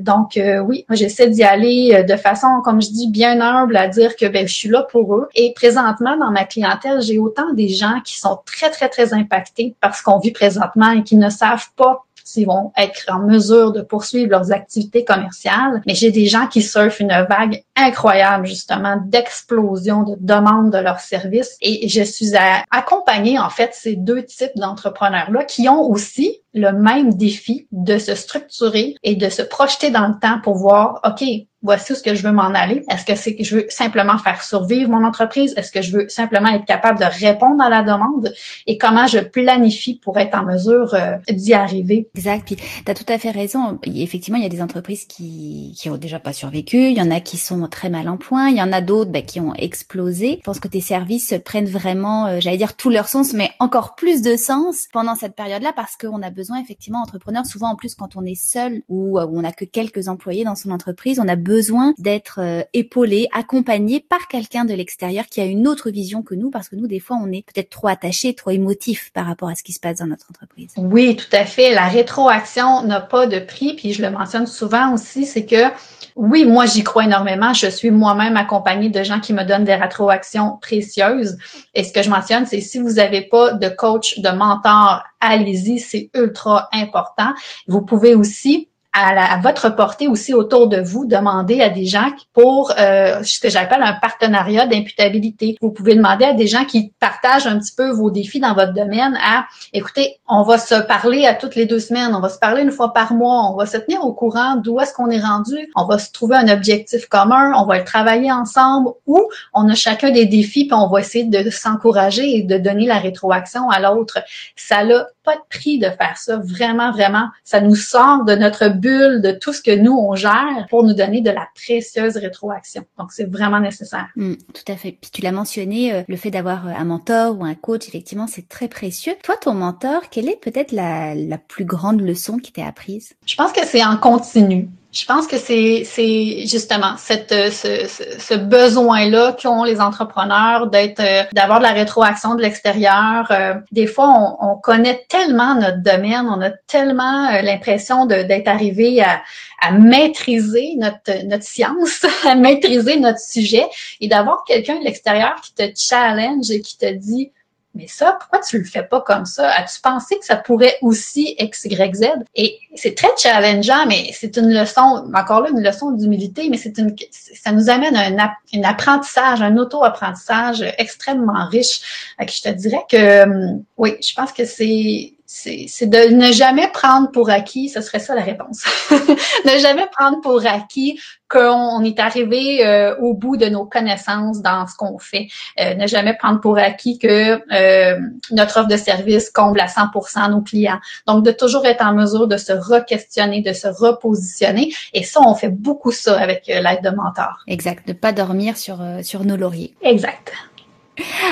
donc 0.00 0.38
oui, 0.66 0.85
j'essaie 0.90 1.28
d'y 1.28 1.44
aller 1.44 2.04
de 2.04 2.16
façon, 2.16 2.61
comme 2.64 2.80
je 2.82 2.90
dis, 2.90 3.08
bien 3.11 3.40
humble 3.40 3.76
à 3.76 3.88
dire 3.88 4.16
que 4.16 4.26
ben, 4.26 4.46
je 4.46 4.54
suis 4.54 4.68
là 4.68 4.82
pour 4.90 5.14
eux. 5.14 5.28
Et 5.35 5.52
présentement, 5.54 6.16
dans 6.16 6.30
ma 6.30 6.44
clientèle, 6.44 7.00
j'ai 7.00 7.18
autant 7.18 7.52
des 7.52 7.68
gens 7.68 8.00
qui 8.04 8.18
sont 8.18 8.38
très, 8.44 8.70
très, 8.70 8.88
très 8.88 9.14
impactés 9.14 9.74
par 9.80 9.94
ce 9.96 10.02
qu'on 10.02 10.18
vit 10.18 10.32
présentement 10.32 10.90
et 10.90 11.02
qui 11.02 11.16
ne 11.16 11.30
savent 11.30 11.68
pas 11.76 12.04
s'ils 12.24 12.46
vont 12.46 12.72
être 12.76 13.06
en 13.08 13.20
mesure 13.20 13.72
de 13.72 13.82
poursuivre 13.82 14.30
leurs 14.30 14.52
activités 14.52 15.04
commerciales. 15.04 15.82
Mais 15.87 15.94
j'ai 15.94 16.11
des 16.11 16.26
gens 16.26 16.46
qui 16.46 16.62
surfent 16.62 17.00
une 17.00 17.26
vague 17.28 17.62
incroyable, 17.76 18.46
justement, 18.46 18.96
d'explosion 19.04 20.02
de 20.02 20.16
demandes 20.20 20.72
de 20.72 20.78
leurs 20.78 21.00
services. 21.00 21.56
Et 21.61 21.88
je 21.88 22.02
suis 22.02 22.32
accompagnée, 22.70 23.38
en 23.38 23.50
fait, 23.50 23.70
ces 23.74 23.96
deux 23.96 24.24
types 24.24 24.56
d'entrepreneurs-là 24.56 25.44
qui 25.44 25.68
ont 25.68 25.82
aussi 25.82 26.40
le 26.54 26.72
même 26.72 27.14
défi 27.14 27.66
de 27.72 27.98
se 27.98 28.14
structurer 28.14 28.94
et 29.02 29.16
de 29.16 29.28
se 29.28 29.42
projeter 29.42 29.90
dans 29.90 30.08
le 30.08 30.18
temps 30.20 30.40
pour 30.42 30.56
voir, 30.56 31.00
OK, 31.04 31.24
voici 31.62 31.94
ce 31.94 32.03
que 32.03 32.14
je 32.14 32.22
veux 32.22 32.33
m'en 32.33 32.53
aller. 32.55 32.85
Est-ce 32.90 33.05
que 33.05 33.14
c'est 33.14 33.37
que 33.37 33.44
je 33.44 33.57
veux 33.57 33.66
simplement 33.68 34.18
faire 34.18 34.42
survivre 34.42 34.90
mon 34.90 35.05
entreprise? 35.05 35.55
Est-ce 35.57 35.70
que 35.70 35.83
je 35.83 35.92
veux 35.92 36.09
simplement 36.09 36.48
être 36.48 36.64
capable 36.64 36.98
de 36.98 37.05
répondre 37.05 37.62
à 37.62 37.70
la 37.70 37.83
demande? 37.83 38.33
Et 38.66 38.79
comment 38.79 39.07
je 39.07 39.18
planifie 39.18 39.98
pour 39.98 40.18
être 40.18 40.37
en 40.37 40.44
mesure 40.44 40.94
euh, 40.94 41.16
d'y 41.31 41.55
arriver? 41.55 42.09
Exact. 42.16 42.44
Puis 42.44 42.57
tu 42.57 42.90
as 42.90 42.94
tout 42.94 43.07
à 43.09 43.18
fait 43.18 43.31
raison. 43.31 43.79
Effectivement, 43.85 44.38
il 44.38 44.42
y 44.42 44.46
a 44.46 44.51
des 44.51 44.62
entreprises 44.62 45.05
qui, 45.05 45.75
qui 45.79 45.88
ont 45.88 45.96
déjà 45.96 46.18
pas 46.18 46.33
survécu. 46.33 46.90
Il 46.90 46.96
y 46.96 47.03
en 47.03 47.11
a 47.11 47.20
qui 47.20 47.37
sont 47.37 47.66
très 47.68 47.90
mal 47.90 48.09
en 48.09 48.16
point. 48.16 48.48
Il 48.48 48.57
y 48.57 48.62
en 48.62 48.72
a 48.72 48.81
d'autres 48.81 49.11
ben, 49.11 49.25
qui 49.25 49.40
ont 49.40 49.55
explosé. 49.55 50.38
Je 50.40 50.44
pense 50.44 50.61
que 50.61 50.68
tes 50.68 50.81
services 50.81 51.35
prennent 51.44 51.66
vraiment, 51.66 52.27
euh, 52.27 52.40
j'allais 52.40 52.57
dire 52.57 52.77
tout 52.77 52.90
leur 52.90 53.09
sens, 53.09 53.33
mais 53.33 53.51
encore 53.61 53.94
plus 53.94 54.22
de 54.22 54.37
sens 54.37 54.87
pendant 54.92 55.14
cette 55.14 55.37
période-là 55.37 55.72
parce 55.75 55.96
qu'on 55.96 56.22
a 56.22 56.31
besoin 56.31 56.61
effectivement 56.61 57.01
entrepreneurs. 57.01 57.46
Souvent 57.46 57.70
en 57.70 57.77
plus 57.77 57.94
quand 57.94 58.16
on 58.16 58.25
est 58.25 58.35
seul 58.35 58.83
ou 58.88 59.18
euh, 59.18 59.27
on 59.33 59.42
n'a 59.42 59.53
que 59.53 59.64
quelques 59.64 60.09
employés 60.09 60.44
dans 60.44 60.57
son 60.57 60.70
entreprise, 60.70 61.20
on 61.20 61.29
a 61.29 61.37
besoin 61.37 61.51
d'être 61.98 62.40
euh, 62.40 62.62
épaulé, 62.72 63.28
accompagné 63.32 64.00
par 64.00 64.28
quelqu'un 64.28 64.64
de 64.64 64.74
l'extérieur 64.74 65.26
qui 65.26 65.40
a 65.40 65.44
une 65.44 65.66
autre 65.68 65.90
vision 65.90 66.22
que 66.22 66.34
nous 66.34 66.50
parce 66.50 66.68
que 66.68 66.76
nous 66.76 66.86
des 66.86 67.00
fois 67.00 67.18
on 67.22 67.30
est 67.32 67.44
peut-être 67.44 67.70
trop 67.70 67.88
attaché, 67.88 68.34
trop 68.34 68.50
émotif 68.50 69.10
par 69.12 69.26
rapport 69.26 69.48
à 69.48 69.54
ce 69.54 69.62
qui 69.62 69.72
se 69.72 69.80
passe 69.80 69.98
dans 69.98 70.06
notre 70.06 70.26
entreprise. 70.30 70.72
Oui, 70.76 71.16
tout 71.16 71.34
à 71.34 71.44
fait. 71.44 71.74
La 71.74 71.88
rétroaction 71.88 72.82
n'a 72.84 73.00
pas 73.00 73.26
de 73.26 73.38
prix. 73.38 73.74
Puis 73.74 73.92
je 73.92 74.02
le 74.02 74.10
mentionne 74.10 74.46
souvent 74.46 74.92
aussi, 74.92 75.26
c'est 75.26 75.46
que 75.46 75.70
oui, 76.16 76.44
moi 76.44 76.66
j'y 76.66 76.84
crois 76.84 77.04
énormément. 77.04 77.52
Je 77.52 77.68
suis 77.68 77.90
moi-même 77.90 78.36
accompagnée 78.36 78.90
de 78.90 79.02
gens 79.02 79.20
qui 79.20 79.32
me 79.32 79.44
donnent 79.44 79.64
des 79.64 79.74
rétroactions 79.74 80.58
précieuses. 80.60 81.36
Et 81.74 81.84
ce 81.84 81.92
que 81.92 82.02
je 82.02 82.10
mentionne, 82.10 82.46
c'est 82.46 82.60
si 82.60 82.78
vous 82.78 82.94
n'avez 82.94 83.22
pas 83.22 83.52
de 83.52 83.68
coach, 83.68 84.18
de 84.18 84.28
mentor, 84.28 85.02
allez-y, 85.20 85.78
c'est 85.78 86.10
ultra 86.14 86.68
important. 86.72 87.32
Vous 87.66 87.82
pouvez 87.82 88.14
aussi 88.14 88.68
à, 88.92 89.38
votre 89.42 89.74
portée 89.74 90.07
aussi 90.07 90.35
autour 90.35 90.68
de 90.68 90.81
vous, 90.81 91.07
demander 91.07 91.61
à 91.61 91.70
des 91.70 91.87
gens 91.87 92.11
pour 92.35 92.72
euh, 92.78 93.22
ce 93.22 93.40
que 93.40 93.48
j'appelle 93.48 93.83
un 93.83 93.94
partenariat 93.94 94.66
d'imputabilité. 94.66 95.57
Vous 95.61 95.70
pouvez 95.70 95.94
demander 95.94 96.26
à 96.26 96.35
des 96.35 96.46
gens 96.46 96.64
qui 96.64 96.92
partagent 97.00 97.46
un 97.46 97.59
petit 97.59 97.74
peu 97.74 97.90
vos 97.90 98.11
défis 98.11 98.40
dans 98.40 98.55
votre 98.55 98.74
domaine 98.74 99.18
à, 99.24 99.46
écoutez, 99.72 100.18
on 100.28 100.42
va 100.42 100.59
se 100.59 100.74
parler 100.74 101.26
à 101.26 101.35
toutes 101.35 101.55
les 101.55 101.66
deux 101.66 101.78
semaines, 101.78 102.14
on 102.14 102.20
va 102.20 102.28
se 102.28 102.38
parler 102.38 102.62
une 102.62 102.70
fois 102.70 102.92
par 102.92 103.14
mois, 103.14 103.50
on 103.50 103.57
va 103.57 103.66
se 103.66 103.78
tenir 103.78 104.05
au 104.05 104.12
courant 104.12 104.57
d'où 104.57 104.78
est-ce 104.81 104.92
qu'on 104.92 105.11
est 105.11 105.20
rendu, 105.20 105.70
on 105.74 105.87
va 105.87 105.98
se 105.98 106.12
trouver 106.12 106.37
un 106.37 106.48
objectif 106.48 107.07
commun, 107.07 107.52
on 107.57 107.64
va 107.64 107.78
le 107.78 107.85
travailler 107.85 108.31
ensemble 108.31 108.90
ou 109.07 109.28
on 109.55 109.68
a 109.68 109.74
chacun 109.74 110.11
des 110.11 110.26
défis 110.26 110.66
puis 110.66 110.74
on 110.74 110.88
va 110.88 111.00
essayer 111.00 111.24
de 111.24 111.50
s'encourager 111.50 112.37
et 112.37 112.42
de 112.42 112.59
donner 112.59 112.87
la 112.87 112.98
rétroaction 112.98 113.70
à 113.70 113.81
l'autre. 113.81 114.18
Ça 114.57 114.85
n'a 114.85 115.07
pas 115.24 115.37
de 115.37 115.42
prix 115.48 115.78
de 115.78 115.88
faire 115.88 116.16
ça, 116.16 116.38
vraiment, 116.38 116.90
vraiment. 116.90 117.28
Ça 117.44 117.61
nous 117.61 117.76
sort 117.76 118.24
de 118.24 118.35
notre 118.35 118.68
bulle, 118.82 119.22
de 119.22 119.30
tout 119.30 119.52
ce 119.52 119.62
que 119.62 119.74
nous, 119.74 119.96
on 119.96 120.14
gère 120.14 120.66
pour 120.68 120.82
nous 120.82 120.92
donner 120.92 121.20
de 121.20 121.30
la 121.30 121.48
précieuse 121.54 122.16
rétroaction. 122.16 122.84
Donc, 122.98 123.12
c'est 123.12 123.30
vraiment 123.30 123.60
nécessaire. 123.60 124.08
Mm, 124.16 124.34
tout 124.52 124.72
à 124.72 124.76
fait. 124.76 124.98
Puis 125.00 125.10
tu 125.12 125.22
l'as 125.22 125.32
mentionné, 125.32 125.94
euh, 125.94 126.02
le 126.08 126.16
fait 126.16 126.30
d'avoir 126.30 126.66
euh, 126.66 126.72
un 126.76 126.84
mentor 126.84 127.38
ou 127.38 127.44
un 127.44 127.54
coach, 127.54 127.86
effectivement, 127.88 128.26
c'est 128.26 128.48
très 128.48 128.68
précieux. 128.68 129.14
Toi, 129.22 129.36
ton 129.40 129.54
mentor, 129.54 130.10
quelle 130.10 130.28
est 130.28 130.40
peut-être 130.40 130.72
la, 130.72 131.14
la 131.14 131.38
plus 131.38 131.64
grande 131.64 132.00
leçon 132.00 132.38
qui 132.38 132.52
t'est 132.52 132.62
apprise? 132.62 133.14
Je 133.24 133.36
pense 133.36 133.52
que 133.52 133.64
c'est 133.64 133.84
en 133.84 133.96
continu. 133.96 134.68
Je 134.92 135.07
pense 135.07 135.26
que 135.26 135.38
c'est 135.38 136.46
justement 136.46 136.96
cette 136.98 137.31
ce, 137.31 137.87
ce, 138.18 138.35
besoin-là 138.35 139.35
qu'ont 139.40 139.64
les 139.64 139.81
entrepreneurs 139.81 140.66
d'être 140.66 141.00
euh, 141.00 141.22
d'avoir 141.33 141.61
de 141.61 141.64
la 141.64 141.72
rétroaction 141.72 142.35
de 142.35 142.42
l'extérieur. 142.42 143.26
Euh, 143.31 143.55
des 143.70 143.87
fois, 143.87 144.09
on, 144.11 144.50
on, 144.50 144.57
connaît 144.57 145.07
tellement 145.09 145.55
notre 145.55 145.83
domaine, 145.83 146.26
on 146.28 146.42
a 146.42 146.50
tellement 146.50 147.31
euh, 147.31 147.40
l'impression 147.40 148.05
d'être 148.05 148.48
arrivé 148.48 149.02
à, 149.02 149.22
à 149.62 149.72
maîtriser 149.72 150.74
notre 150.76 151.26
notre 151.26 151.44
science, 151.44 152.05
à 152.26 152.35
maîtriser 152.35 152.98
notre 152.98 153.20
sujet, 153.20 153.64
et 154.02 154.09
d'avoir 154.09 154.44
quelqu'un 154.44 154.78
de 154.78 154.85
l'extérieur 154.85 155.37
qui 155.40 155.55
te 155.55 155.62
challenge 155.74 156.50
et 156.50 156.61
qui 156.61 156.76
te 156.76 156.92
dit 156.92 157.33
mais 157.74 157.87
ça, 157.87 158.16
pourquoi 158.20 158.40
tu 158.40 158.58
le 158.58 158.64
fais 158.64 158.82
pas 158.82 159.00
comme 159.00 159.24
ça? 159.24 159.50
As-tu 159.50 159.80
pensé 159.80 160.18
que 160.18 160.24
ça 160.24 160.37
pourrait 160.37 160.76
aussi 160.82 161.35
X, 161.38 161.64
Y, 161.64 161.94
Z? 161.94 162.04
Et 162.35 162.58
c'est 162.74 162.94
très 162.94 163.08
challengeant, 163.16 163.87
mais 163.87 164.11
c'est 164.12 164.37
une 164.37 164.52
leçon, 164.52 165.11
encore 165.14 165.40
là, 165.40 165.48
une 165.50 165.62
leçon 165.62 165.92
d'humilité, 165.92 166.48
mais 166.50 166.58
c'est 166.58 166.76
une, 166.78 166.94
ça 167.11 167.52
nous 167.52 167.70
amène 167.70 167.96
un, 167.96 168.30
un 168.54 168.64
apprentissage, 168.64 169.40
un 169.40 169.56
auto-apprentissage 169.56 170.62
extrêmement 170.76 171.46
riche. 171.48 171.80
Je 172.20 172.42
te 172.42 172.48
dirais 172.50 172.85
que, 172.90 173.22
hum, 173.24 173.64
oui, 173.78 173.96
je 174.02 174.12
pense 174.14 174.32
que 174.32 174.44
c'est, 174.44 175.14
c'est 175.34 175.86
de 175.86 176.14
ne 176.14 176.30
jamais 176.30 176.68
prendre 176.68 177.10
pour 177.10 177.30
acquis, 177.30 177.68
ce 177.70 177.80
serait 177.80 177.98
ça 177.98 178.14
la 178.14 178.22
réponse. 178.22 178.64
ne 178.90 179.58
jamais 179.58 179.86
prendre 179.90 180.20
pour 180.20 180.44
acquis 180.46 181.00
qu'on 181.28 181.82
est 181.82 181.98
arrivé 181.98 182.66
euh, 182.66 182.94
au 182.98 183.14
bout 183.14 183.38
de 183.38 183.46
nos 183.46 183.64
connaissances 183.64 184.42
dans 184.42 184.66
ce 184.66 184.76
qu'on 184.76 184.98
fait. 184.98 185.28
Euh, 185.58 185.74
ne 185.74 185.86
jamais 185.86 186.14
prendre 186.14 186.40
pour 186.40 186.58
acquis 186.58 186.98
que 186.98 187.40
euh, 187.50 187.98
notre 188.30 188.60
offre 188.60 188.68
de 188.68 188.76
service 188.76 189.30
comble 189.30 189.60
à 189.60 189.66
100% 189.66 190.30
nos 190.30 190.42
clients. 190.42 190.80
Donc, 191.06 191.24
de 191.24 191.32
toujours 191.32 191.64
être 191.64 191.82
en 191.82 191.94
mesure 191.94 192.28
de 192.28 192.36
se 192.36 192.52
re-questionner, 192.52 193.40
de 193.40 193.54
se 193.54 193.68
repositionner. 193.68 194.74
Et 194.92 195.02
ça, 195.02 195.20
on 195.24 195.34
fait 195.34 195.48
beaucoup 195.48 195.92
ça 195.92 196.20
avec 196.20 196.46
l'aide 196.46 196.82
de 196.84 196.90
mentors. 196.90 197.42
Exact. 197.48 197.88
De 197.88 197.94
pas 197.94 198.12
dormir 198.12 198.58
sur, 198.58 198.80
sur 199.02 199.24
nos 199.24 199.36
lauriers. 199.36 199.74
Exact. 199.82 200.32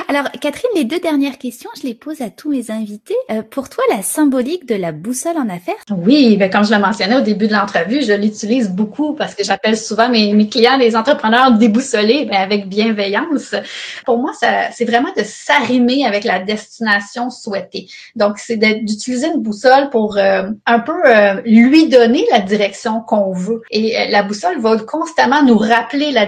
Alors, 0.09 0.25
Catherine, 0.40 0.70
les 0.75 0.85
deux 0.85 1.01
dernières 1.01 1.37
questions, 1.37 1.68
je 1.81 1.87
les 1.87 1.94
pose 1.94 2.23
à 2.23 2.31
tous 2.31 2.51
mes 2.51 2.70
invités. 2.70 3.16
Euh, 3.31 3.42
pour 3.42 3.68
toi, 3.68 3.85
la 3.90 4.03
symbolique 4.03 4.66
de 4.66 4.75
la 4.75 4.90
boussole 4.90 5.37
en 5.37 5.49
affaires? 5.51 5.75
Oui, 5.90 6.37
ben, 6.38 6.51
comme 6.51 6.64
je 6.64 6.73
le 6.73 6.81
mentionnais 6.81 7.16
au 7.16 7.20
début 7.20 7.46
de 7.46 7.53
l'entrevue, 7.53 8.03
je 8.03 8.12
l'utilise 8.14 8.70
beaucoup 8.70 9.14
parce 9.14 9.35
que 9.35 9.44
j'appelle 9.44 9.77
souvent 9.77 10.09
mes, 10.09 10.33
mes, 10.33 10.49
clients 10.49 10.79
les 10.79 10.96
entrepreneurs 10.96 11.53
déboussolés, 11.53 12.25
ben, 12.25 12.38
avec 12.38 12.68
bienveillance. 12.68 13.55
Pour 14.07 14.18
moi, 14.18 14.33
c'est 14.73 14.85
vraiment 14.85 15.12
de 15.16 15.23
s'arrimer 15.23 16.07
avec 16.07 16.25
la 16.25 16.38
destination 16.38 17.29
souhaitée. 17.29 17.87
Donc, 18.16 18.38
c'est 18.38 18.57
d'utiliser 18.57 19.27
une 19.29 19.42
boussole 19.42 19.90
pour 19.90 20.16
euh, 20.16 20.49
un 20.64 20.79
peu 20.81 21.05
euh, 21.05 21.40
lui 21.44 21.88
donner 21.88 22.27
la 22.31 22.40
direction 22.40 23.01
qu'on 23.01 23.33
veut. 23.33 23.61
Et 23.70 24.09
la 24.11 24.23
boussole 24.23 24.59
va 24.59 24.79
constamment 24.79 25.42
nous 25.42 25.59
rappeler 25.59 26.12
la, 26.12 26.27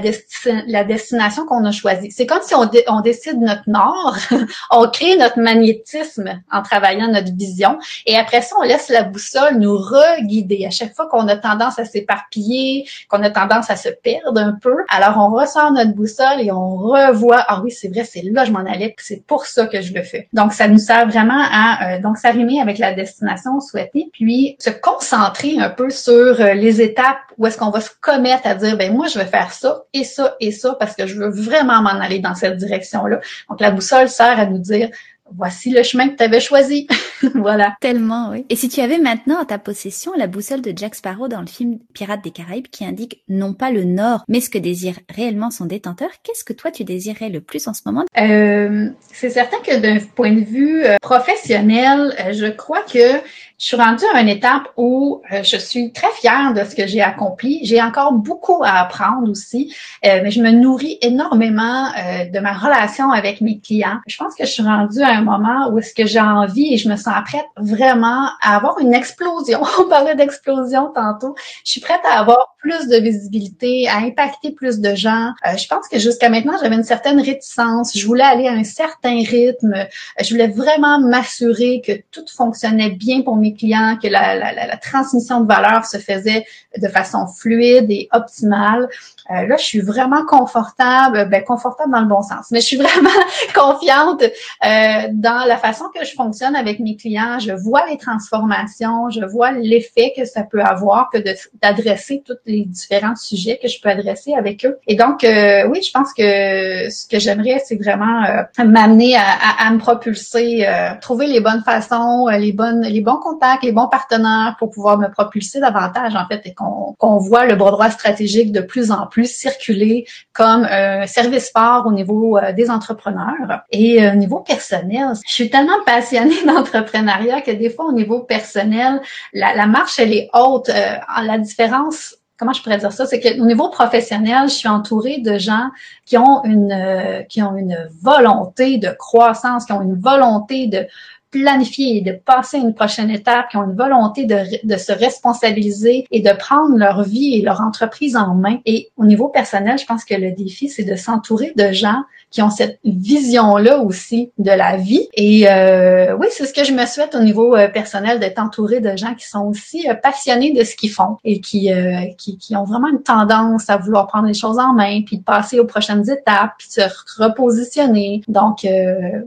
la 0.66 0.84
destination 0.84 1.46
qu'on 1.46 1.64
a 1.64 1.72
choisie. 1.72 2.10
C'est 2.10 2.26
comme 2.26 2.42
si 2.42 2.54
on, 2.54 2.70
on 2.88 3.00
décide 3.00 3.21
de 3.30 3.38
notre 3.38 3.68
nord, 3.68 4.16
on 4.70 4.88
crée 4.88 5.16
notre 5.16 5.38
magnétisme 5.40 6.40
en 6.50 6.62
travaillant 6.62 7.08
notre 7.08 7.34
vision. 7.34 7.78
Et 8.06 8.16
après 8.16 8.42
ça, 8.42 8.56
on 8.60 8.62
laisse 8.62 8.88
la 8.88 9.04
boussole 9.04 9.58
nous 9.58 9.76
reguider. 9.76 10.66
À 10.66 10.70
chaque 10.70 10.94
fois 10.94 11.06
qu'on 11.08 11.28
a 11.28 11.36
tendance 11.36 11.78
à 11.78 11.84
s'éparpiller, 11.84 12.86
qu'on 13.08 13.22
a 13.22 13.30
tendance 13.30 13.70
à 13.70 13.76
se 13.76 13.88
perdre 13.88 14.40
un 14.40 14.52
peu, 14.60 14.76
alors 14.88 15.16
on 15.18 15.34
ressort 15.34 15.72
notre 15.72 15.94
boussole 15.94 16.40
et 16.40 16.50
on 16.50 16.76
revoit, 16.76 17.44
ah 17.48 17.60
oui, 17.62 17.70
c'est 17.70 17.88
vrai, 17.88 18.04
c'est 18.04 18.22
là 18.22 18.42
que 18.42 18.48
je 18.48 18.52
m'en 18.52 18.60
allais, 18.60 18.94
c'est 18.98 19.24
pour 19.26 19.46
ça 19.46 19.66
que 19.66 19.80
je 19.80 19.94
le 19.94 20.02
fais. 20.02 20.28
Donc, 20.32 20.52
ça 20.52 20.68
nous 20.68 20.78
sert 20.78 21.06
vraiment 21.08 21.42
à 21.50 21.96
euh, 21.96 22.00
donc 22.00 22.18
s'arrimer 22.18 22.60
avec 22.60 22.78
la 22.78 22.92
destination 22.92 23.60
souhaitée, 23.60 24.08
puis 24.12 24.56
se 24.58 24.70
concentrer 24.70 25.58
un 25.58 25.70
peu 25.70 25.90
sur 25.90 26.12
euh, 26.12 26.54
les 26.54 26.80
étapes 26.80 27.18
où 27.38 27.46
est-ce 27.46 27.58
qu'on 27.58 27.70
va 27.70 27.80
se 27.80 27.90
commettre 28.00 28.46
à 28.46 28.54
dire, 28.54 28.76
ben 28.76 28.92
moi, 28.92 29.06
je 29.08 29.18
vais 29.18 29.26
faire 29.26 29.52
ça 29.52 29.84
et 29.92 30.04
ça 30.04 30.36
et 30.40 30.52
ça 30.52 30.76
parce 30.78 30.94
que 30.94 31.06
je 31.06 31.18
veux 31.18 31.30
vraiment 31.30 31.82
m'en 31.82 32.00
aller 32.00 32.18
dans 32.18 32.34
cette 32.34 32.56
direction-là 32.56 33.11
donc, 33.48 33.60
la 33.60 33.70
boussole 33.70 34.08
sert 34.08 34.38
à 34.38 34.46
nous 34.46 34.58
dire, 34.58 34.90
voici 35.36 35.70
le 35.70 35.82
chemin 35.82 36.08
que 36.08 36.16
tu 36.16 36.22
avais 36.22 36.40
choisi. 36.40 36.86
voilà. 37.34 37.76
Tellement, 37.80 38.30
oui. 38.30 38.44
Et 38.48 38.56
si 38.56 38.68
tu 38.68 38.80
avais 38.80 38.98
maintenant 38.98 39.40
à 39.40 39.44
ta 39.44 39.58
possession 39.58 40.12
la 40.16 40.26
boussole 40.26 40.62
de 40.62 40.72
Jack 40.74 40.94
Sparrow 40.94 41.28
dans 41.28 41.40
le 41.40 41.46
film 41.46 41.78
Pirates 41.94 42.22
des 42.22 42.30
Caraïbes 42.30 42.68
qui 42.68 42.84
indique 42.84 43.22
non 43.28 43.54
pas 43.54 43.70
le 43.70 43.84
nord, 43.84 44.24
mais 44.28 44.40
ce 44.40 44.50
que 44.50 44.58
désire 44.58 44.96
réellement 45.08 45.50
son 45.50 45.66
détenteur, 45.66 46.10
qu'est-ce 46.22 46.44
que 46.44 46.52
toi 46.52 46.70
tu 46.70 46.84
désirais 46.84 47.28
le 47.28 47.40
plus 47.40 47.66
en 47.68 47.74
ce 47.74 47.82
moment? 47.86 48.04
Euh, 48.18 48.90
c'est 49.12 49.30
certain 49.30 49.58
que 49.58 49.78
d'un 49.78 49.98
point 50.14 50.32
de 50.32 50.44
vue 50.44 50.84
euh, 50.84 50.96
professionnel, 51.00 52.14
euh, 52.20 52.32
je 52.32 52.46
crois 52.46 52.82
que 52.82 53.20
je 53.62 53.68
suis 53.68 53.76
rendue 53.76 54.04
à 54.12 54.20
une 54.20 54.28
étape 54.28 54.68
où 54.76 55.22
euh, 55.30 55.44
je 55.44 55.56
suis 55.56 55.92
très 55.92 56.10
fière 56.20 56.52
de 56.52 56.68
ce 56.68 56.74
que 56.74 56.88
j'ai 56.88 57.00
accompli. 57.00 57.60
J'ai 57.62 57.80
encore 57.80 58.12
beaucoup 58.12 58.60
à 58.64 58.80
apprendre 58.80 59.30
aussi, 59.30 59.72
euh, 60.04 60.18
mais 60.20 60.32
je 60.32 60.42
me 60.42 60.50
nourris 60.50 60.98
énormément 61.00 61.86
euh, 61.86 62.24
de 62.24 62.40
ma 62.40 62.54
relation 62.54 63.12
avec 63.12 63.40
mes 63.40 63.60
clients. 63.60 64.00
Je 64.08 64.16
pense 64.16 64.34
que 64.34 64.44
je 64.44 64.50
suis 64.50 64.64
rendue 64.64 65.02
à 65.02 65.10
un 65.10 65.22
moment 65.22 65.68
où 65.70 65.78
est-ce 65.78 65.94
que 65.94 66.06
j'ai 66.06 66.20
envie 66.20 66.74
et 66.74 66.76
je 66.76 66.88
me 66.88 66.96
sens 66.96 67.14
prête 67.24 67.46
vraiment 67.56 68.30
à 68.42 68.56
avoir 68.56 68.80
une 68.80 68.94
explosion. 68.94 69.60
On 69.78 69.88
parlait 69.88 70.16
d'explosion 70.16 70.90
tantôt. 70.92 71.36
Je 71.64 71.70
suis 71.70 71.80
prête 71.80 72.00
à 72.10 72.18
avoir 72.18 72.56
plus 72.58 72.88
de 72.88 72.96
visibilité, 72.96 73.88
à 73.88 73.98
impacter 73.98 74.50
plus 74.50 74.80
de 74.80 74.96
gens. 74.96 75.34
je 75.44 75.68
pense 75.68 75.86
que 75.88 76.00
jusqu'à 76.00 76.30
maintenant, 76.30 76.54
j'avais 76.60 76.74
une 76.74 76.82
certaine 76.82 77.20
réticence. 77.20 77.96
Je 77.96 78.04
voulais 78.06 78.24
aller 78.24 78.48
à 78.48 78.52
un 78.52 78.64
certain 78.64 79.22
rythme. 79.22 79.86
Je 80.20 80.30
voulais 80.30 80.48
vraiment 80.48 80.98
m'assurer 80.98 81.80
que 81.86 81.92
tout 82.10 82.24
fonctionnait 82.28 82.90
bien 82.90 83.22
pour 83.22 83.36
mes 83.36 83.51
clients, 83.54 83.96
que 84.02 84.08
la, 84.08 84.34
la, 84.34 84.52
la, 84.52 84.76
transmission 84.76 85.40
de 85.40 85.46
valeur 85.46 85.84
se 85.84 85.98
faisait 85.98 86.44
de 86.76 86.88
façon 86.88 87.26
fluide 87.26 87.90
et 87.90 88.08
optimale. 88.12 88.88
Euh, 89.30 89.46
là, 89.46 89.56
je 89.56 89.64
suis 89.64 89.80
vraiment 89.80 90.24
confortable, 90.26 91.28
ben, 91.30 91.42
confortable 91.44 91.92
dans 91.92 92.00
le 92.00 92.06
bon 92.06 92.22
sens, 92.22 92.50
mais 92.50 92.60
je 92.60 92.66
suis 92.66 92.76
vraiment 92.88 93.10
confiante 93.54 94.22
euh, 94.22 95.08
dans 95.12 95.46
la 95.46 95.56
façon 95.56 95.84
que 95.94 96.04
je 96.04 96.12
fonctionne 96.12 96.56
avec 96.56 96.80
mes 96.80 96.96
clients. 96.96 97.38
Je 97.38 97.52
vois 97.52 97.86
les 97.86 97.98
transformations, 97.98 99.10
je 99.10 99.24
vois 99.24 99.52
l'effet 99.52 100.12
que 100.16 100.24
ça 100.24 100.42
peut 100.42 100.62
avoir 100.62 101.10
que 101.10 101.18
d'adresser 101.62 102.22
toutes 102.24 102.40
les 102.46 102.64
différents 102.64 103.16
sujets 103.16 103.58
que 103.62 103.68
je 103.68 103.80
peux 103.80 103.88
adresser 103.88 104.34
avec 104.34 104.64
eux. 104.64 104.78
Et 104.86 104.96
donc, 104.96 105.24
euh, 105.24 105.66
oui, 105.68 105.82
je 105.82 105.90
pense 105.90 106.12
que 106.12 106.90
ce 106.90 107.06
que 107.08 107.18
j'aimerais, 107.18 107.62
c'est 107.64 107.76
vraiment 107.76 108.24
euh, 108.24 108.64
m'amener 108.64 109.16
à, 109.16 109.22
à, 109.58 109.70
me 109.70 109.78
propulser, 109.78 110.66
euh, 110.66 110.90
trouver 111.00 111.26
les 111.26 111.40
bonnes 111.40 111.62
façons, 111.64 112.26
les 112.28 112.52
bonnes, 112.52 112.82
les 112.82 113.00
bons 113.00 113.18
contacts, 113.42 113.64
les 113.64 113.72
bons 113.72 113.88
partenaires 113.88 114.56
pour 114.58 114.70
pouvoir 114.70 114.98
me 114.98 115.08
propulser 115.08 115.60
davantage, 115.60 116.14
en 116.14 116.26
fait, 116.26 116.42
et 116.44 116.54
qu'on 116.54 117.16
voit 117.18 117.46
le 117.46 117.56
bras 117.56 117.70
droit 117.70 117.90
stratégique 117.90 118.52
de 118.52 118.60
plus 118.60 118.90
en 118.90 119.06
plus 119.06 119.30
circuler 119.30 120.06
comme 120.32 120.64
un 120.64 121.06
service 121.06 121.50
fort 121.50 121.86
au 121.86 121.92
niveau 121.92 122.38
des 122.54 122.70
entrepreneurs. 122.70 123.62
Et 123.70 124.06
au 124.08 124.14
niveau 124.14 124.40
personnel, 124.40 125.08
je 125.26 125.32
suis 125.32 125.50
tellement 125.50 125.82
passionnée 125.84 126.42
d'entrepreneuriat 126.46 127.40
que 127.40 127.50
des 127.50 127.70
fois, 127.70 127.86
au 127.86 127.92
niveau 127.92 128.20
personnel, 128.20 129.00
la, 129.32 129.54
la 129.54 129.66
marche, 129.66 129.98
elle 129.98 130.12
est 130.12 130.28
haute. 130.34 130.68
la 130.68 131.38
différence 131.38 132.16
comment 132.38 132.52
je 132.52 132.62
pourrais 132.62 132.78
dire 132.78 132.90
ça, 132.90 133.06
c'est 133.06 133.20
qu'au 133.20 133.44
niveau 133.44 133.68
professionnel, 133.68 134.48
je 134.48 134.54
suis 134.54 134.68
entourée 134.68 135.18
de 135.18 135.38
gens 135.38 135.68
qui 136.04 136.18
ont 136.18 136.42
une 136.42 136.72
euh, 136.72 137.22
qui 137.22 137.40
ont 137.40 137.56
une 137.56 137.88
volonté 138.02 138.78
de 138.78 138.88
croissance, 138.98 139.64
qui 139.64 139.72
ont 139.72 139.80
une 139.80 140.00
volonté 140.00 140.66
de 140.66 140.88
planifier, 141.32 142.02
de 142.02 142.12
passer 142.12 142.58
à 142.58 142.60
une 142.60 142.74
prochaine 142.74 143.10
étape, 143.10 143.48
qui 143.50 143.56
ont 143.56 143.64
une 143.64 143.76
volonté 143.76 144.26
de, 144.26 144.36
de 144.64 144.76
se 144.76 144.92
responsabiliser 144.92 146.06
et 146.10 146.20
de 146.20 146.30
prendre 146.36 146.76
leur 146.76 147.02
vie 147.02 147.34
et 147.34 147.42
leur 147.42 147.60
entreprise 147.60 148.14
en 148.14 148.34
main. 148.34 148.58
Et 148.66 148.90
au 148.96 149.04
niveau 149.04 149.28
personnel, 149.28 149.78
je 149.78 149.86
pense 149.86 150.04
que 150.04 150.14
le 150.14 150.30
défi, 150.30 150.68
c'est 150.68 150.84
de 150.84 150.94
s'entourer 150.94 151.52
de 151.56 151.72
gens 151.72 152.02
qui 152.32 152.42
ont 152.42 152.50
cette 152.50 152.80
vision-là 152.84 153.78
aussi 153.78 154.32
de 154.38 154.50
la 154.50 154.76
vie. 154.76 155.06
Et 155.14 155.48
euh, 155.48 156.16
oui, 156.16 156.26
c'est 156.30 156.46
ce 156.46 156.54
que 156.54 156.64
je 156.64 156.72
me 156.72 156.86
souhaite 156.86 157.14
au 157.14 157.20
niveau 157.20 157.54
euh, 157.54 157.68
personnel, 157.68 158.18
d'être 158.18 158.38
entouré 158.38 158.80
de 158.80 158.96
gens 158.96 159.14
qui 159.14 159.28
sont 159.28 159.42
aussi 159.42 159.88
euh, 159.88 159.94
passionnés 159.94 160.52
de 160.52 160.64
ce 160.64 160.74
qu'ils 160.74 160.90
font 160.90 161.18
et 161.24 161.40
qui, 161.40 161.70
qui, 162.16 162.38
qui, 162.38 162.56
ont 162.56 162.64
vraiment 162.64 162.88
une 162.88 163.02
tendance 163.02 163.68
à 163.68 163.76
vouloir 163.76 164.06
prendre 164.06 164.26
les 164.26 164.34
choses 164.34 164.58
en 164.58 164.72
main, 164.72 165.02
puis 165.04 165.18
de 165.18 165.22
passer 165.22 165.60
aux 165.60 165.66
prochaines 165.66 166.08
étapes, 166.10 166.52
puis 166.58 166.68
se 166.70 166.80
repositionner. 167.22 168.22
Donc 168.28 168.66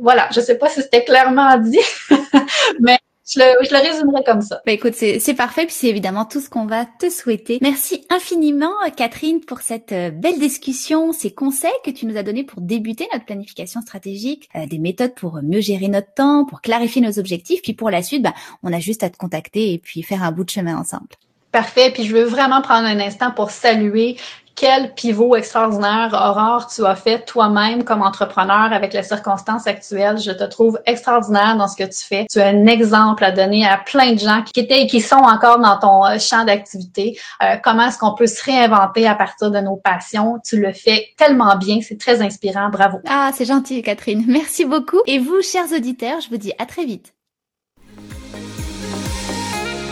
voilà, 0.01 0.27
je 0.34 0.41
sais 0.41 0.57
pas 0.57 0.67
si 0.69 0.82
c'était 0.82 1.03
clairement 1.03 1.57
dit, 1.59 1.77
mais 2.79 2.97
je 3.27 3.39
le, 3.39 3.65
je 3.65 3.73
le 3.73 3.81
résumerai 3.81 4.23
comme 4.23 4.41
ça. 4.41 4.61
Bah 4.65 4.71
écoute, 4.71 4.93
c'est 4.93 5.33
parfait, 5.33 5.65
puis 5.65 5.73
c'est 5.73 5.87
évidemment 5.87 6.25
tout 6.25 6.39
ce 6.39 6.47
qu'on 6.47 6.67
va 6.67 6.85
te 6.85 7.09
souhaiter. 7.09 7.57
Merci 7.61 8.05
infiniment, 8.11 8.73
Catherine, 8.95 9.41
pour 9.41 9.61
cette 9.61 9.91
euh, 9.93 10.11
belle 10.11 10.37
discussion, 10.39 11.11
ces 11.11 11.33
conseils 11.33 11.71
que 11.83 11.89
tu 11.89 12.05
nous 12.05 12.17
as 12.17 12.23
donnés 12.23 12.43
pour 12.43 12.61
débuter 12.61 13.07
notre 13.11 13.25
planification 13.25 13.81
stratégique, 13.81 14.47
euh, 14.55 14.67
des 14.67 14.77
méthodes 14.77 15.15
pour 15.15 15.39
mieux 15.41 15.59
gérer 15.59 15.87
notre 15.87 16.13
temps, 16.13 16.45
pour 16.45 16.61
clarifier 16.61 17.01
nos 17.01 17.17
objectifs, 17.17 17.63
puis 17.63 17.73
pour 17.73 17.89
la 17.89 18.03
suite, 18.03 18.21
bah, 18.21 18.33
on 18.61 18.71
a 18.71 18.79
juste 18.79 19.01
à 19.01 19.09
te 19.09 19.17
contacter 19.17 19.73
et 19.73 19.79
puis 19.79 20.03
faire 20.03 20.21
un 20.21 20.31
bout 20.31 20.43
de 20.43 20.51
chemin 20.51 20.77
ensemble. 20.77 21.07
Parfait. 21.51 21.89
Puis 21.91 22.03
je 22.03 22.13
veux 22.13 22.25
vraiment 22.25 22.61
prendre 22.61 22.85
un 22.85 22.99
instant 22.99 23.31
pour 23.31 23.49
saluer 23.49 24.17
quel 24.55 24.93
pivot 24.93 25.35
extraordinaire, 25.35 26.13
Aurore, 26.13 26.67
tu 26.73 26.85
as 26.85 26.95
fait 26.95 27.25
toi-même 27.25 27.83
comme 27.83 28.01
entrepreneur 28.01 28.71
avec 28.71 28.93
les 28.93 29.03
circonstances 29.03 29.67
actuelles. 29.67 30.17
Je 30.17 30.31
te 30.31 30.43
trouve 30.45 30.79
extraordinaire 30.85 31.57
dans 31.57 31.67
ce 31.67 31.75
que 31.75 31.83
tu 31.83 32.03
fais. 32.03 32.25
Tu 32.31 32.39
es 32.39 32.43
un 32.43 32.65
exemple 32.65 33.23
à 33.23 33.31
donner 33.31 33.67
à 33.67 33.77
plein 33.77 34.13
de 34.13 34.19
gens 34.19 34.41
qui 34.43 34.59
étaient 34.59 34.83
et 34.83 34.87
qui 34.87 35.01
sont 35.01 35.15
encore 35.15 35.59
dans 35.59 35.77
ton 35.77 36.05
euh, 36.05 36.19
champ 36.19 36.45
d'activité. 36.45 37.19
Euh, 37.43 37.57
comment 37.63 37.87
est-ce 37.87 37.97
qu'on 37.97 38.15
peut 38.15 38.27
se 38.27 38.43
réinventer 38.43 39.07
à 39.07 39.15
partir 39.15 39.51
de 39.51 39.59
nos 39.59 39.75
passions? 39.75 40.39
Tu 40.45 40.57
le 40.57 40.71
fais 40.71 41.09
tellement 41.17 41.55
bien. 41.57 41.79
C'est 41.81 41.99
très 41.99 42.21
inspirant. 42.21 42.69
Bravo. 42.69 42.99
Ah, 43.07 43.31
c'est 43.33 43.45
gentil, 43.45 43.81
Catherine. 43.81 44.23
Merci 44.27 44.65
beaucoup. 44.65 45.01
Et 45.05 45.19
vous, 45.19 45.41
chers 45.41 45.71
auditeurs, 45.75 46.21
je 46.21 46.29
vous 46.29 46.37
dis 46.37 46.53
à 46.59 46.65
très 46.65 46.85
vite. 46.85 47.14